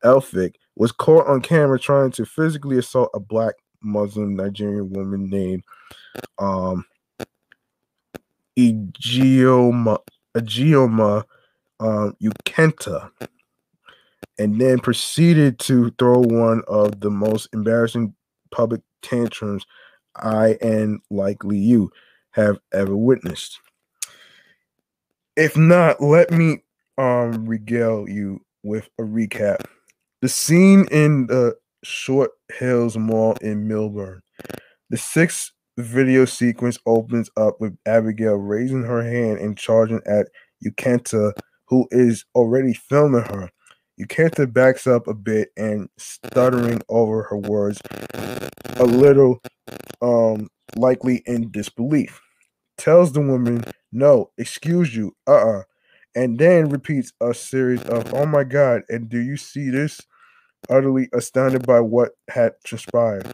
Elphick 0.05 0.55
was 0.77 0.93
caught 0.93 1.27
on 1.27 1.41
camera 1.41 1.79
trying 1.79 2.11
to 2.13 2.25
physically 2.25 2.79
assault 2.79 3.11
a 3.15 3.21
black 3.21 3.55
Muslim 3.83 4.37
Nigerian 4.37 4.91
woman 4.91 5.29
named 5.29 5.63
um, 6.39 6.85
Ijeoma 8.59 9.99
um, 11.81 12.17
Ukenta 12.23 13.11
and 14.39 14.61
then 14.61 14.79
proceeded 14.79 15.59
to 15.61 15.91
throw 15.99 16.19
one 16.19 16.63
of 16.67 17.01
the 17.01 17.11
most 17.11 17.49
embarrassing 17.53 18.15
public 18.51 18.81
tantrums 19.03 19.65
I 20.17 20.57
and 20.61 21.01
likely 21.11 21.59
you 21.59 21.91
have 22.33 22.59
ever 22.73 22.97
witnessed. 22.97 23.61
If 25.37 25.57
not, 25.57 26.01
let 26.01 26.31
me 26.31 26.63
um 26.97 27.47
regale 27.47 28.09
you 28.09 28.41
with 28.63 28.89
a 28.99 29.03
recap. 29.03 29.65
The 30.25 30.31
scene 30.31 30.87
in 30.91 31.27
the 31.27 31.55
Short 31.83 32.31
Hills 32.51 32.97
Mall 32.97 33.35
in 33.43 33.69
Millburn. 33.69 34.21
The 34.89 34.97
sixth 34.97 35.53
video 35.77 36.25
sequence 36.25 36.79
opens 36.87 37.29
up 37.37 37.61
with 37.61 37.77
Abigail 37.85 38.37
raising 38.37 38.85
her 38.85 39.03
hand 39.03 39.39
and 39.41 39.55
charging 39.55 40.01
at 40.07 40.29
Ukenta, 40.67 41.33
who 41.67 41.87
is 41.91 42.25
already 42.35 42.73
filming 42.73 43.21
her. 43.21 43.51
Ukenta 44.01 44.51
backs 44.51 44.87
up 44.87 45.07
a 45.09 45.13
bit 45.13 45.51
and 45.59 45.91
stuttering 45.99 46.81
over 46.89 47.25
her 47.25 47.37
words, 47.37 47.83
a 48.77 48.85
little 48.85 49.43
um 50.01 50.49
likely 50.75 51.23
in 51.27 51.51
disbelief. 51.51 52.19
Tells 52.79 53.13
the 53.13 53.21
woman, 53.21 53.63
no, 53.93 54.31
excuse 54.39 54.97
you, 54.97 55.15
uh-uh. 55.27 55.65
And 56.17 56.39
then 56.39 56.71
repeats 56.71 57.13
a 57.21 57.35
series 57.35 57.83
of, 57.83 58.15
oh 58.15 58.25
my 58.25 58.45
god, 58.45 58.85
and 58.89 59.11
do 59.11 59.19
you 59.19 59.37
see 59.37 59.69
this? 59.69 60.01
Utterly 60.69 61.09
astounded 61.13 61.67
by 61.67 61.81
what 61.81 62.13
had 62.29 62.53
transpired. 62.65 63.31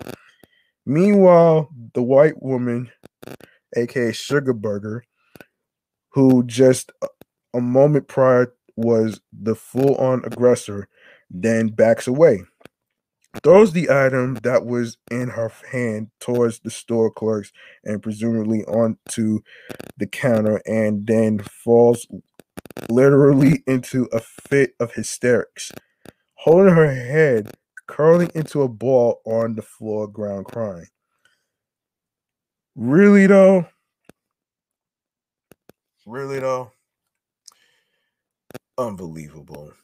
Meanwhile, 0.85 1.71
the 1.95 2.03
white 2.03 2.43
woman, 2.43 2.91
aka 3.77 4.13
Sugar 4.13 4.53
Burger, 4.53 5.05
who 6.11 6.45
just 6.45 6.93
a 7.55 7.61
moment 7.61 8.09
prior 8.09 8.55
was 8.77 9.21
the 9.33 9.55
full 9.55 9.95
on 9.97 10.25
aggressor, 10.25 10.89
then 11.31 11.69
backs 11.69 12.07
away. 12.07 12.43
Throws 13.45 13.73
the 13.73 13.91
item 13.91 14.35
that 14.43 14.67
was 14.67 14.99
in 15.09 15.29
her 15.29 15.53
hand 15.71 16.09
towards 16.19 16.59
the 16.61 16.71
store 16.71 17.13
clerks 17.13 17.53
and 17.85 18.03
presumably 18.03 18.65
onto 18.65 19.41
the 19.97 20.07
counter, 20.07 20.61
and 20.67 21.07
then 21.07 21.39
falls 21.39 22.09
literally 22.89 23.63
into 23.69 24.09
a 24.13 24.21
fit 24.21 24.75
of 24.81 24.95
hysterics, 24.95 25.71
holding 26.41 26.75
her 26.75 26.91
head, 26.91 27.51
curling 27.87 28.31
into 28.35 28.63
a 28.63 28.69
ball 28.69 29.21
on 29.27 29.55
the 29.55 29.63
floor, 29.63 30.09
ground 30.09 30.47
crying. 30.47 30.87
Really, 32.75 33.27
though? 33.27 33.67
Really, 36.07 36.39
though? 36.39 36.73
Unbelievable. 38.79 39.75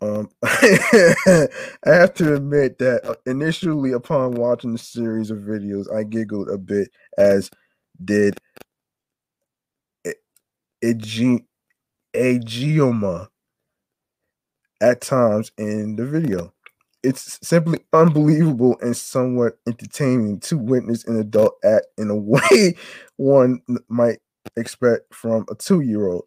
Um, 0.00 0.28
I 0.44 1.48
have 1.84 2.14
to 2.14 2.34
admit 2.34 2.78
that 2.78 3.04
uh, 3.04 3.14
initially, 3.26 3.92
upon 3.92 4.34
watching 4.34 4.70
the 4.70 4.78
series 4.78 5.32
of 5.32 5.38
videos, 5.38 5.92
I 5.92 6.04
giggled 6.04 6.50
a 6.50 6.58
bit, 6.58 6.88
as 7.18 7.50
did 8.04 8.38
Ijeoma 10.84 13.28
at 14.84 15.00
times 15.00 15.50
in 15.58 15.96
the 15.96 16.06
video. 16.06 16.52
It's 17.02 17.40
simply 17.46 17.80
unbelievable 17.92 18.76
and 18.82 18.96
somewhat 18.96 19.54
entertaining 19.68 20.40
to 20.42 20.58
witness 20.58 21.06
an 21.06 21.18
adult 21.20 21.54
act 21.64 21.86
in 21.98 22.10
a 22.10 22.16
way 22.18 22.76
one 23.16 23.60
might 23.88 24.20
expect 24.56 25.14
from 25.14 25.46
a 25.50 25.56
two 25.56 25.80
year 25.80 26.08
old. 26.08 26.26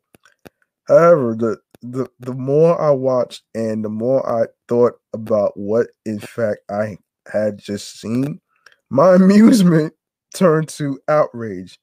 However, 0.87 1.35
the, 1.37 1.57
the 1.81 2.07
the 2.19 2.33
more 2.33 2.79
I 2.81 2.91
watched 2.91 3.43
and 3.55 3.85
the 3.85 3.89
more 3.89 4.27
I 4.29 4.47
thought 4.67 4.93
about 5.13 5.53
what 5.55 5.87
in 6.05 6.19
fact 6.19 6.61
I 6.71 6.97
had 7.31 7.59
just 7.59 7.99
seen, 8.01 8.41
my 8.89 9.15
amusement 9.17 9.93
turned 10.35 10.69
to 10.69 10.99
outrage. 11.07 11.79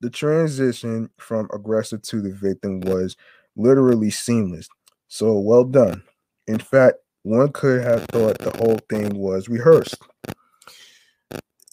The 0.00 0.10
transition 0.10 1.10
from 1.18 1.48
aggressor 1.54 1.98
to 1.98 2.22
the 2.22 2.32
victim 2.32 2.80
was 2.80 3.16
literally 3.56 4.10
seamless. 4.10 4.68
So 5.08 5.38
well 5.38 5.64
done. 5.64 6.02
In 6.46 6.58
fact, 6.58 6.96
one 7.22 7.52
could 7.52 7.82
have 7.82 8.04
thought 8.06 8.38
the 8.38 8.56
whole 8.58 8.78
thing 8.88 9.18
was 9.18 9.48
rehearsed. 9.48 9.96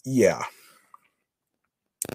Yeah. 0.04 0.42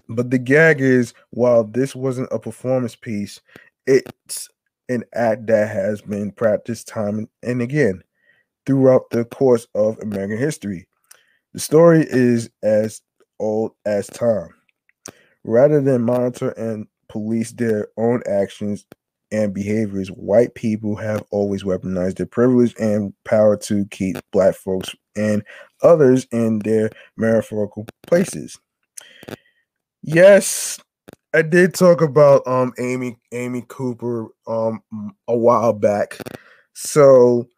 But 0.08 0.30
the 0.30 0.38
gag 0.38 0.80
is 0.80 1.14
while 1.30 1.64
this 1.64 1.94
wasn't 1.94 2.28
a 2.32 2.38
performance 2.38 2.96
piece, 2.96 3.40
it's 3.86 4.48
an 4.88 5.04
act 5.14 5.46
that 5.46 5.68
has 5.68 6.02
been 6.02 6.32
practiced 6.32 6.88
time 6.88 7.28
and 7.42 7.62
again 7.62 8.02
throughout 8.66 9.10
the 9.10 9.24
course 9.24 9.66
of 9.74 9.98
American 10.00 10.38
history. 10.38 10.86
The 11.52 11.60
story 11.60 12.06
is 12.08 12.50
as 12.62 13.02
old 13.38 13.72
as 13.84 14.06
time. 14.06 14.50
Rather 15.44 15.80
than 15.80 16.02
monitor 16.02 16.50
and 16.50 16.86
police 17.08 17.52
their 17.52 17.88
own 17.96 18.22
actions 18.28 18.86
and 19.32 19.54
behaviors, 19.54 20.08
white 20.08 20.54
people 20.54 20.94
have 20.96 21.24
always 21.30 21.64
weaponized 21.64 22.16
their 22.16 22.26
privilege 22.26 22.74
and 22.78 23.12
power 23.24 23.56
to 23.56 23.86
keep 23.86 24.16
black 24.30 24.54
folks 24.54 24.94
and 25.16 25.42
others 25.82 26.26
in 26.30 26.60
their 26.60 26.90
metaphorical 27.16 27.86
places. 28.06 28.58
Yes, 30.02 30.78
I 31.34 31.42
did 31.42 31.74
talk 31.74 32.00
about 32.02 32.46
um 32.46 32.72
Amy 32.78 33.16
Amy 33.32 33.64
Cooper 33.68 34.28
um 34.46 34.82
a 35.28 35.36
while 35.36 35.72
back. 35.72 36.18
So 36.74 37.48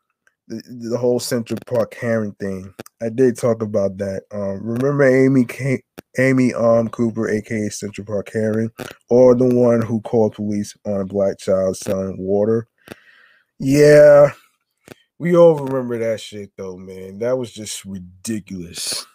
the, 0.49 0.63
the 0.91 0.99
whole 0.99 1.21
Central 1.21 1.59
Park 1.67 1.93
Karen 1.93 2.33
thing. 2.41 2.75
I 3.03 3.09
did 3.09 3.37
talk 3.39 3.63
about 3.63 3.99
that. 3.99 4.25
Um 4.33 4.61
remember 4.63 5.05
Amy 5.05 5.45
K- 5.45 5.83
Amy 6.19 6.55
um 6.55 6.89
Cooper 6.89 7.29
aka 7.29 7.69
Central 7.69 8.07
Park 8.07 8.31
Karen 8.33 8.71
or 9.09 9.35
the 9.35 9.45
one 9.47 9.83
who 9.83 10.01
called 10.03 10.35
police 10.35 10.77
on 10.85 11.01
a 11.01 11.05
black 11.05 11.39
child 11.39 11.77
selling 11.77 12.17
water. 12.19 12.69
Yeah. 13.59 14.33
We 15.19 15.37
all 15.37 15.57
remember 15.57 15.99
that 15.99 16.21
shit 16.21 16.51
though, 16.57 16.77
man. 16.77 17.19
That 17.19 17.39
was 17.39 17.53
just 17.53 17.85
ridiculous. 17.85 19.07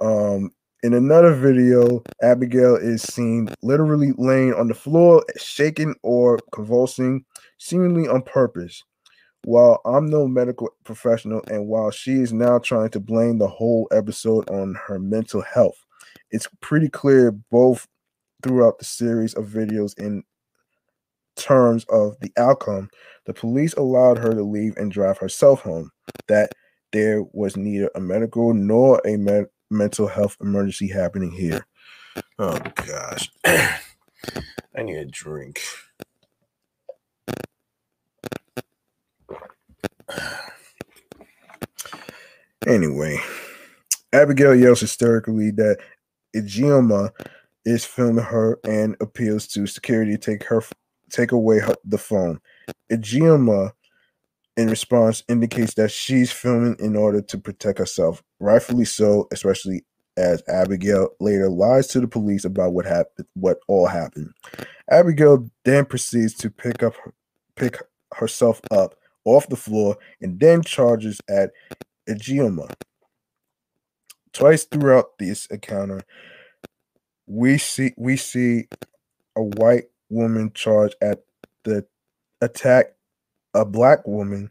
Um 0.00 0.50
in 0.82 0.94
another 0.94 1.34
video, 1.34 2.02
Abigail 2.22 2.76
is 2.76 3.02
seen 3.02 3.50
literally 3.62 4.12
laying 4.16 4.54
on 4.54 4.68
the 4.68 4.74
floor, 4.74 5.22
shaking 5.36 5.94
or 6.02 6.38
convulsing, 6.52 7.26
seemingly 7.58 8.08
on 8.08 8.22
purpose. 8.22 8.82
While 9.44 9.80
I'm 9.84 10.06
no 10.06 10.28
medical 10.28 10.70
professional, 10.84 11.42
and 11.48 11.66
while 11.66 11.90
she 11.90 12.20
is 12.20 12.32
now 12.32 12.58
trying 12.58 12.90
to 12.90 13.00
blame 13.00 13.38
the 13.38 13.48
whole 13.48 13.88
episode 13.90 14.48
on 14.50 14.76
her 14.86 14.98
mental 14.98 15.40
health, 15.42 15.84
it's 16.30 16.48
pretty 16.60 16.88
clear 16.88 17.32
both 17.32 17.88
throughout 18.42 18.78
the 18.78 18.84
series 18.84 19.34
of 19.34 19.46
videos 19.46 19.98
in 19.98 20.24
terms 21.36 21.84
of 21.88 22.18
the 22.20 22.32
outcome. 22.36 22.90
The 23.26 23.34
police 23.34 23.72
allowed 23.74 24.18
her 24.18 24.34
to 24.34 24.42
leave 24.42 24.76
and 24.76 24.92
drive 24.92 25.18
herself 25.18 25.62
home. 25.62 25.90
That 26.28 26.52
there 26.92 27.24
was 27.32 27.56
neither 27.56 27.90
a 27.94 28.00
medical 28.00 28.52
nor 28.52 29.00
a 29.06 29.46
mental 29.70 30.06
health 30.06 30.36
emergency 30.40 30.88
happening 30.88 31.32
here. 31.32 31.66
Oh 32.38 32.58
gosh. 32.74 33.30
I 33.44 34.82
need 34.82 34.96
a 34.96 35.04
drink. 35.06 35.60
Anyway, 42.66 43.18
Abigail 44.12 44.54
yells 44.54 44.80
hysterically 44.80 45.50
that 45.52 45.78
Ijeoma 46.36 47.10
is 47.64 47.84
filming 47.84 48.24
her 48.24 48.58
and 48.64 48.96
appeals 49.00 49.46
to 49.48 49.66
security 49.66 50.12
to 50.12 50.18
take 50.18 50.44
her 50.44 50.62
take 51.10 51.32
away 51.32 51.58
her, 51.58 51.74
the 51.84 51.98
phone. 51.98 52.40
Ijeoma 52.90 53.72
in 54.56 54.68
response 54.68 55.22
indicates 55.28 55.74
that 55.74 55.90
she's 55.90 56.30
filming 56.30 56.76
in 56.78 56.96
order 56.96 57.22
to 57.22 57.38
protect 57.38 57.78
herself. 57.78 58.22
Rightfully 58.38 58.84
so, 58.84 59.26
especially 59.32 59.84
as 60.16 60.42
Abigail 60.48 61.08
later 61.18 61.48
lies 61.48 61.86
to 61.88 62.00
the 62.00 62.08
police 62.08 62.44
about 62.44 62.72
what 62.72 62.84
happened, 62.84 63.26
what 63.34 63.58
all 63.68 63.86
happened. 63.86 64.32
Abigail 64.90 65.48
then 65.64 65.84
proceeds 65.84 66.34
to 66.34 66.50
pick 66.50 66.82
up 66.82 66.94
pick 67.56 67.78
herself 68.14 68.60
up 68.70 68.94
off 69.24 69.48
the 69.48 69.56
floor 69.56 69.96
and 70.20 70.38
then 70.40 70.62
charges 70.62 71.20
at 71.28 71.50
Ijeoma. 72.08 72.72
Twice 74.32 74.64
throughout 74.64 75.18
this 75.18 75.46
encounter, 75.46 76.02
we 77.26 77.58
see 77.58 77.92
we 77.96 78.16
see 78.16 78.66
a 79.36 79.42
white 79.42 79.84
woman 80.08 80.52
charge 80.54 80.92
at 81.00 81.20
the 81.64 81.84
attack 82.40 82.94
a 83.54 83.64
black 83.64 84.06
woman, 84.06 84.50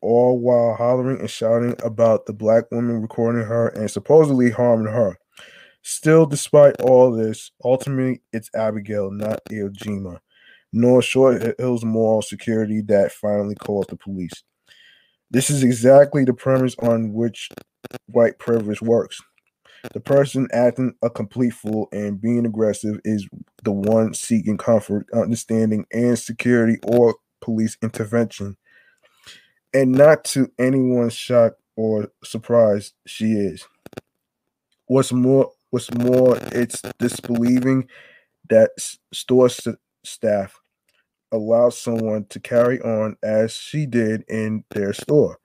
all 0.00 0.38
while 0.38 0.74
hollering 0.74 1.20
and 1.20 1.30
shouting 1.30 1.74
about 1.82 2.26
the 2.26 2.32
black 2.32 2.70
woman 2.70 3.02
recording 3.02 3.44
her 3.44 3.68
and 3.68 3.90
supposedly 3.90 4.50
harming 4.50 4.92
her. 4.92 5.16
Still, 5.82 6.26
despite 6.26 6.80
all 6.80 7.12
this, 7.12 7.50
ultimately 7.64 8.20
it's 8.32 8.50
Abigail, 8.54 9.10
not 9.10 9.40
Ijeoma, 9.50 10.18
nor 10.76 11.00
Short 11.00 11.58
Hills 11.58 11.86
Mall 11.86 12.20
security 12.20 12.82
that 12.82 13.10
finally 13.10 13.54
calls 13.54 13.86
the 13.86 13.96
police. 13.96 14.42
This 15.30 15.48
is 15.48 15.62
exactly 15.62 16.22
the 16.22 16.34
premise 16.34 16.76
on 16.80 17.14
which 17.14 17.48
white 18.08 18.38
privilege 18.38 18.82
works. 18.82 19.18
The 19.94 20.00
person 20.00 20.48
acting 20.52 20.94
a 21.02 21.08
complete 21.08 21.54
fool 21.54 21.88
and 21.92 22.20
being 22.20 22.44
aggressive 22.44 23.00
is 23.04 23.26
the 23.64 23.72
one 23.72 24.12
seeking 24.12 24.58
comfort, 24.58 25.06
understanding, 25.14 25.86
and 25.92 26.18
security 26.18 26.78
or 26.82 27.16
police 27.40 27.78
intervention. 27.82 28.54
And 29.72 29.92
not 29.92 30.24
to 30.26 30.52
anyone's 30.58 31.14
shock 31.14 31.54
or 31.76 32.10
surprise, 32.22 32.92
she 33.06 33.32
is. 33.32 33.66
What's 34.88 35.12
more, 35.12 35.52
what's 35.70 35.92
more, 35.94 36.36
it's 36.52 36.82
disbelieving 36.98 37.88
that 38.50 38.72
store 39.12 39.48
staff 40.04 40.60
allowed 41.36 41.74
someone 41.74 42.24
to 42.30 42.40
carry 42.40 42.80
on 42.80 43.16
as 43.22 43.52
she 43.52 43.86
did 43.86 44.24
in 44.28 44.64
their 44.74 44.92
store, 44.92 45.38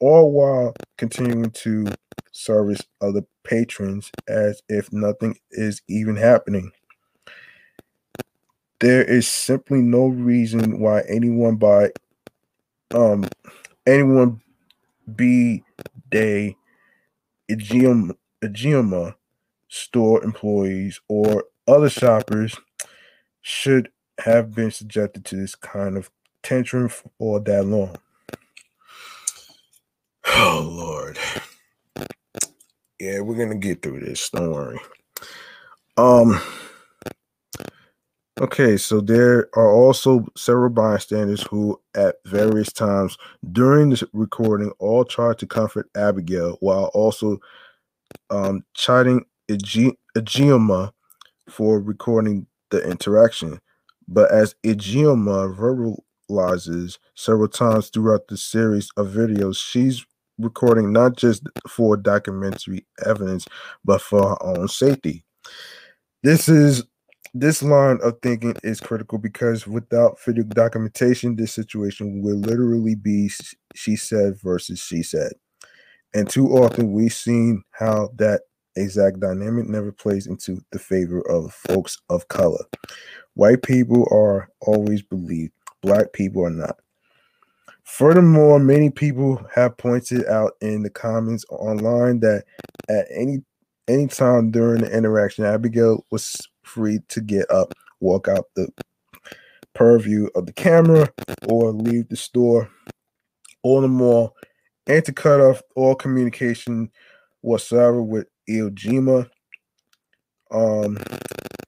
all 0.00 0.30
while 0.32 0.74
continuing 0.96 1.50
to 1.50 1.86
service 2.30 2.82
other 3.00 3.22
patrons 3.44 4.10
as 4.28 4.62
if 4.68 4.92
nothing 4.92 5.38
is 5.50 5.82
even 5.88 6.16
happening. 6.16 6.70
There 8.80 9.02
is 9.02 9.26
simply 9.26 9.80
no 9.82 10.06
reason 10.06 10.78
why 10.78 11.02
anyone 11.08 11.56
by 11.56 11.90
um 12.94 13.26
anyone 13.86 14.40
be 15.16 15.64
they 16.10 16.56
Ijeoma 17.50 19.14
store 19.68 20.22
employees 20.22 21.00
or 21.08 21.44
other 21.66 21.90
shoppers 21.90 22.56
should 23.42 23.90
have 24.18 24.54
been 24.54 24.70
subjected 24.70 25.24
to 25.26 25.36
this 25.36 25.54
kind 25.54 25.96
of 25.96 26.10
tantrum 26.42 26.88
for 26.88 27.10
all 27.18 27.40
that 27.40 27.64
long. 27.64 27.96
Oh 30.26 30.68
Lord. 30.70 31.18
Yeah, 32.98 33.20
we're 33.20 33.36
gonna 33.36 33.56
get 33.58 33.82
through 33.82 34.00
this. 34.00 34.28
Don't 34.30 34.52
worry. 34.52 34.80
Um 35.96 36.40
Okay, 38.40 38.76
so 38.76 39.00
there 39.00 39.48
are 39.56 39.72
also 39.72 40.24
several 40.36 40.70
bystanders 40.70 41.42
who, 41.42 41.80
at 41.96 42.16
various 42.24 42.72
times 42.72 43.16
during 43.50 43.90
this 43.90 44.04
recording, 44.12 44.70
all 44.78 45.04
tried 45.04 45.38
to 45.38 45.46
comfort 45.46 45.90
Abigail 45.96 46.56
while 46.60 46.84
also 46.94 47.40
um, 48.30 48.64
chiding 48.74 49.24
Ijeoma 49.50 50.92
for 51.48 51.80
recording 51.80 52.46
the 52.70 52.80
interaction. 52.88 53.58
But 54.08 54.30
as 54.32 54.54
Ijeoma 54.64 55.54
verbalizes 55.54 56.98
several 57.14 57.48
times 57.48 57.90
throughout 57.90 58.28
the 58.28 58.38
series 58.38 58.90
of 58.96 59.08
videos, 59.08 59.56
she's 59.56 60.04
recording 60.38 60.92
not 60.92 61.16
just 61.16 61.42
for 61.68 61.96
documentary 61.96 62.86
evidence, 63.04 63.46
but 63.84 64.00
for 64.00 64.30
her 64.30 64.42
own 64.42 64.68
safety. 64.68 65.24
This 66.22 66.48
is 66.48 66.84
this 67.34 67.62
line 67.62 67.98
of 68.02 68.14
thinking 68.22 68.56
is 68.64 68.80
critical 68.80 69.18
because 69.18 69.66
without 69.66 70.18
video 70.24 70.44
documentation, 70.44 71.36
this 71.36 71.52
situation 71.52 72.22
will 72.22 72.36
literally 72.36 72.94
be 72.94 73.30
she 73.74 73.96
said 73.96 74.40
versus 74.40 74.80
she 74.80 75.02
said. 75.02 75.32
And 76.14 76.28
too 76.28 76.48
often 76.48 76.92
we've 76.92 77.12
seen 77.12 77.62
how 77.72 78.08
that 78.16 78.42
exact 78.80 79.20
dynamic 79.20 79.68
never 79.68 79.92
plays 79.92 80.26
into 80.26 80.60
the 80.72 80.78
favor 80.78 81.20
of 81.28 81.52
folks 81.52 81.98
of 82.10 82.28
color. 82.28 82.64
White 83.34 83.62
people 83.62 84.06
are 84.10 84.48
always 84.60 85.02
believed, 85.02 85.52
black 85.82 86.12
people 86.12 86.44
are 86.44 86.50
not. 86.50 86.76
Furthermore, 87.84 88.58
many 88.58 88.90
people 88.90 89.44
have 89.54 89.76
pointed 89.78 90.26
out 90.26 90.52
in 90.60 90.82
the 90.82 90.90
comments 90.90 91.44
online 91.50 92.20
that 92.20 92.44
at 92.88 93.06
any 93.10 93.42
any 93.88 94.06
time 94.06 94.50
during 94.50 94.82
the 94.82 94.94
interaction, 94.94 95.44
Abigail 95.46 96.04
was 96.10 96.46
free 96.62 97.00
to 97.08 97.22
get 97.22 97.50
up, 97.50 97.72
walk 98.00 98.28
out 98.28 98.44
the 98.54 98.68
purview 99.74 100.28
of 100.34 100.44
the 100.44 100.52
camera, 100.52 101.08
or 101.48 101.72
leave 101.72 102.08
the 102.08 102.16
store 102.16 102.70
or 103.62 103.80
the 103.80 103.88
mall, 103.88 104.36
and 104.86 105.04
to 105.04 105.12
cut 105.12 105.40
off 105.40 105.62
all 105.74 105.94
communication 105.94 106.90
whatsoever 107.40 108.02
with 108.02 108.26
Ijeoma. 108.48 109.28
Um, 110.50 110.98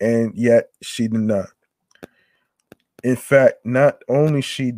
and 0.01 0.35
yet 0.35 0.70
she 0.83 1.09
did 1.09 1.20
not. 1.20 1.49
In 3.03 3.16
fact, 3.16 3.64
not 3.64 4.03
only 4.09 4.43
she 4.43 4.72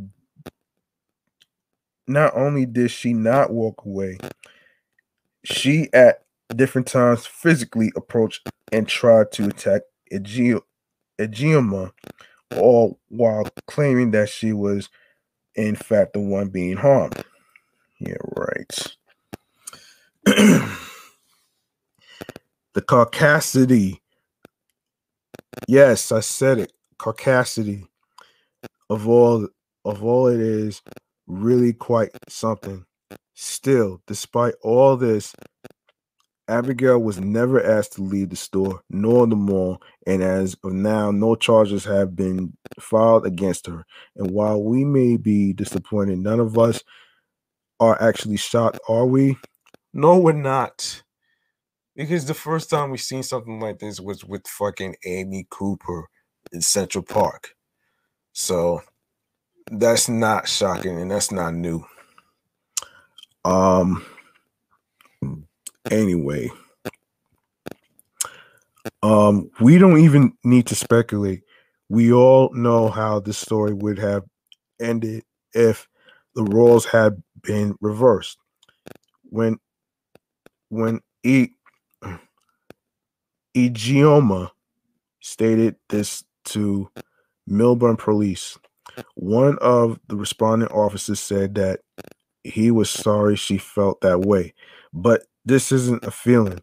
not 2.07 2.32
only 2.36 2.66
did 2.66 2.90
she 2.90 3.12
not 3.12 3.53
walk 3.53 3.84
away, 3.84 4.18
she 5.44 5.88
at 5.92 6.24
different 6.55 6.86
times 6.86 7.26
physically 7.26 7.92
approached 7.96 8.48
and 8.70 8.86
tried 8.88 9.32
to 9.32 9.46
attack 9.48 9.82
Ijeoma, 10.12 11.92
all 12.57 13.00
while 13.09 13.48
claiming 13.66 14.11
that 14.12 14.28
she 14.28 14.53
was 14.53 14.88
in 15.55 15.76
fact 15.76 16.14
the 16.14 16.20
one 16.20 16.48
being 16.48 16.76
harmed. 16.76 17.24
Yeah, 18.00 18.16
right. 18.36 18.96
the 22.74 22.82
caucasity. 22.82 23.98
Yes, 25.68 26.12
I 26.12 26.20
said 26.20 26.58
it. 26.58 26.72
Caucasity 26.98 27.86
of 28.88 29.08
all 29.08 29.48
of 29.84 30.04
all 30.04 30.26
it 30.28 30.40
is 30.40 30.82
really 31.26 31.72
quite 31.72 32.10
something. 32.28 32.84
Still, 33.34 34.00
despite 34.06 34.54
all 34.62 34.96
this, 34.96 35.34
Abigail 36.48 36.98
was 37.00 37.18
never 37.18 37.64
asked 37.64 37.94
to 37.94 38.02
leave 38.02 38.30
the 38.30 38.36
store 38.36 38.82
nor 38.90 39.26
the 39.26 39.36
mall, 39.36 39.82
and 40.06 40.22
as 40.22 40.54
of 40.64 40.72
now, 40.72 41.10
no 41.10 41.34
charges 41.34 41.84
have 41.84 42.14
been 42.14 42.56
filed 42.78 43.26
against 43.26 43.66
her. 43.66 43.84
And 44.16 44.30
while 44.30 44.62
we 44.62 44.84
may 44.84 45.16
be 45.16 45.52
disappointed, 45.52 46.18
none 46.18 46.40
of 46.40 46.58
us 46.58 46.82
are 47.80 48.00
actually 48.00 48.36
shocked, 48.36 48.78
are 48.88 49.06
we? 49.06 49.36
No, 49.92 50.18
we're 50.18 50.32
not. 50.32 51.01
Because 51.97 52.26
the 52.26 52.34
first 52.34 52.70
time 52.70 52.90
we've 52.90 53.01
seen 53.01 53.22
something 53.22 53.61
like 53.61 53.78
this 53.80 54.01
was 54.01 54.24
with 54.24 54.47
fucking 54.49 54.97
Amy 55.07 55.47
Cooper 55.51 56.09
in 56.53 56.62
Central 56.62 57.05
Park. 57.05 57.55
So 58.32 58.82
that's 59.70 60.09
not 60.09 60.49
shocking 60.49 61.01
and 61.01 61.11
that's 61.11 61.32
not 61.32 61.55
new. 61.55 61.84
Um 63.45 64.05
anyway. 65.90 66.51
Um, 69.03 69.51
we 69.62 69.78
don't 69.78 70.01
even 70.01 70.34
need 70.45 70.68
to 70.68 70.76
speculate. 70.76 71.43
We 71.90 72.12
all 72.12 72.51
know 72.55 72.90
how 72.90 73.20
this 73.20 73.38
story 73.38 73.74
would 73.74 73.99
have 74.01 74.24
ended 74.80 75.24
if 75.55 75.88
the 76.36 76.45
roles 76.45 76.86
had 76.86 77.22
been 77.43 77.76
reversed. 77.80 78.38
When 79.24 79.59
when 80.70 81.01
e 81.24 81.48
Ijeoma 83.56 84.50
stated 85.20 85.76
this 85.88 86.24
to 86.46 86.90
Millburn 87.48 87.98
police, 87.98 88.58
one 89.14 89.58
of 89.60 90.00
the 90.08 90.16
responding 90.16 90.68
officers 90.68 91.20
said 91.20 91.54
that 91.56 91.80
he 92.44 92.70
was 92.70 92.90
sorry 92.90 93.36
she 93.36 93.58
felt 93.58 94.00
that 94.00 94.20
way, 94.20 94.54
but 94.92 95.22
this 95.44 95.70
isn't 95.72 96.04
a 96.04 96.10
feeling. 96.10 96.60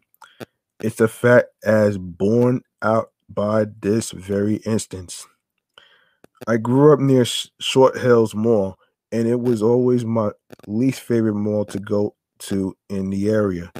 It's 0.82 1.00
a 1.00 1.08
fact 1.08 1.48
as 1.64 1.98
borne 1.98 2.62
out 2.82 3.12
by 3.28 3.66
this 3.80 4.10
very 4.10 4.56
instance. 4.56 5.26
I 6.46 6.56
grew 6.56 6.92
up 6.92 7.00
near 7.00 7.24
Short 7.24 7.98
Hills 7.98 8.34
Mall, 8.34 8.78
and 9.12 9.28
it 9.28 9.40
was 9.40 9.62
always 9.62 10.04
my 10.04 10.30
least 10.66 11.00
favorite 11.02 11.34
mall 11.34 11.64
to 11.66 11.78
go 11.78 12.14
to 12.40 12.76
in 12.88 13.10
the 13.10 13.28
area. 13.28 13.70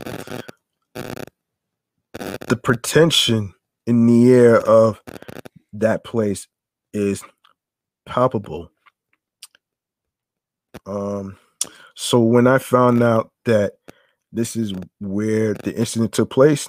The 2.51 2.57
pretension 2.57 3.55
in 3.87 4.07
the 4.07 4.35
air 4.35 4.61
of 4.61 5.01
that 5.73 6.05
place 6.05 6.47
is 6.93 7.23
palpable. 8.05 8.71
Um, 10.85 11.37
so 11.95 12.21
when 12.21 12.47
I 12.47 12.59
found 12.59 13.03
out 13.03 13.31
that 13.45 13.75
this 14.33 14.57
is 14.57 14.73
where 15.01 15.55
the 15.55 15.75
incident 15.77 16.13
took 16.13 16.31
place. 16.31 16.69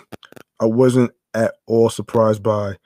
I 0.60 0.66
wasn't 0.66 1.12
at 1.34 1.56
all 1.68 1.90
surprised 1.90 2.44
by 2.44 2.78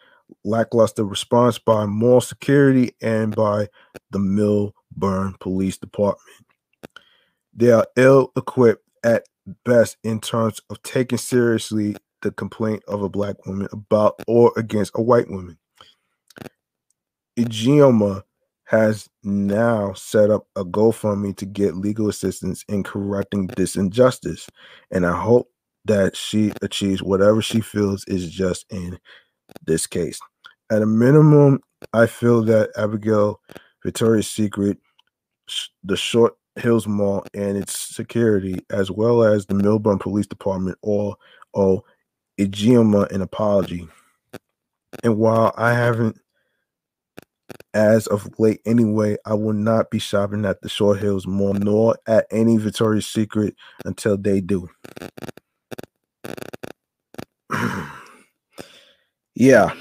lackluster 0.43 1.03
response 1.03 1.59
by 1.59 1.85
mall 1.85 2.21
security 2.21 2.91
and 3.01 3.35
by 3.35 3.67
the 4.11 4.19
Millburn 4.19 5.39
Police 5.39 5.77
Department. 5.77 6.45
They 7.53 7.71
are 7.71 7.87
ill 7.95 8.31
equipped 8.35 8.83
at 9.03 9.23
best 9.63 9.97
in 10.03 10.19
terms 10.19 10.59
of 10.69 10.81
taking 10.83 11.17
seriously 11.17 11.95
the 12.25 12.31
complaint 12.31 12.83
of 12.87 13.03
a 13.03 13.07
black 13.07 13.45
woman 13.45 13.67
about 13.71 14.19
or 14.27 14.51
against 14.57 14.91
a 14.95 15.01
white 15.01 15.29
woman. 15.29 15.57
Ijeoma 17.37 18.23
has 18.63 19.07
now 19.23 19.93
set 19.93 20.31
up 20.31 20.47
a 20.55 20.65
GoFundMe 20.65 21.37
to 21.37 21.45
get 21.45 21.77
legal 21.77 22.09
assistance 22.09 22.65
in 22.67 22.81
correcting 22.81 23.45
this 23.55 23.75
injustice. 23.75 24.49
And 24.89 25.05
I 25.05 25.15
hope 25.15 25.51
that 25.85 26.17
she 26.17 26.51
achieves 26.63 27.03
whatever 27.03 27.43
she 27.43 27.61
feels 27.61 28.03
is 28.05 28.31
just 28.31 28.65
in 28.71 28.97
this 29.67 29.85
case. 29.85 30.19
At 30.71 30.81
a 30.81 30.87
minimum, 30.87 31.59
I 31.93 32.07
feel 32.07 32.41
that 32.45 32.71
Abigail 32.75 33.39
Victoria's 33.83 34.27
Secret, 34.27 34.79
the 35.83 35.95
Short 35.95 36.33
Hills 36.55 36.87
Mall, 36.87 37.23
and 37.35 37.55
its 37.55 37.79
security, 37.95 38.65
as 38.71 38.89
well 38.89 39.23
as 39.23 39.45
the 39.45 39.53
Millburn 39.53 39.99
Police 39.99 40.25
Department, 40.25 40.79
all 40.81 41.17
owe 41.53 41.83
Ijeoma 42.39 43.11
an 43.11 43.21
apology. 43.21 43.87
And 45.03 45.17
while 45.17 45.53
I 45.57 45.73
haven't, 45.73 46.19
as 47.73 48.07
of 48.07 48.29
late 48.39 48.61
anyway, 48.65 49.17
I 49.25 49.33
will 49.33 49.53
not 49.53 49.91
be 49.91 49.99
shopping 49.99 50.45
at 50.45 50.61
the 50.61 50.69
Short 50.69 50.99
Hills 50.99 51.27
Mall 51.27 51.53
nor 51.53 51.97
at 52.07 52.25
any 52.31 52.57
Victoria's 52.57 53.07
Secret 53.07 53.55
until 53.83 54.17
they 54.17 54.41
do. 54.41 54.69
yeah. 59.35 59.73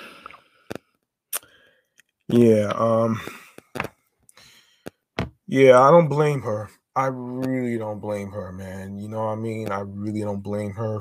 Yeah, 2.29 2.73
um 2.77 3.21
yeah, 5.47 5.81
I 5.81 5.91
don't 5.91 6.09
blame 6.09 6.43
her. 6.43 6.71
I 6.97 7.07
really 7.07 7.77
don't 7.79 8.01
blame 8.01 8.31
her, 8.31 8.51
man. 8.53 8.99
You 8.99 9.09
know 9.09 9.27
what 9.27 9.33
I 9.33 9.37
mean? 9.37 9.71
I 9.71 9.81
really 9.81 10.21
don't 10.21 10.43
blame 10.43 10.73
her 10.73 11.01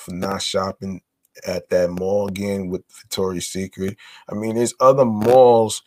for 0.00 0.12
not 0.12 0.42
shopping 0.42 1.02
at 1.46 1.68
that 1.70 1.90
mall 1.90 2.28
again 2.28 2.68
with 2.68 2.82
Victoria's 2.92 3.46
Secret. 3.46 3.96
I 4.28 4.34
mean, 4.34 4.56
there's 4.56 4.74
other 4.80 5.04
malls 5.04 5.82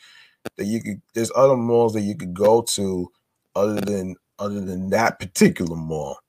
that 0.58 0.66
you 0.66 0.82
could 0.82 1.02
there's 1.14 1.32
other 1.36 1.56
malls 1.58 1.94
that 1.94 2.02
you 2.02 2.16
could 2.16 2.34
go 2.34 2.62
to 2.62 3.12
other 3.56 3.82
than 3.82 4.16
other 4.40 4.62
than 4.62 4.90
that 4.90 5.20
particular 5.20 5.76
mall. 5.76 6.20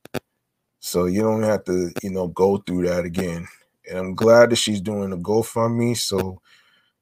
So 0.80 1.06
you 1.06 1.22
don't 1.22 1.42
have 1.42 1.64
to, 1.64 1.92
you 2.02 2.10
know, 2.10 2.28
go 2.28 2.58
through 2.58 2.86
that 2.88 3.04
again. 3.04 3.48
And 3.88 3.98
I'm 3.98 4.14
glad 4.14 4.50
that 4.50 4.56
she's 4.56 4.80
doing 4.80 5.12
a 5.12 5.16
GoFundMe 5.16 5.96
so 5.96 6.40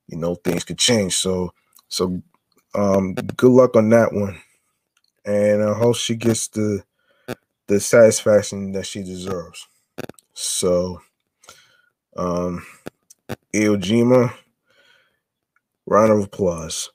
you 0.09 0.19
know 0.19 0.35
things 0.37 0.65
could 0.65 0.79
change. 0.79 1.17
So 1.17 1.53
so 1.89 2.23
um 2.75 3.15
good 3.15 3.51
luck 3.53 3.77
on 3.77 3.89
that 3.91 4.13
one. 4.13 4.41
And 5.25 5.63
I 5.63 5.75
hope 5.75 5.97
she 5.97 6.17
gets 6.17 6.49
the 6.49 6.85
the 7.69 7.81
satisfaction 7.81 8.73
that 8.73 8.87
she 8.87 9.03
deserves. 9.03 9.69
So 10.35 11.01
um 12.17 12.65
Ijeoma, 13.55 14.35
round 15.87 16.13
of 16.13 16.25
applause. 16.25 16.91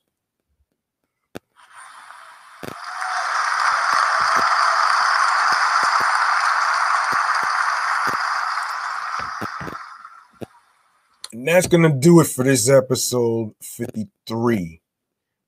And 11.32 11.48
that's 11.48 11.68
gonna 11.68 11.94
do 11.94 12.20
it 12.22 12.28
for 12.28 12.44
this 12.44 12.70
episode 12.70 13.54
53. 13.62 14.82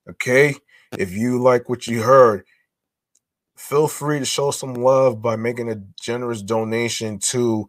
Okay, 0.09 0.55
if 0.97 1.11
you 1.11 1.41
like 1.41 1.69
what 1.69 1.87
you 1.87 2.03
heard, 2.03 2.45
feel 3.55 3.87
free 3.87 4.19
to 4.19 4.25
show 4.25 4.51
some 4.51 4.73
love 4.75 5.21
by 5.21 5.35
making 5.35 5.71
a 5.71 5.81
generous 5.99 6.41
donation 6.41 7.19
to 7.19 7.67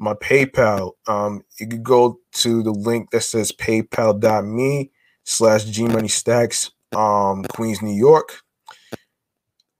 my 0.00 0.14
PayPal. 0.14 0.92
Um, 1.06 1.44
you 1.60 1.68
could 1.68 1.84
go 1.84 2.18
to 2.32 2.62
the 2.62 2.72
link 2.72 3.10
that 3.10 3.20
says 3.20 3.52
paypal.me 3.52 4.90
slash 5.24 5.64
gmoneystackz, 5.66 6.70
um, 6.96 7.44
Queens, 7.44 7.82
New 7.82 7.94
York. 7.94 8.40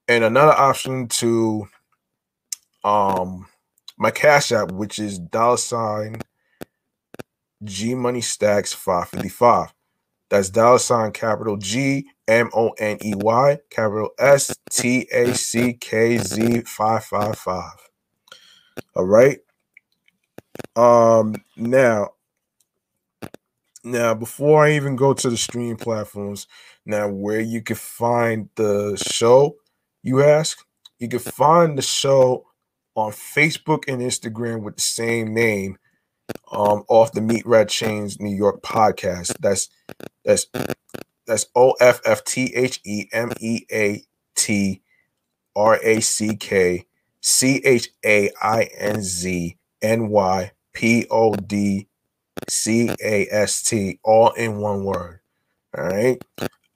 And 0.07 0.23
another 0.23 0.53
option 0.53 1.07
to 1.07 1.67
um 2.83 3.47
my 3.97 4.11
cash 4.11 4.51
app, 4.51 4.71
which 4.71 4.99
is 4.99 5.19
dollar 5.19 5.57
sign 5.57 6.21
G 7.63 7.93
Money 7.95 8.21
Stackz 8.21 8.73
555. 8.73 9.73
That's 10.29 10.49
dollar 10.49 10.79
sign 10.79 11.11
capital 11.11 11.57
G 11.57 12.07
M 12.27 12.49
O 12.53 12.69
N 12.79 12.97
E 13.03 13.13
Y 13.15 13.59
capital 13.69 14.09
S 14.19 14.55
T 14.69 15.07
A 15.13 15.33
C 15.35 15.73
K 15.73 16.17
Z 16.17 16.61
555. 16.61 17.63
All 18.95 19.05
right. 19.05 19.39
Um 20.75 21.35
now 21.57 22.11
now 23.83 24.13
before 24.13 24.65
I 24.65 24.73
even 24.73 24.95
go 24.95 25.13
to 25.13 25.29
the 25.29 25.37
stream 25.37 25.75
platforms, 25.75 26.47
now 26.85 27.07
where 27.09 27.41
you 27.41 27.61
can 27.61 27.75
find 27.75 28.49
the 28.55 28.95
show, 28.97 29.55
you 30.03 30.23
ask, 30.23 30.65
you 30.99 31.07
can 31.07 31.19
find 31.19 31.77
the 31.77 31.81
show 31.81 32.45
on 32.95 33.11
Facebook 33.11 33.83
and 33.87 34.01
Instagram 34.01 34.63
with 34.63 34.75
the 34.75 34.81
same 34.81 35.33
name 35.33 35.77
um 36.51 36.83
off 36.87 37.11
the 37.11 37.21
Meatrack 37.21 37.67
Chainz 37.67 38.19
New 38.19 38.35
York 38.35 38.61
podcast. 38.61 39.33
That's 39.39 39.69
that's 40.23 40.45
that's 41.25 41.45
O 41.55 41.71
F 41.79 42.01
F 42.05 42.23
T 42.23 42.53
H 42.55 42.79
E 42.85 43.07
M 43.11 43.31
E 43.39 43.65
A 43.71 44.03
T 44.35 44.81
R 45.55 45.79
A 45.83 45.99
C 46.01 46.35
K 46.35 46.85
C 47.21 47.61
H 47.63 47.89
A 48.05 48.31
I 48.41 48.63
N 48.77 49.01
Z 49.01 49.57
N 49.81 50.09
Y 50.09 50.51
P 50.73 51.05
O 51.09 51.33
D 51.35 51.87
C 52.47 52.89
A 53.03 53.27
S 53.31 53.63
T 53.63 53.99
all 54.03 54.31
in 54.31 54.57
one 54.57 54.83
word. 54.83 55.19
All 55.77 55.85
right. 55.85 56.21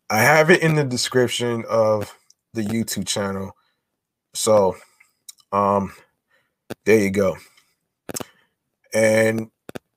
I 0.09 0.21
have 0.21 0.49
it 0.49 0.61
in 0.61 0.75
the 0.75 0.83
description 0.83 1.63
of 1.69 2.17
the 2.53 2.61
YouTube 2.61 3.07
channel. 3.07 3.55
So 4.33 4.75
um 5.51 5.93
there 6.85 6.99
you 6.99 7.11
go. 7.11 7.37
And 8.93 9.49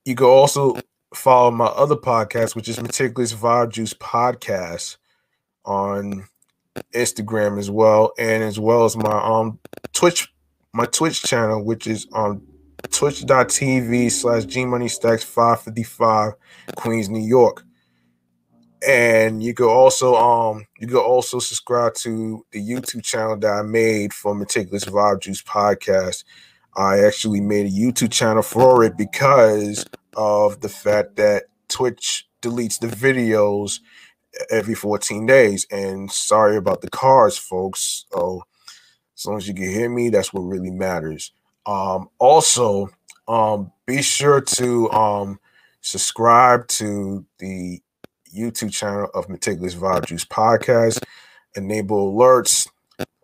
you 0.05 0.15
can 0.15 0.27
also 0.27 0.77
follow 1.15 1.51
my 1.51 1.67
other 1.67 1.97
podcast, 1.97 2.55
which 2.57 2.69
is 2.69 2.81
Meticulous 2.81 3.33
Vibe 3.33 3.71
Juice 3.71 3.95
Podcast 3.95 4.97
on 5.65 6.27
Instagram 6.95 7.59
as 7.59 7.71
well, 7.71 8.13
and 8.19 8.43
as 8.43 8.59
well 8.59 8.85
as 8.85 8.97
my 8.97 9.23
um 9.23 9.59
Twitch, 9.93 10.33
my 10.73 10.87
Twitch 10.87 11.23
channel, 11.23 11.65
which 11.65 11.87
is 11.87 12.07
on 12.13 12.43
twitch.tv 12.91 14.11
slash 14.11 14.45
G 14.45 14.65
Money 14.65 14.87
Stackz 14.87 15.25
555 15.25 16.33
Queens, 16.77 17.09
New 17.09 17.27
York. 17.27 17.65
And 18.87 19.43
you 19.43 19.55
can 19.55 19.67
also 19.67 20.15
um 20.15 20.65
you 20.79 20.87
can 20.87 20.97
also 20.97 21.41
subscribe 21.41 21.95
to 21.97 22.45
the 22.53 22.61
YouTube 22.61 23.03
channel 23.03 23.37
that 23.39 23.51
I 23.51 23.63
made 23.63 24.13
for 24.15 24.35
Meticulous 24.35 24.85
Vibe 24.85 25.21
Juice 25.21 25.43
Podcast. 25.43 26.25
I 26.77 27.01
actually 27.01 27.41
made 27.41 27.67
a 27.67 27.71
YouTube 27.71 28.13
channel 28.13 28.43
for 28.43 28.85
it 28.85 28.97
because 28.97 29.85
of 30.17 30.61
the 30.61 30.69
fact 30.69 31.17
that 31.17 31.45
Twitch 31.69 32.29
deletes 32.41 32.79
the 32.79 32.87
videos 32.87 33.81
every 34.51 34.75
14 34.75 35.27
days. 35.27 35.67
And 35.71 36.11
sorry 36.11 36.57
about 36.57 36.81
the 36.81 36.91
cars, 36.91 37.37
folks. 37.37 38.07
So 38.13 38.43
as 39.17 39.27
long 39.27 39.39
as 39.39 39.49
you 39.49 39.55
can 39.55 39.65
hear 39.65 39.89
me, 39.91 40.11
that's 40.11 40.33
what 40.33 40.43
really 40.43 40.71
matters. 40.71 41.33
Um, 41.69 42.09
also, 42.19 42.89
um, 43.29 43.71
be 43.87 44.01
sure 44.01 44.41
to 44.41 44.91
um, 44.91 45.39
subscribe 45.83 46.67
to 46.69 47.27
the 47.39 47.83
YouTube 48.35 48.73
channel 48.73 49.11
of 49.15 49.29
Meticulous 49.29 49.75
Vibe 49.75 50.07
Juice 50.07 50.25
Podcast. 50.25 51.03
Enable 51.57 52.15
alerts, 52.15 52.69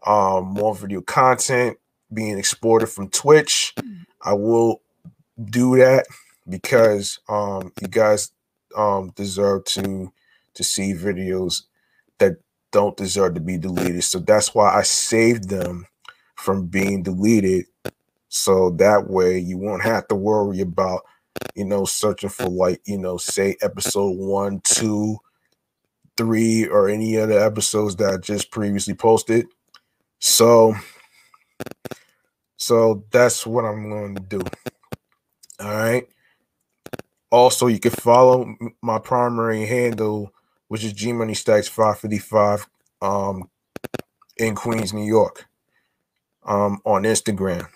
um, 0.07 0.45
more 0.45 0.75
video 0.75 1.01
content 1.01 1.79
being 2.13 2.39
exported 2.39 2.89
from 2.89 3.09
Twitch. 3.09 3.75
I 4.21 4.35
will 4.35 4.83
do 5.43 5.79
that 5.79 6.05
because 6.47 7.19
um, 7.31 7.73
you 7.81 7.89
guys 7.89 8.31
um, 8.77 9.11
deserve 9.17 9.65
to 9.65 10.13
to 10.53 10.63
see 10.63 10.93
videos 10.93 11.63
that 12.19 12.37
don't 12.73 12.97
deserve 12.97 13.35
to 13.35 13.41
be 13.41 13.57
deleted. 13.57 14.05
So 14.05 14.19
that's 14.19 14.55
why 14.55 14.75
I 14.75 14.83
saved 14.83 15.49
them 15.49 15.87
from 16.37 16.67
being 16.67 17.03
deleted. 17.03 17.65
So 18.35 18.71
that 18.79 19.09
way 19.09 19.39
you 19.39 19.57
won't 19.59 19.85
have 19.85 20.09
to 20.09 20.17
worry 20.17 20.61
about, 20.61 21.03
you 21.55 21.65
know, 21.65 21.85
searching 21.85 22.31
for 22.31 22.49
like, 22.49 22.81
you 22.85 22.99
know, 22.99 23.17
say 23.17 23.57
episode 23.63 24.19
one, 24.19 24.61
two, 24.65 25.19
three, 26.17 26.67
or 26.67 26.89
any 26.89 27.17
other 27.17 27.39
episodes 27.39 27.95
that 27.97 28.13
I 28.13 28.17
just 28.17 28.51
previously 28.51 28.95
posted. 28.95 29.47
So 30.19 30.75
so 32.57 33.05
that's 33.13 33.47
what 33.47 33.65
I'm 33.65 33.89
going 33.89 34.17
to 34.17 34.23
do. 34.23 34.41
All 35.61 35.69
right. 35.73 36.09
Also, 37.31 37.69
you 37.69 37.79
can 37.79 37.93
follow 37.93 38.53
my 38.83 38.99
primary 38.99 39.65
handle, 39.65 40.33
which 40.67 40.83
is 40.83 40.93
G 40.93 41.13
Money 41.13 41.35
Stackz 41.35 41.69
555 41.69 42.67
um, 43.01 43.49
in 44.39 44.57
Queens, 44.57 44.93
New 44.93 45.07
York, 45.07 45.47
um, 46.43 46.81
on 46.85 47.05
Instagram. 47.05 47.69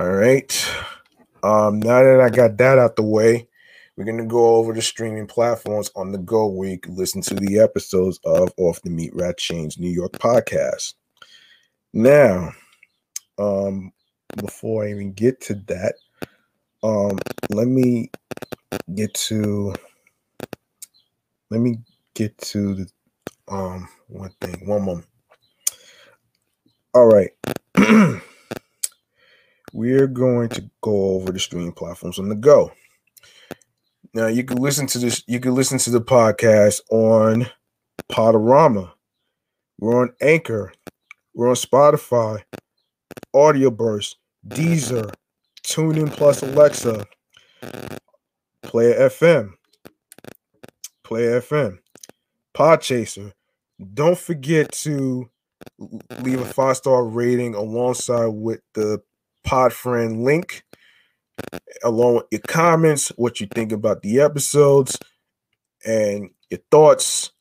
All 0.00 0.10
right. 0.10 0.70
Um, 1.42 1.78
now 1.80 2.02
that 2.02 2.20
I 2.20 2.30
got 2.30 2.56
that 2.56 2.78
out 2.78 2.96
the 2.96 3.02
way, 3.02 3.46
we're 3.96 4.06
gonna 4.06 4.24
go 4.26 4.56
over 4.56 4.72
the 4.72 4.80
streaming 4.80 5.26
platforms 5.26 5.90
on 5.94 6.12
the 6.12 6.18
go 6.18 6.48
can 6.78 6.96
listen 6.96 7.20
to 7.22 7.34
the 7.34 7.58
episodes 7.58 8.18
of 8.24 8.52
Off 8.56 8.80
the 8.82 8.88
Meatrack 8.90 9.36
Chainz 9.36 9.78
New 9.78 9.90
York 9.90 10.12
podcast. 10.12 10.94
Now, 11.92 12.52
um, 13.38 13.92
before 14.36 14.84
I 14.84 14.90
even 14.90 15.12
get 15.12 15.42
to 15.42 15.54
that, 15.66 15.94
um, 16.82 17.18
let 17.50 17.68
me 17.68 18.10
get 18.94 19.12
to 19.14 19.74
let 21.50 21.60
me 21.60 21.76
get 22.14 22.36
to 22.38 22.74
the 22.76 22.86
um 23.48 23.88
one 24.08 24.32
thing. 24.40 24.66
One 24.66 24.84
moment. 24.86 25.06
All 26.94 27.06
right. 27.06 27.30
We're 29.72 30.06
going 30.06 30.50
to 30.50 30.70
go 30.82 31.14
over 31.14 31.32
the 31.32 31.38
streaming 31.38 31.72
platforms 31.72 32.18
on 32.18 32.28
the 32.28 32.34
go. 32.34 32.72
Now 34.14 34.26
you 34.26 34.44
can 34.44 34.58
listen 34.58 34.86
to 34.88 34.98
this. 34.98 35.22
You 35.26 35.40
can 35.40 35.54
listen 35.54 35.78
to 35.78 35.90
the 35.90 36.00
podcast 36.00 36.82
on 36.90 37.46
Podurama. 38.10 38.92
We're 39.78 40.02
on 40.02 40.12
Anchor. 40.20 40.72
We're 41.34 41.48
on 41.48 41.54
Spotify, 41.54 42.42
Audio 43.32 43.70
Burst, 43.70 44.18
Deezer, 44.46 45.10
TuneIn 45.64 46.12
Plus 46.12 46.42
Alexa, 46.42 47.06
Player 48.62 49.08
FM, 49.08 49.54
Player 51.02 51.40
FM, 51.40 51.78
Podchaser. 52.54 53.32
Don't 53.94 54.18
forget 54.18 54.72
to 54.72 55.30
leave 56.20 56.40
a 56.40 56.44
five 56.44 56.76
star 56.76 57.04
rating 57.04 57.54
alongside 57.54 58.26
with 58.26 58.60
the 58.74 59.02
Podfriend 59.46 60.22
link, 60.22 60.64
along 61.82 62.16
with 62.16 62.24
your 62.30 62.40
comments, 62.46 63.08
what 63.16 63.40
you 63.40 63.46
think 63.46 63.72
about 63.72 64.02
the 64.02 64.20
episodes, 64.20 64.98
and 65.84 66.30
your 66.50 66.60
thoughts, 66.70 67.32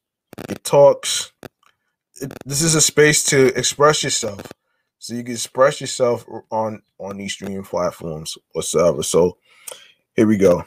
your 0.49 0.57
talks. 0.57 1.31
This 2.45 2.61
is 2.61 2.75
a 2.75 2.81
space 2.81 3.23
to 3.25 3.47
express 3.57 4.03
yourself, 4.03 4.41
so 4.99 5.13
you 5.13 5.23
can 5.23 5.33
express 5.33 5.81
yourself 5.81 6.25
on 6.51 6.81
on 6.99 7.17
these 7.17 7.33
streaming 7.33 7.63
platforms 7.63 8.37
whatsoever. 8.53 9.03
So 9.03 9.37
here 10.15 10.27
we 10.27 10.37
go. 10.37 10.63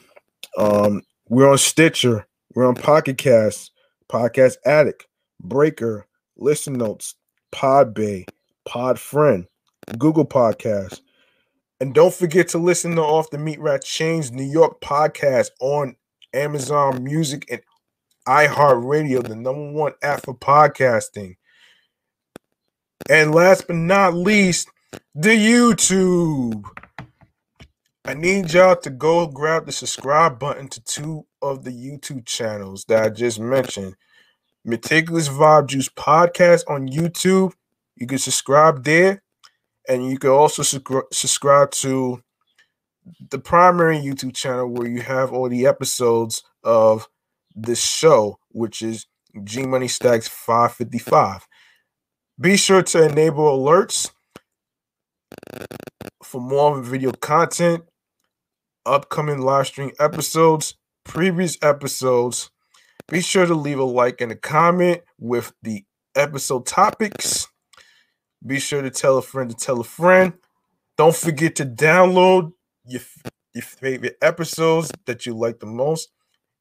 Um, 0.58 1.02
we're 1.28 1.50
on 1.50 1.58
Stitcher, 1.58 2.26
we're 2.54 2.66
on 2.66 2.74
Pocket 2.74 3.18
Cast, 3.18 3.72
Podcast 4.10 4.56
Addict, 4.64 5.06
Breaker, 5.40 6.06
Listen 6.36 6.74
Notes, 6.74 7.14
Podbay, 7.52 8.26
Podfriend, 8.66 9.46
Google 9.98 10.26
Podcast. 10.26 11.00
And 11.80 11.92
don't 11.92 12.14
forget 12.14 12.48
to 12.48 12.58
listen 12.58 12.94
to 12.96 13.02
Off 13.02 13.30
the 13.30 13.36
Meatrack 13.36 13.80
Chainz 13.80 14.30
New 14.30 14.44
York 14.44 14.80
podcast 14.80 15.50
on 15.60 15.96
Amazon 16.32 17.02
Music 17.02 17.46
and 17.50 17.60
iHeartRadio, 18.26 19.26
the 19.26 19.34
number 19.34 19.72
one 19.72 19.92
app 20.02 20.24
for 20.24 20.34
podcasting. 20.34 21.36
And 23.10 23.34
last 23.34 23.66
but 23.66 23.76
not 23.76 24.14
least, 24.14 24.68
the 25.14 25.30
YouTube. 25.30 26.64
I 28.04 28.14
need 28.14 28.52
y'all 28.52 28.76
to 28.76 28.90
go 28.90 29.26
grab 29.26 29.66
the 29.66 29.72
subscribe 29.72 30.38
button 30.38 30.68
to 30.68 30.84
two 30.84 31.26
of 31.42 31.64
the 31.64 31.70
YouTube 31.70 32.24
channels 32.24 32.84
that 32.86 33.02
I 33.02 33.08
just 33.08 33.40
mentioned. 33.40 33.96
Meticulous 34.64 35.28
Vibe 35.28 35.66
Juice 35.66 35.88
Podcast 35.88 36.62
on 36.68 36.88
YouTube. 36.88 37.52
You 37.96 38.06
can 38.06 38.18
subscribe 38.18 38.84
there. 38.84 39.23
And 39.88 40.08
you 40.08 40.18
can 40.18 40.30
also 40.30 40.62
subscribe 40.62 41.70
to 41.72 42.22
the 43.30 43.38
primary 43.38 43.98
YouTube 43.98 44.34
channel 44.34 44.68
where 44.68 44.88
you 44.88 45.02
have 45.02 45.32
all 45.32 45.48
the 45.48 45.66
episodes 45.66 46.42
of 46.62 47.08
this 47.54 47.82
show, 47.82 48.38
which 48.48 48.82
is 48.82 49.06
G 49.44 49.66
Money 49.66 49.86
Stackz 49.86 50.28
555. 50.28 51.46
Be 52.40 52.56
sure 52.56 52.82
to 52.82 53.08
enable 53.08 53.44
alerts 53.44 54.10
for 56.22 56.40
more 56.40 56.80
video 56.80 57.12
content, 57.12 57.84
upcoming 58.86 59.40
live 59.40 59.66
stream 59.66 59.92
episodes, 60.00 60.76
previous 61.04 61.58
episodes. 61.62 62.50
Be 63.08 63.20
sure 63.20 63.46
to 63.46 63.54
leave 63.54 63.78
a 63.78 63.84
like 63.84 64.20
and 64.20 64.32
a 64.32 64.36
comment 64.36 65.02
with 65.18 65.52
the 65.62 65.84
episode 66.16 66.66
topics 66.66 67.48
be 68.46 68.60
sure 68.60 68.82
to 68.82 68.90
tell 68.90 69.18
a 69.18 69.22
friend 69.22 69.50
to 69.50 69.56
tell 69.56 69.80
a 69.80 69.84
friend. 69.84 70.34
Don't 70.96 71.14
forget 71.14 71.56
to 71.56 71.64
download 71.64 72.52
your, 72.86 73.02
your 73.54 73.62
favorite 73.62 74.16
episodes 74.22 74.90
that 75.06 75.26
you 75.26 75.36
like 75.36 75.60
the 75.60 75.66
most, 75.66 76.10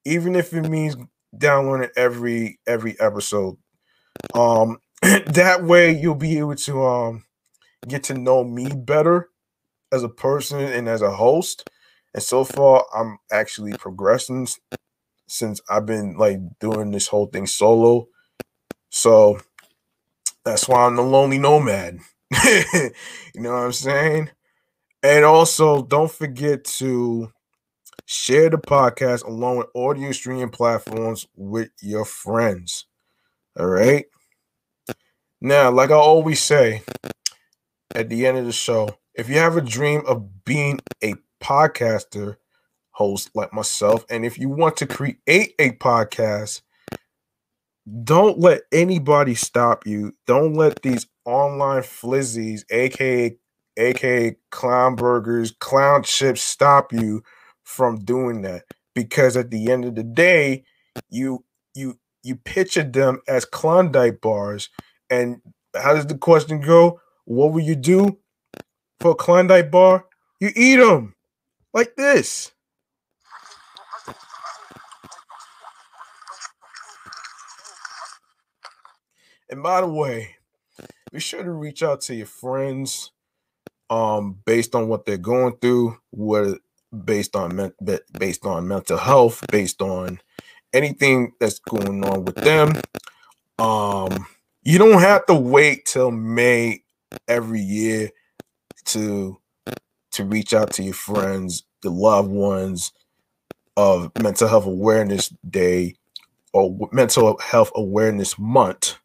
even 0.05 0.35
if 0.35 0.53
it 0.53 0.69
means 0.69 0.95
downloading 1.37 1.89
every 1.95 2.59
every 2.67 2.99
episode. 2.99 3.57
Um, 4.33 4.79
that 5.01 5.63
way 5.63 5.91
you'll 5.91 6.15
be 6.15 6.39
able 6.39 6.55
to 6.55 6.83
um 6.85 7.23
get 7.87 8.03
to 8.05 8.13
know 8.13 8.43
me 8.43 8.69
better 8.73 9.29
as 9.91 10.03
a 10.03 10.09
person 10.09 10.59
and 10.59 10.87
as 10.87 11.01
a 11.01 11.11
host. 11.11 11.69
And 12.13 12.23
so 12.23 12.43
far, 12.43 12.85
I'm 12.95 13.17
actually 13.31 13.73
progressing 13.73 14.47
since 15.27 15.61
I've 15.69 15.85
been 15.85 16.15
like 16.17 16.39
doing 16.59 16.91
this 16.91 17.07
whole 17.07 17.27
thing 17.27 17.47
solo. 17.47 18.07
So 18.89 19.39
that's 20.45 20.67
why 20.67 20.85
I'm 20.85 20.95
the 20.95 21.01
lonely 21.01 21.37
nomad. 21.37 21.99
you 22.45 22.91
know 23.35 23.53
what 23.53 23.63
I'm 23.63 23.71
saying? 23.71 24.29
And 25.01 25.25
also, 25.25 25.83
don't 25.83 26.11
forget 26.11 26.63
to 26.65 27.31
share 28.05 28.49
the 28.49 28.57
podcast 28.57 29.25
along 29.25 29.57
with 29.57 29.67
audio 29.75 30.11
streaming 30.11 30.49
platforms 30.49 31.27
with 31.35 31.69
your 31.81 32.05
friends. 32.05 32.85
All 33.59 33.67
right. 33.67 34.05
Now, 35.41 35.71
like 35.71 35.91
I 35.91 35.95
always 35.95 36.41
say 36.41 36.83
at 37.93 38.09
the 38.09 38.25
end 38.25 38.37
of 38.37 38.45
the 38.45 38.51
show, 38.51 38.89
if 39.13 39.29
you 39.29 39.37
have 39.37 39.57
a 39.57 39.61
dream 39.61 40.03
of 40.07 40.45
being 40.45 40.79
a 41.03 41.15
podcaster 41.41 42.37
host 42.91 43.29
like 43.35 43.53
myself, 43.53 44.05
and 44.09 44.25
if 44.25 44.39
you 44.39 44.49
want 44.49 44.77
to 44.77 44.87
create 44.87 45.19
a 45.59 45.71
podcast, 45.71 46.61
don't 48.03 48.39
let 48.39 48.61
anybody 48.71 49.35
stop 49.35 49.85
you. 49.85 50.13
Don't 50.25 50.53
let 50.53 50.81
these 50.81 51.07
online 51.25 51.81
flizzies, 51.81 52.63
aka 52.69 53.37
aka 53.77 54.35
clown 54.51 54.95
burgers, 54.95 55.51
clown 55.59 56.03
chips 56.03 56.41
stop 56.41 56.93
you 56.93 57.23
from 57.63 57.99
doing 57.99 58.41
that. 58.43 58.63
Because 58.95 59.35
at 59.35 59.51
the 59.51 59.71
end 59.71 59.85
of 59.85 59.95
the 59.95 60.03
day, 60.03 60.63
you 61.09 61.43
you 61.75 61.99
you 62.23 62.35
picture 62.37 62.83
them 62.83 63.21
as 63.27 63.45
Klondike 63.45 64.21
bars. 64.21 64.69
And 65.09 65.41
how 65.75 65.93
does 65.93 66.07
the 66.07 66.17
question 66.17 66.61
go? 66.61 67.01
What 67.25 67.51
will 67.51 67.61
you 67.61 67.75
do 67.75 68.19
for 69.01 69.11
a 69.11 69.15
Klondike 69.15 69.71
bar? 69.71 70.05
You 70.39 70.51
eat 70.55 70.77
them 70.77 71.15
like 71.73 71.95
this. 71.97 72.52
And 79.53 79.61
by 79.61 79.81
the 79.81 79.87
way, 79.87 80.37
be 81.11 81.19
sure 81.19 81.43
to 81.43 81.51
reach 81.51 81.83
out 81.83 82.01
to 82.01 82.15
your 82.15 82.25
friends 82.25 83.11
um 83.91 84.39
based 84.47 84.73
on 84.73 84.87
what 84.87 85.05
they're 85.05 85.15
going 85.15 85.55
through, 85.57 85.95
what 86.09 86.57
based 87.05 87.35
on 87.35 87.71
based 88.17 88.47
on 88.47 88.67
mental 88.67 88.97
health, 88.97 89.45
based 89.51 89.79
on 89.83 90.19
anything 90.73 91.33
that's 91.39 91.59
going 91.59 92.03
on 92.03 92.25
with 92.25 92.33
them. 92.33 92.73
Um 93.59 94.25
you 94.63 94.79
don't 94.79 95.01
have 95.01 95.27
to 95.27 95.35
wait 95.35 95.85
till 95.85 96.09
May 96.09 96.81
every 97.27 97.61
year 97.61 98.09
to 98.85 99.37
to 100.13 100.25
reach 100.25 100.55
out 100.55 100.71
to 100.71 100.83
your 100.83 100.95
friends, 100.95 101.61
the 101.83 101.91
loved 101.91 102.31
ones 102.31 102.91
of 103.77 104.11
mental 104.19 104.47
health 104.47 104.65
awareness 104.65 105.31
day 105.47 105.93
or 106.53 106.75
mental 106.91 107.37
health 107.37 107.71
awareness 107.75 108.39
month 108.39 108.95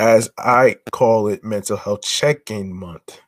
as 0.00 0.30
I 0.38 0.76
call 0.92 1.28
it, 1.28 1.44
mental 1.44 1.76
health 1.76 2.00
check 2.00 2.50
in 2.50 2.72
month. 2.72 3.20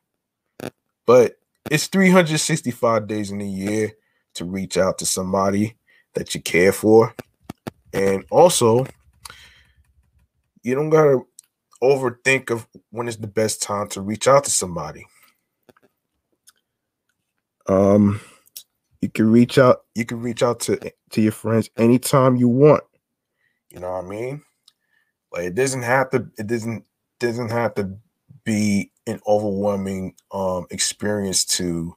But 1.04 1.36
it's 1.70 1.86
365 1.88 3.06
days 3.06 3.30
in 3.30 3.42
a 3.42 3.46
year 3.46 3.92
to 4.34 4.46
reach 4.46 4.78
out 4.78 4.96
to 4.98 5.06
somebody 5.06 5.76
that 6.14 6.34
you 6.34 6.40
care 6.40 6.72
for. 6.72 7.14
And 7.92 8.24
also, 8.30 8.86
you 10.62 10.74
don't 10.74 10.88
got 10.88 11.04
to 11.04 11.26
overthink 11.82 12.50
of 12.50 12.66
when 12.88 13.06
is 13.06 13.18
the 13.18 13.26
best 13.26 13.60
time 13.60 13.88
to 13.88 14.00
reach 14.00 14.26
out 14.26 14.44
to 14.44 14.50
somebody. 14.50 15.04
Um, 17.68 18.18
you 19.02 19.10
can 19.10 19.30
reach 19.30 19.58
out, 19.58 19.82
you 19.94 20.06
can 20.06 20.22
reach 20.22 20.42
out 20.42 20.60
to, 20.60 20.78
to 21.10 21.20
your 21.20 21.32
friends 21.32 21.68
anytime 21.76 22.36
you 22.36 22.48
want. 22.48 22.82
You 23.68 23.80
know 23.80 23.90
what 23.90 24.06
I 24.06 24.08
mean? 24.08 24.42
Like 25.32 25.44
it 25.44 25.54
doesn't 25.54 25.82
have 25.82 26.10
to. 26.10 26.28
It 26.38 26.46
doesn't 26.46 26.84
doesn't 27.20 27.50
have 27.50 27.74
to 27.74 27.90
be 28.44 28.90
an 29.06 29.20
overwhelming 29.26 30.14
um 30.32 30.66
experience 30.70 31.44
to 31.44 31.96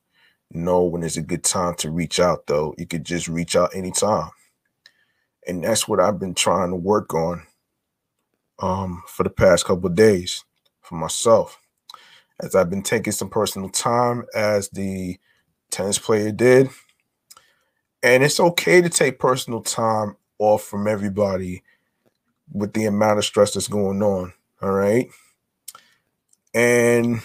know 0.52 0.84
when 0.84 1.04
it's 1.04 1.18
a 1.18 1.22
good 1.22 1.44
time 1.44 1.76
to 1.76 1.92
reach 1.92 2.20
out. 2.20 2.48
Though 2.48 2.76
you 2.78 2.88
could 2.88 3.06
just 3.06 3.28
reach 3.28 3.56
out 3.56 3.76
anytime, 3.76 4.30
and 5.48 5.64
that's 5.64 5.88
what 5.88 6.00
I've 6.00 6.20
been 6.20 6.36
trying 6.36 6.70
to 6.72 6.76
work 6.76 7.14
on 7.14 7.44
um 8.60 9.04
for 9.08 9.24
the 9.24 9.30
past 9.30 9.66
couple 9.66 9.90
days 9.90 10.44
for 10.82 10.96
myself 10.96 11.60
as 12.42 12.56
I've 12.56 12.70
been 12.70 12.84
taking 12.84 13.14
some 13.14 13.30
personal 13.30 13.70
time 13.70 14.26
as 14.36 14.70
the 14.70 15.18
tennis 15.72 16.00
player 16.00 16.32
did. 16.32 16.70
And 18.04 18.24
it's 18.24 18.40
okay 18.40 18.82
to 18.82 18.90
take 18.90 19.20
personal 19.20 19.62
time 19.62 20.16
off 20.40 20.64
from 20.64 20.88
everybody 20.88 21.64
with 22.52 22.74
the 22.74 22.86
amount 22.86 23.20
of 23.20 23.26
stress 23.26 23.54
that's 23.54 23.68
going 23.70 24.04
on. 24.04 24.34
All 24.62 24.72
right. 24.72 25.10
And 26.54 27.22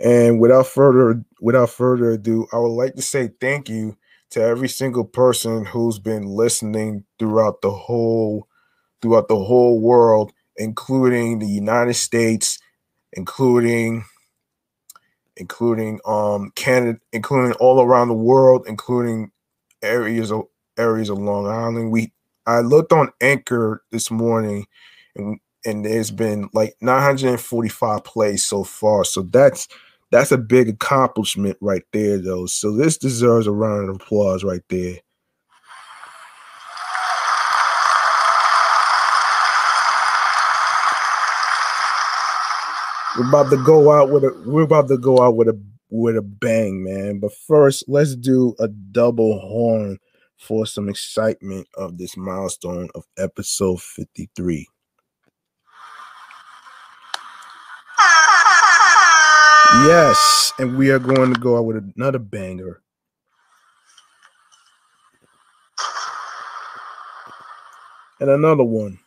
and 0.00 0.40
without 0.40 0.66
further 0.66 1.24
without 1.40 1.70
further 1.70 2.12
ado, 2.12 2.46
I 2.52 2.58
would 2.58 2.68
like 2.74 2.94
to 2.96 3.02
say 3.02 3.30
thank 3.40 3.68
you 3.68 3.96
to 4.30 4.42
every 4.42 4.68
single 4.68 5.04
person 5.04 5.66
who's 5.66 5.98
been 5.98 6.26
listening 6.26 7.04
throughout 7.18 7.62
the 7.62 7.70
whole 7.70 8.48
throughout 9.02 9.28
the 9.28 9.36
whole 9.36 9.80
world, 9.80 10.32
including 10.56 11.40
the 11.40 11.48
United 11.48 11.94
States, 11.94 12.58
including 13.14 14.04
including 15.36 16.00
um 16.06 16.52
Canada, 16.56 17.00
including 17.12 17.54
all 17.54 17.82
around 17.82 18.08
the 18.08 18.14
world, 18.14 18.66
including 18.68 19.32
areas 19.82 20.32
of 20.32 20.44
areas 20.78 21.10
of 21.10 21.18
Long 21.18 21.46
Island. 21.48 21.92
We 21.92 22.13
I 22.46 22.60
looked 22.60 22.92
on 22.92 23.10
Anchor 23.20 23.82
this 23.90 24.10
morning 24.10 24.66
and 25.16 25.38
and 25.64 25.84
there's 25.84 26.10
been 26.10 26.50
like 26.52 26.74
945 26.80 28.04
plays 28.04 28.44
so 28.44 28.64
far. 28.64 29.04
So 29.04 29.22
that's 29.22 29.66
that's 30.10 30.30
a 30.30 30.38
big 30.38 30.68
accomplishment 30.68 31.56
right 31.60 31.82
there, 31.92 32.18
though. 32.18 32.46
So 32.46 32.76
this 32.76 32.98
deserves 32.98 33.46
a 33.46 33.52
round 33.52 33.88
of 33.88 33.96
applause 33.96 34.44
right 34.44 34.62
there. 34.68 34.98
We're 43.18 43.28
about 43.28 43.50
to 43.50 43.64
go 43.64 43.92
out 43.92 44.10
with 44.10 44.24
a 44.24 44.42
we're 44.46 44.62
about 44.62 44.88
to 44.88 44.98
go 44.98 45.20
out 45.22 45.36
with 45.36 45.48
a 45.48 45.60
with 45.90 46.16
a 46.16 46.22
bang, 46.22 46.82
man. 46.84 47.20
But 47.20 47.32
first, 47.32 47.84
let's 47.88 48.16
do 48.16 48.54
a 48.58 48.68
double 48.68 49.38
horn 49.40 49.98
for 50.44 50.66
some 50.66 50.90
excitement 50.90 51.66
of 51.74 51.96
this 51.96 52.16
milestone 52.16 52.88
of 52.94 53.04
episode 53.16 53.80
53. 53.80 54.68
Yes, 59.86 60.52
and 60.58 60.76
we 60.76 60.90
are 60.90 60.98
going 60.98 61.32
to 61.32 61.40
go 61.40 61.56
out 61.56 61.64
with 61.64 61.92
another 61.96 62.18
banger. 62.18 62.80
And 68.20 68.30
another 68.30 68.64
one. 68.64 68.98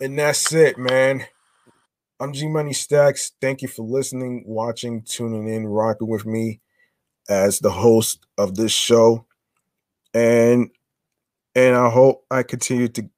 And 0.00 0.18
that's 0.18 0.52
it, 0.52 0.76
man. 0.76 1.26
I'm 2.18 2.32
G 2.32 2.48
Money 2.48 2.70
Stackz. 2.70 3.32
Thank 3.42 3.60
you 3.60 3.68
for 3.68 3.82
listening, 3.82 4.42
watching, 4.46 5.02
tuning 5.02 5.48
in, 5.48 5.66
rocking 5.66 6.08
with 6.08 6.24
me 6.24 6.60
as 7.28 7.58
the 7.58 7.70
host 7.70 8.26
of 8.38 8.54
this 8.54 8.72
show. 8.72 9.26
And 10.14 10.70
and 11.54 11.76
I 11.76 11.90
hope 11.90 12.24
I 12.30 12.42
continue 12.42 12.88
to 12.88 13.10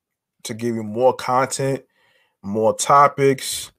to 0.45 0.55
give 0.55 0.75
you 0.75 0.83
more 0.83 1.15
content, 1.15 1.85
more 2.43 2.75
topics. 2.75 3.71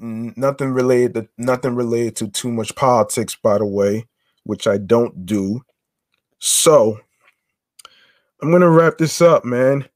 Nothing 0.00 0.70
related 0.70 1.14
to 1.14 1.28
nothing 1.38 1.76
related 1.76 2.16
to 2.16 2.28
too 2.28 2.50
much 2.50 2.74
politics, 2.74 3.36
by 3.36 3.58
the 3.58 3.66
way, 3.66 4.04
which 4.42 4.66
I 4.66 4.78
don't 4.78 5.24
do. 5.24 5.62
So 6.40 6.98
I'm 8.42 8.50
gonna 8.50 8.68
wrap 8.68 8.98
this 8.98 9.20
up, 9.20 9.44
man. 9.44 9.88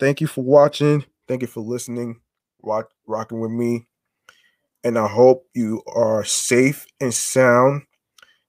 Thank 0.00 0.22
you 0.22 0.26
for 0.26 0.42
watching. 0.42 1.04
Thank 1.28 1.42
you 1.42 1.48
for 1.48 1.60
listening, 1.60 2.20
rock, 2.62 2.90
rocking 3.06 3.40
with 3.40 3.50
me. 3.50 3.86
And 4.84 4.98
I 4.98 5.06
hope 5.08 5.46
you 5.54 5.82
are 5.86 6.24
safe 6.24 6.86
and 7.00 7.14
sound. 7.14 7.82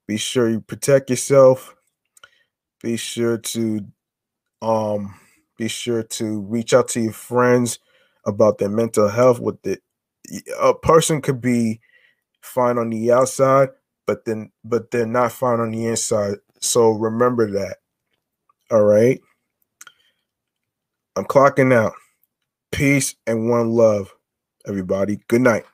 Be 0.08 0.18
sure 0.18 0.50
you 0.50 0.62
protect 0.62 1.10
yourself. 1.10 1.76
Be 2.82 2.98
sure 2.98 3.38
to 3.38 3.86
um 4.62 5.16
be 5.58 5.68
sure 5.68 6.04
to 6.04 6.42
reach 6.42 6.74
out 6.74 6.88
to 6.90 7.02
your 7.02 7.14
friends 7.14 7.80
about 8.26 8.58
their 8.58 8.70
mental 8.70 9.10
health 9.10 9.40
with 9.40 9.66
it 9.66 9.82
a 10.62 10.74
person 10.74 11.22
could 11.22 11.42
be 11.42 11.80
fine 12.42 12.78
on 12.78 12.90
the 12.90 13.12
outside 13.12 13.70
but 14.08 14.26
then 14.26 14.52
but 14.64 14.90
they're 14.92 15.06
not 15.06 15.32
fine 15.32 15.60
on 15.60 15.72
the 15.72 15.86
inside 15.86 16.36
so 16.62 16.92
remember 16.92 17.52
that 17.52 17.78
all 18.72 18.84
right 18.84 19.20
i'm 21.18 21.26
clocking 21.26 21.74
out 21.74 21.94
peace 22.74 23.16
and 23.28 23.50
one 23.50 23.72
love 23.72 24.14
everybody. 24.68 25.20
Good 25.30 25.42
night 25.42 25.66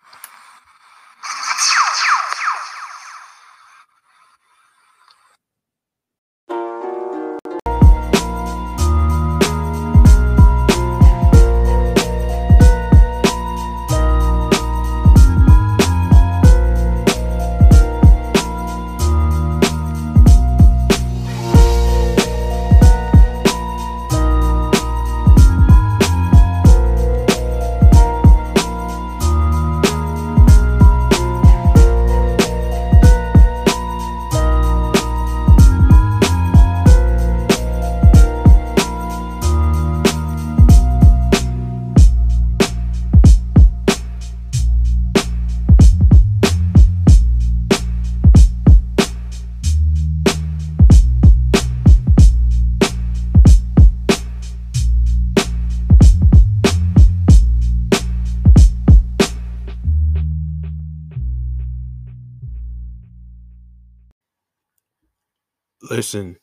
Listen, 66.00 66.38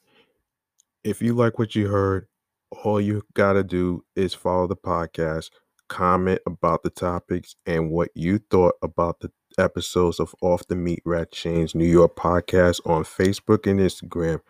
if 1.03 1.23
you 1.23 1.33
like 1.33 1.59
what 1.59 1.75
you 1.75 1.89
heard, 1.89 2.27
all 2.85 3.01
you 3.01 3.23
got 3.33 3.55
to 3.55 3.65
do 3.65 4.05
is 4.15 4.35
follow 4.35 4.67
the 4.67 4.77
podcast, 4.77 5.49
comment 5.89 6.41
about 6.45 6.83
the 6.83 6.91
topics 6.91 7.57
and 7.65 7.91
what 7.91 8.11
you 8.15 8.39
thought 8.51 8.75
about 8.83 9.21
the 9.21 9.33
episodes 9.57 10.21
of 10.21 10.35
Off 10.43 10.67
the 10.67 10.75
Meatrack 10.75 11.31
Chainz 11.31 11.75
New 11.75 11.87
York 11.87 12.17
podcast 12.17 12.87
on 12.87 13.05
Facebook 13.05 13.67
and 13.67 13.81
Instagram 13.81 14.41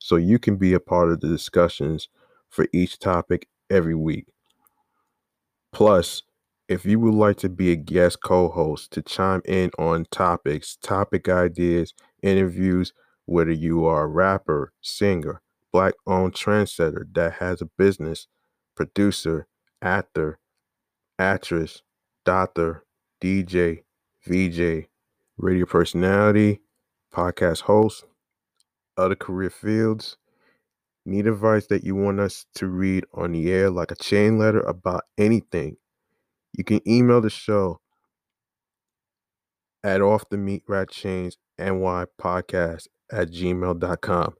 so 0.00 0.16
you 0.16 0.36
can 0.36 0.56
be 0.56 0.72
a 0.72 0.80
part 0.80 1.12
of 1.12 1.20
the 1.20 1.28
discussions 1.28 2.08
for 2.48 2.66
each 2.72 2.98
topic 2.98 3.46
every 3.70 3.94
week. 3.94 4.26
Plus, 5.72 6.24
if 6.68 6.84
you 6.84 6.98
would 6.98 7.14
like 7.14 7.36
to 7.36 7.48
be 7.48 7.70
a 7.70 7.76
guest 7.76 8.20
co 8.20 8.48
host 8.48 8.90
to 8.94 9.02
chime 9.02 9.42
in 9.44 9.70
on 9.78 10.06
topics, 10.10 10.76
topic 10.82 11.28
ideas, 11.28 11.94
interviews, 12.20 12.92
whether 13.26 13.52
you 13.52 13.84
are 13.84 14.04
a 14.04 14.08
rapper, 14.08 14.72
singer, 14.80 15.42
black 15.72 15.94
owned 16.06 16.32
trendsetter 16.34 17.04
that 17.14 17.34
has 17.34 17.60
a 17.60 17.68
business, 17.78 18.26
producer, 18.74 19.46
actor, 19.82 20.38
actress, 21.18 21.82
doctor, 22.24 22.84
DJ, 23.22 23.82
VJ, 24.26 24.88
radio 25.38 25.66
personality, 25.66 26.60
podcast 27.12 27.62
host, 27.62 28.04
other 28.96 29.14
career 29.14 29.50
fields, 29.50 30.16
need 31.04 31.26
advice 31.26 31.66
that 31.68 31.84
you 31.84 31.94
want 31.94 32.20
us 32.20 32.46
to 32.54 32.66
read 32.66 33.04
on 33.14 33.32
the 33.32 33.50
air 33.50 33.70
like 33.70 33.90
a 33.90 33.96
chain 33.96 34.38
letter 34.38 34.60
about 34.60 35.02
anything, 35.18 35.76
you 36.52 36.64
can 36.64 36.80
email 36.88 37.20
the 37.20 37.30
show 37.30 37.80
at 39.84 40.00
off 40.00 40.28
the 40.30 40.36
meatrack 40.36 40.88
chainz 40.88 41.36
ny 41.58 42.04
podcast 42.20 42.88
at 43.12 43.30
gmail.com. 43.30 44.34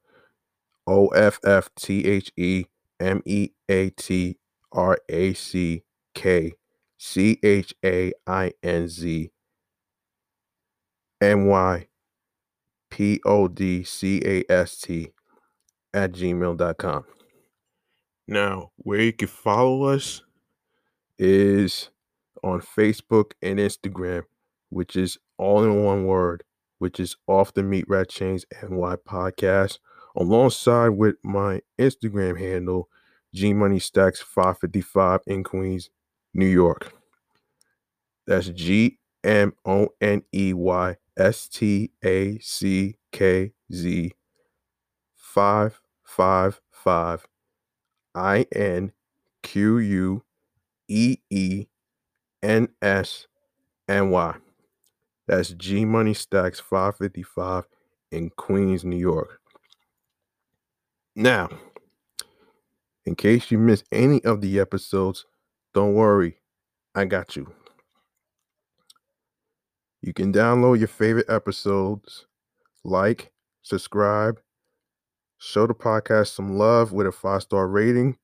O 0.86 1.08
F 1.08 1.40
F 1.44 1.70
T 1.74 2.06
H 2.06 2.32
E 2.36 2.66
M 3.00 3.22
E 3.24 3.50
A 3.68 3.90
T 3.90 4.38
R 4.72 4.98
A 5.08 5.34
C 5.34 5.82
K 6.14 6.52
C 6.98 7.38
H 7.42 7.74
A 7.84 8.12
I 8.26 8.52
N 8.62 8.88
Z 8.88 9.30
N 11.20 11.46
Y 11.46 11.88
P 12.90 13.20
O 13.24 13.48
D 13.48 13.82
C 13.82 14.22
A 14.24 14.44
S 14.50 14.78
T 14.78 15.12
at 15.92 16.12
gmail.com. 16.12 17.04
Now, 18.28 18.70
where 18.76 19.00
you 19.00 19.12
can 19.12 19.28
follow 19.28 19.84
us 19.84 20.22
is 21.18 21.90
on 22.42 22.60
Facebook 22.60 23.32
and 23.42 23.58
Instagram, 23.58 24.22
which 24.68 24.96
is 24.96 25.18
all 25.38 25.64
in 25.64 25.82
one 25.84 26.04
word 26.04 26.44
which 26.78 27.00
is 27.00 27.16
off 27.26 27.54
the 27.54 27.62
Meatrack 27.62 28.06
Chainz 28.06 28.44
NY 28.62 28.96
podcast, 29.08 29.78
alongside 30.16 30.90
with 30.90 31.16
my 31.22 31.60
Instagram 31.78 32.38
handle, 32.38 32.88
G 33.34 33.52
Money 33.52 33.78
Stackz 33.78 34.18
555 34.18 35.20
in 35.26 35.44
Queens, 35.44 35.90
New 36.32 36.46
York. 36.46 36.92
That's 38.26 38.48
G 38.48 38.98
M 39.22 39.52
O 39.64 39.88
N 40.00 40.22
E 40.34 40.52
Y 40.52 40.96
S 41.16 41.48
T 41.48 41.92
A 42.04 42.38
C 42.38 42.96
K 43.12 43.52
Z 43.72 44.12
555 45.16 47.26
I 48.14 48.46
N 48.54 48.92
Q 49.42 49.78
U 49.78 50.22
E 50.88 51.16
E 51.30 51.66
N 52.42 52.68
S 52.80 53.26
N 53.88 54.10
Y. 54.10 54.36
That's 55.26 55.50
G 55.50 55.84
Money 55.84 56.12
Stackz 56.12 56.60
555 56.60 57.64
in 58.12 58.30
Queens, 58.30 58.84
New 58.84 58.96
York. 58.96 59.40
Now, 61.16 61.48
in 63.04 63.14
case 63.14 63.50
you 63.50 63.58
missed 63.58 63.84
any 63.90 64.22
of 64.24 64.40
the 64.40 64.60
episodes, 64.60 65.26
don't 65.74 65.94
worry, 65.94 66.38
I 66.94 67.06
got 67.06 67.36
you. 67.36 67.52
You 70.00 70.12
can 70.12 70.32
download 70.32 70.78
your 70.78 70.88
favorite 70.88 71.28
episodes, 71.28 72.26
like, 72.84 73.32
subscribe, 73.62 74.40
show 75.38 75.66
the 75.66 75.74
podcast 75.74 76.28
some 76.28 76.56
love 76.56 76.92
with 76.92 77.06
a 77.06 77.12
five 77.12 77.42
star 77.42 77.66
rating. 77.66 78.16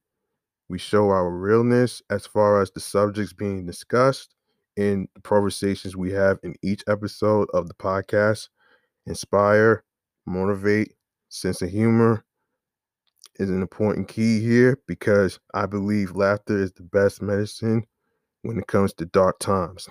We 0.69 0.79
show 0.79 1.09
our 1.11 1.29
realness 1.29 2.01
as 2.11 2.27
far 2.27 2.63
as 2.63 2.71
the 2.71 2.81
subjects 2.81 3.33
being 3.33 3.67
discussed 3.67 4.35
in 4.77 5.09
the 5.15 5.21
conversations 5.21 5.97
we 5.97 6.13
have 6.13 6.39
in 6.43 6.55
each 6.63 6.83
episode 6.89 7.49
of 7.53 7.69
the 7.69 7.75
podcast. 7.75 8.49
Inspire, 9.07 9.85
motivate, 10.27 10.95
sense 11.29 11.63
of 11.63 11.71
humor, 11.71 12.25
is 13.37 13.51
an 13.51 13.63
important 13.63 14.09
key 14.09 14.41
here 14.41 14.79
because 14.87 15.39
I 15.55 15.67
believe 15.67 16.15
laughter 16.15 16.59
is 16.59 16.73
the 16.73 16.83
best 16.83 17.23
medicine 17.23 17.85
when 18.43 18.59
it 18.59 18.67
comes 18.67 18.93
to 18.95 19.07
dark 19.07 19.39
times. 19.39 19.89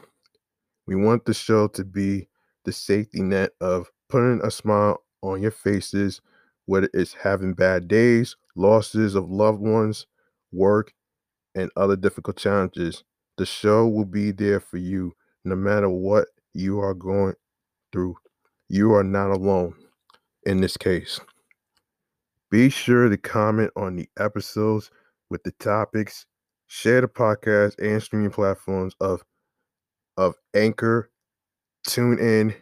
We 0.87 0.95
want 0.95 1.25
the 1.25 1.33
show 1.33 1.67
to 1.69 1.83
be 1.83 2.27
the 2.65 2.71
safety 2.71 3.21
net 3.21 3.51
of 3.59 3.89
putting 4.09 4.41
a 4.43 4.51
smile 4.51 5.03
on 5.23 5.41
your 5.41 5.51
faces, 5.51 6.21
whether 6.65 6.89
it's 6.93 7.13
having 7.13 7.53
bad 7.53 7.87
days, 7.87 8.35
losses 8.55 9.15
of 9.15 9.29
loved 9.29 9.61
ones, 9.61 10.05
work, 10.51 10.93
and 11.55 11.69
other 11.75 11.95
difficult 11.95 12.37
challenges. 12.37 13.03
The 13.37 13.45
show 13.45 13.87
will 13.87 14.05
be 14.05 14.31
there 14.31 14.59
for 14.59 14.77
you 14.77 15.13
no 15.43 15.55
matter 15.55 15.89
what 15.89 16.27
you 16.53 16.79
are 16.79 16.93
going 16.93 17.33
through. 17.91 18.15
You 18.69 18.93
are 18.93 19.03
not 19.03 19.31
alone 19.31 19.75
in 20.45 20.61
this 20.61 20.77
case. 20.77 21.19
Be 22.49 22.69
sure 22.69 23.09
to 23.09 23.17
comment 23.17 23.71
on 23.75 23.95
the 23.95 24.09
episodes 24.19 24.91
with 25.29 25.43
the 25.43 25.51
topics, 25.53 26.25
share 26.67 27.01
the 27.01 27.07
podcast 27.07 27.79
and 27.79 28.01
streaming 28.03 28.31
platforms 28.31 28.93
of 28.99 29.23
of 30.17 30.35
Anchor, 30.53 31.09
TuneIn, 31.87 32.53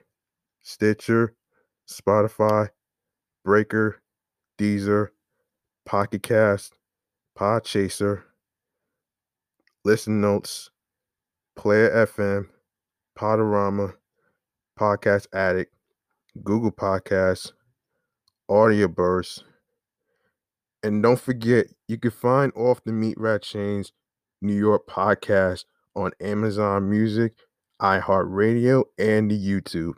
Stitcher, 0.61 1.35
Spotify, 1.89 2.69
Breaker, 3.43 4.01
Deezer, 4.59 5.09
Pocket 5.85 6.21
Cast, 6.21 6.75
Podchaser, 7.37 8.23
Listen 9.85 10.21
Notes, 10.21 10.69
Player 11.55 12.05
FM, 12.05 12.47
Podurama, 13.17 13.93
Podcast 14.77 15.27
Addict, 15.33 15.73
Google 16.43 16.71
Podcasts, 16.71 17.51
Audio 18.49 18.87
Burst, 18.87 19.43
and 20.83 21.03
don't 21.03 21.19
forget, 21.19 21.67
you 21.87 21.97
can 21.97 22.11
find 22.11 22.51
Off 22.55 22.83
the 22.83 22.91
Meatrack 22.91 23.41
Chainz 23.41 23.91
New 24.41 24.55
York 24.55 24.87
podcast 24.87 25.65
on 25.95 26.11
Amazon 26.21 26.89
Music, 26.89 27.33
iHeartRadio, 27.81 28.85
and 28.97 29.29
the 29.29 29.37
YouTube. 29.37 29.95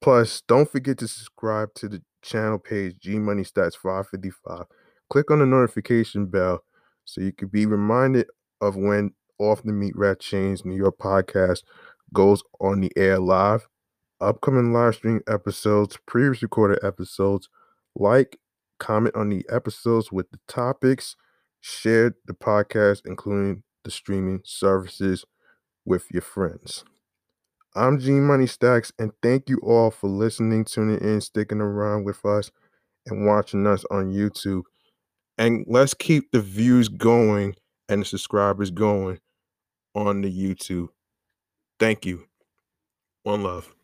Plus, 0.00 0.42
don't 0.48 0.70
forget 0.70 0.98
to 0.98 1.08
subscribe 1.08 1.74
to 1.74 1.88
the 1.88 2.02
channel 2.22 2.58
page 2.58 2.96
G 2.98 3.18
Money 3.18 3.42
Stackz 3.42 3.74
555. 3.76 4.64
Click 5.10 5.30
on 5.30 5.40
the 5.40 5.46
notification 5.46 6.26
bell 6.26 6.62
so 7.04 7.20
you 7.20 7.32
can 7.32 7.48
be 7.48 7.66
reminded 7.66 8.26
of 8.60 8.76
when 8.76 9.12
Off 9.38 9.62
the 9.62 9.72
Meatrack 9.72 10.16
Chainz 10.16 10.64
New 10.64 10.76
York 10.76 10.98
podcast 10.98 11.62
goes 12.12 12.42
on 12.60 12.80
the 12.80 12.92
air 12.96 13.18
live. 13.18 13.68
Upcoming 14.20 14.72
live 14.72 14.94
stream 14.94 15.20
episodes, 15.28 15.98
previous 16.06 16.42
recorded 16.42 16.78
episodes, 16.82 17.48
like 17.94 18.38
comment 18.78 19.14
on 19.16 19.28
the 19.28 19.44
episodes 19.50 20.12
with 20.12 20.30
the 20.30 20.38
topics, 20.48 21.16
share 21.60 22.14
the 22.26 22.32
podcast, 22.32 23.02
including 23.04 23.62
the 23.84 23.90
streaming 23.90 24.40
services, 24.44 25.24
with 25.84 26.10
your 26.10 26.22
friends. 26.22 26.84
I'm 27.74 27.98
G 27.98 28.12
Money 28.12 28.46
Stackz, 28.46 28.92
and 28.98 29.12
thank 29.22 29.48
you 29.48 29.58
all 29.58 29.90
for 29.90 30.08
listening, 30.08 30.64
tuning 30.64 31.00
in, 31.00 31.20
sticking 31.20 31.60
around 31.60 32.04
with 32.04 32.24
us, 32.24 32.50
and 33.06 33.26
watching 33.26 33.66
us 33.66 33.84
on 33.90 34.12
YouTube. 34.12 34.62
And 35.38 35.64
let's 35.68 35.94
keep 35.94 36.30
the 36.30 36.40
views 36.40 36.88
going 36.88 37.56
and 37.88 38.02
the 38.02 38.06
subscribers 38.06 38.70
going 38.70 39.20
on 39.94 40.22
the 40.22 40.30
YouTube. 40.30 40.88
Thank 41.78 42.06
you. 42.06 42.26
One 43.24 43.42
love. 43.42 43.74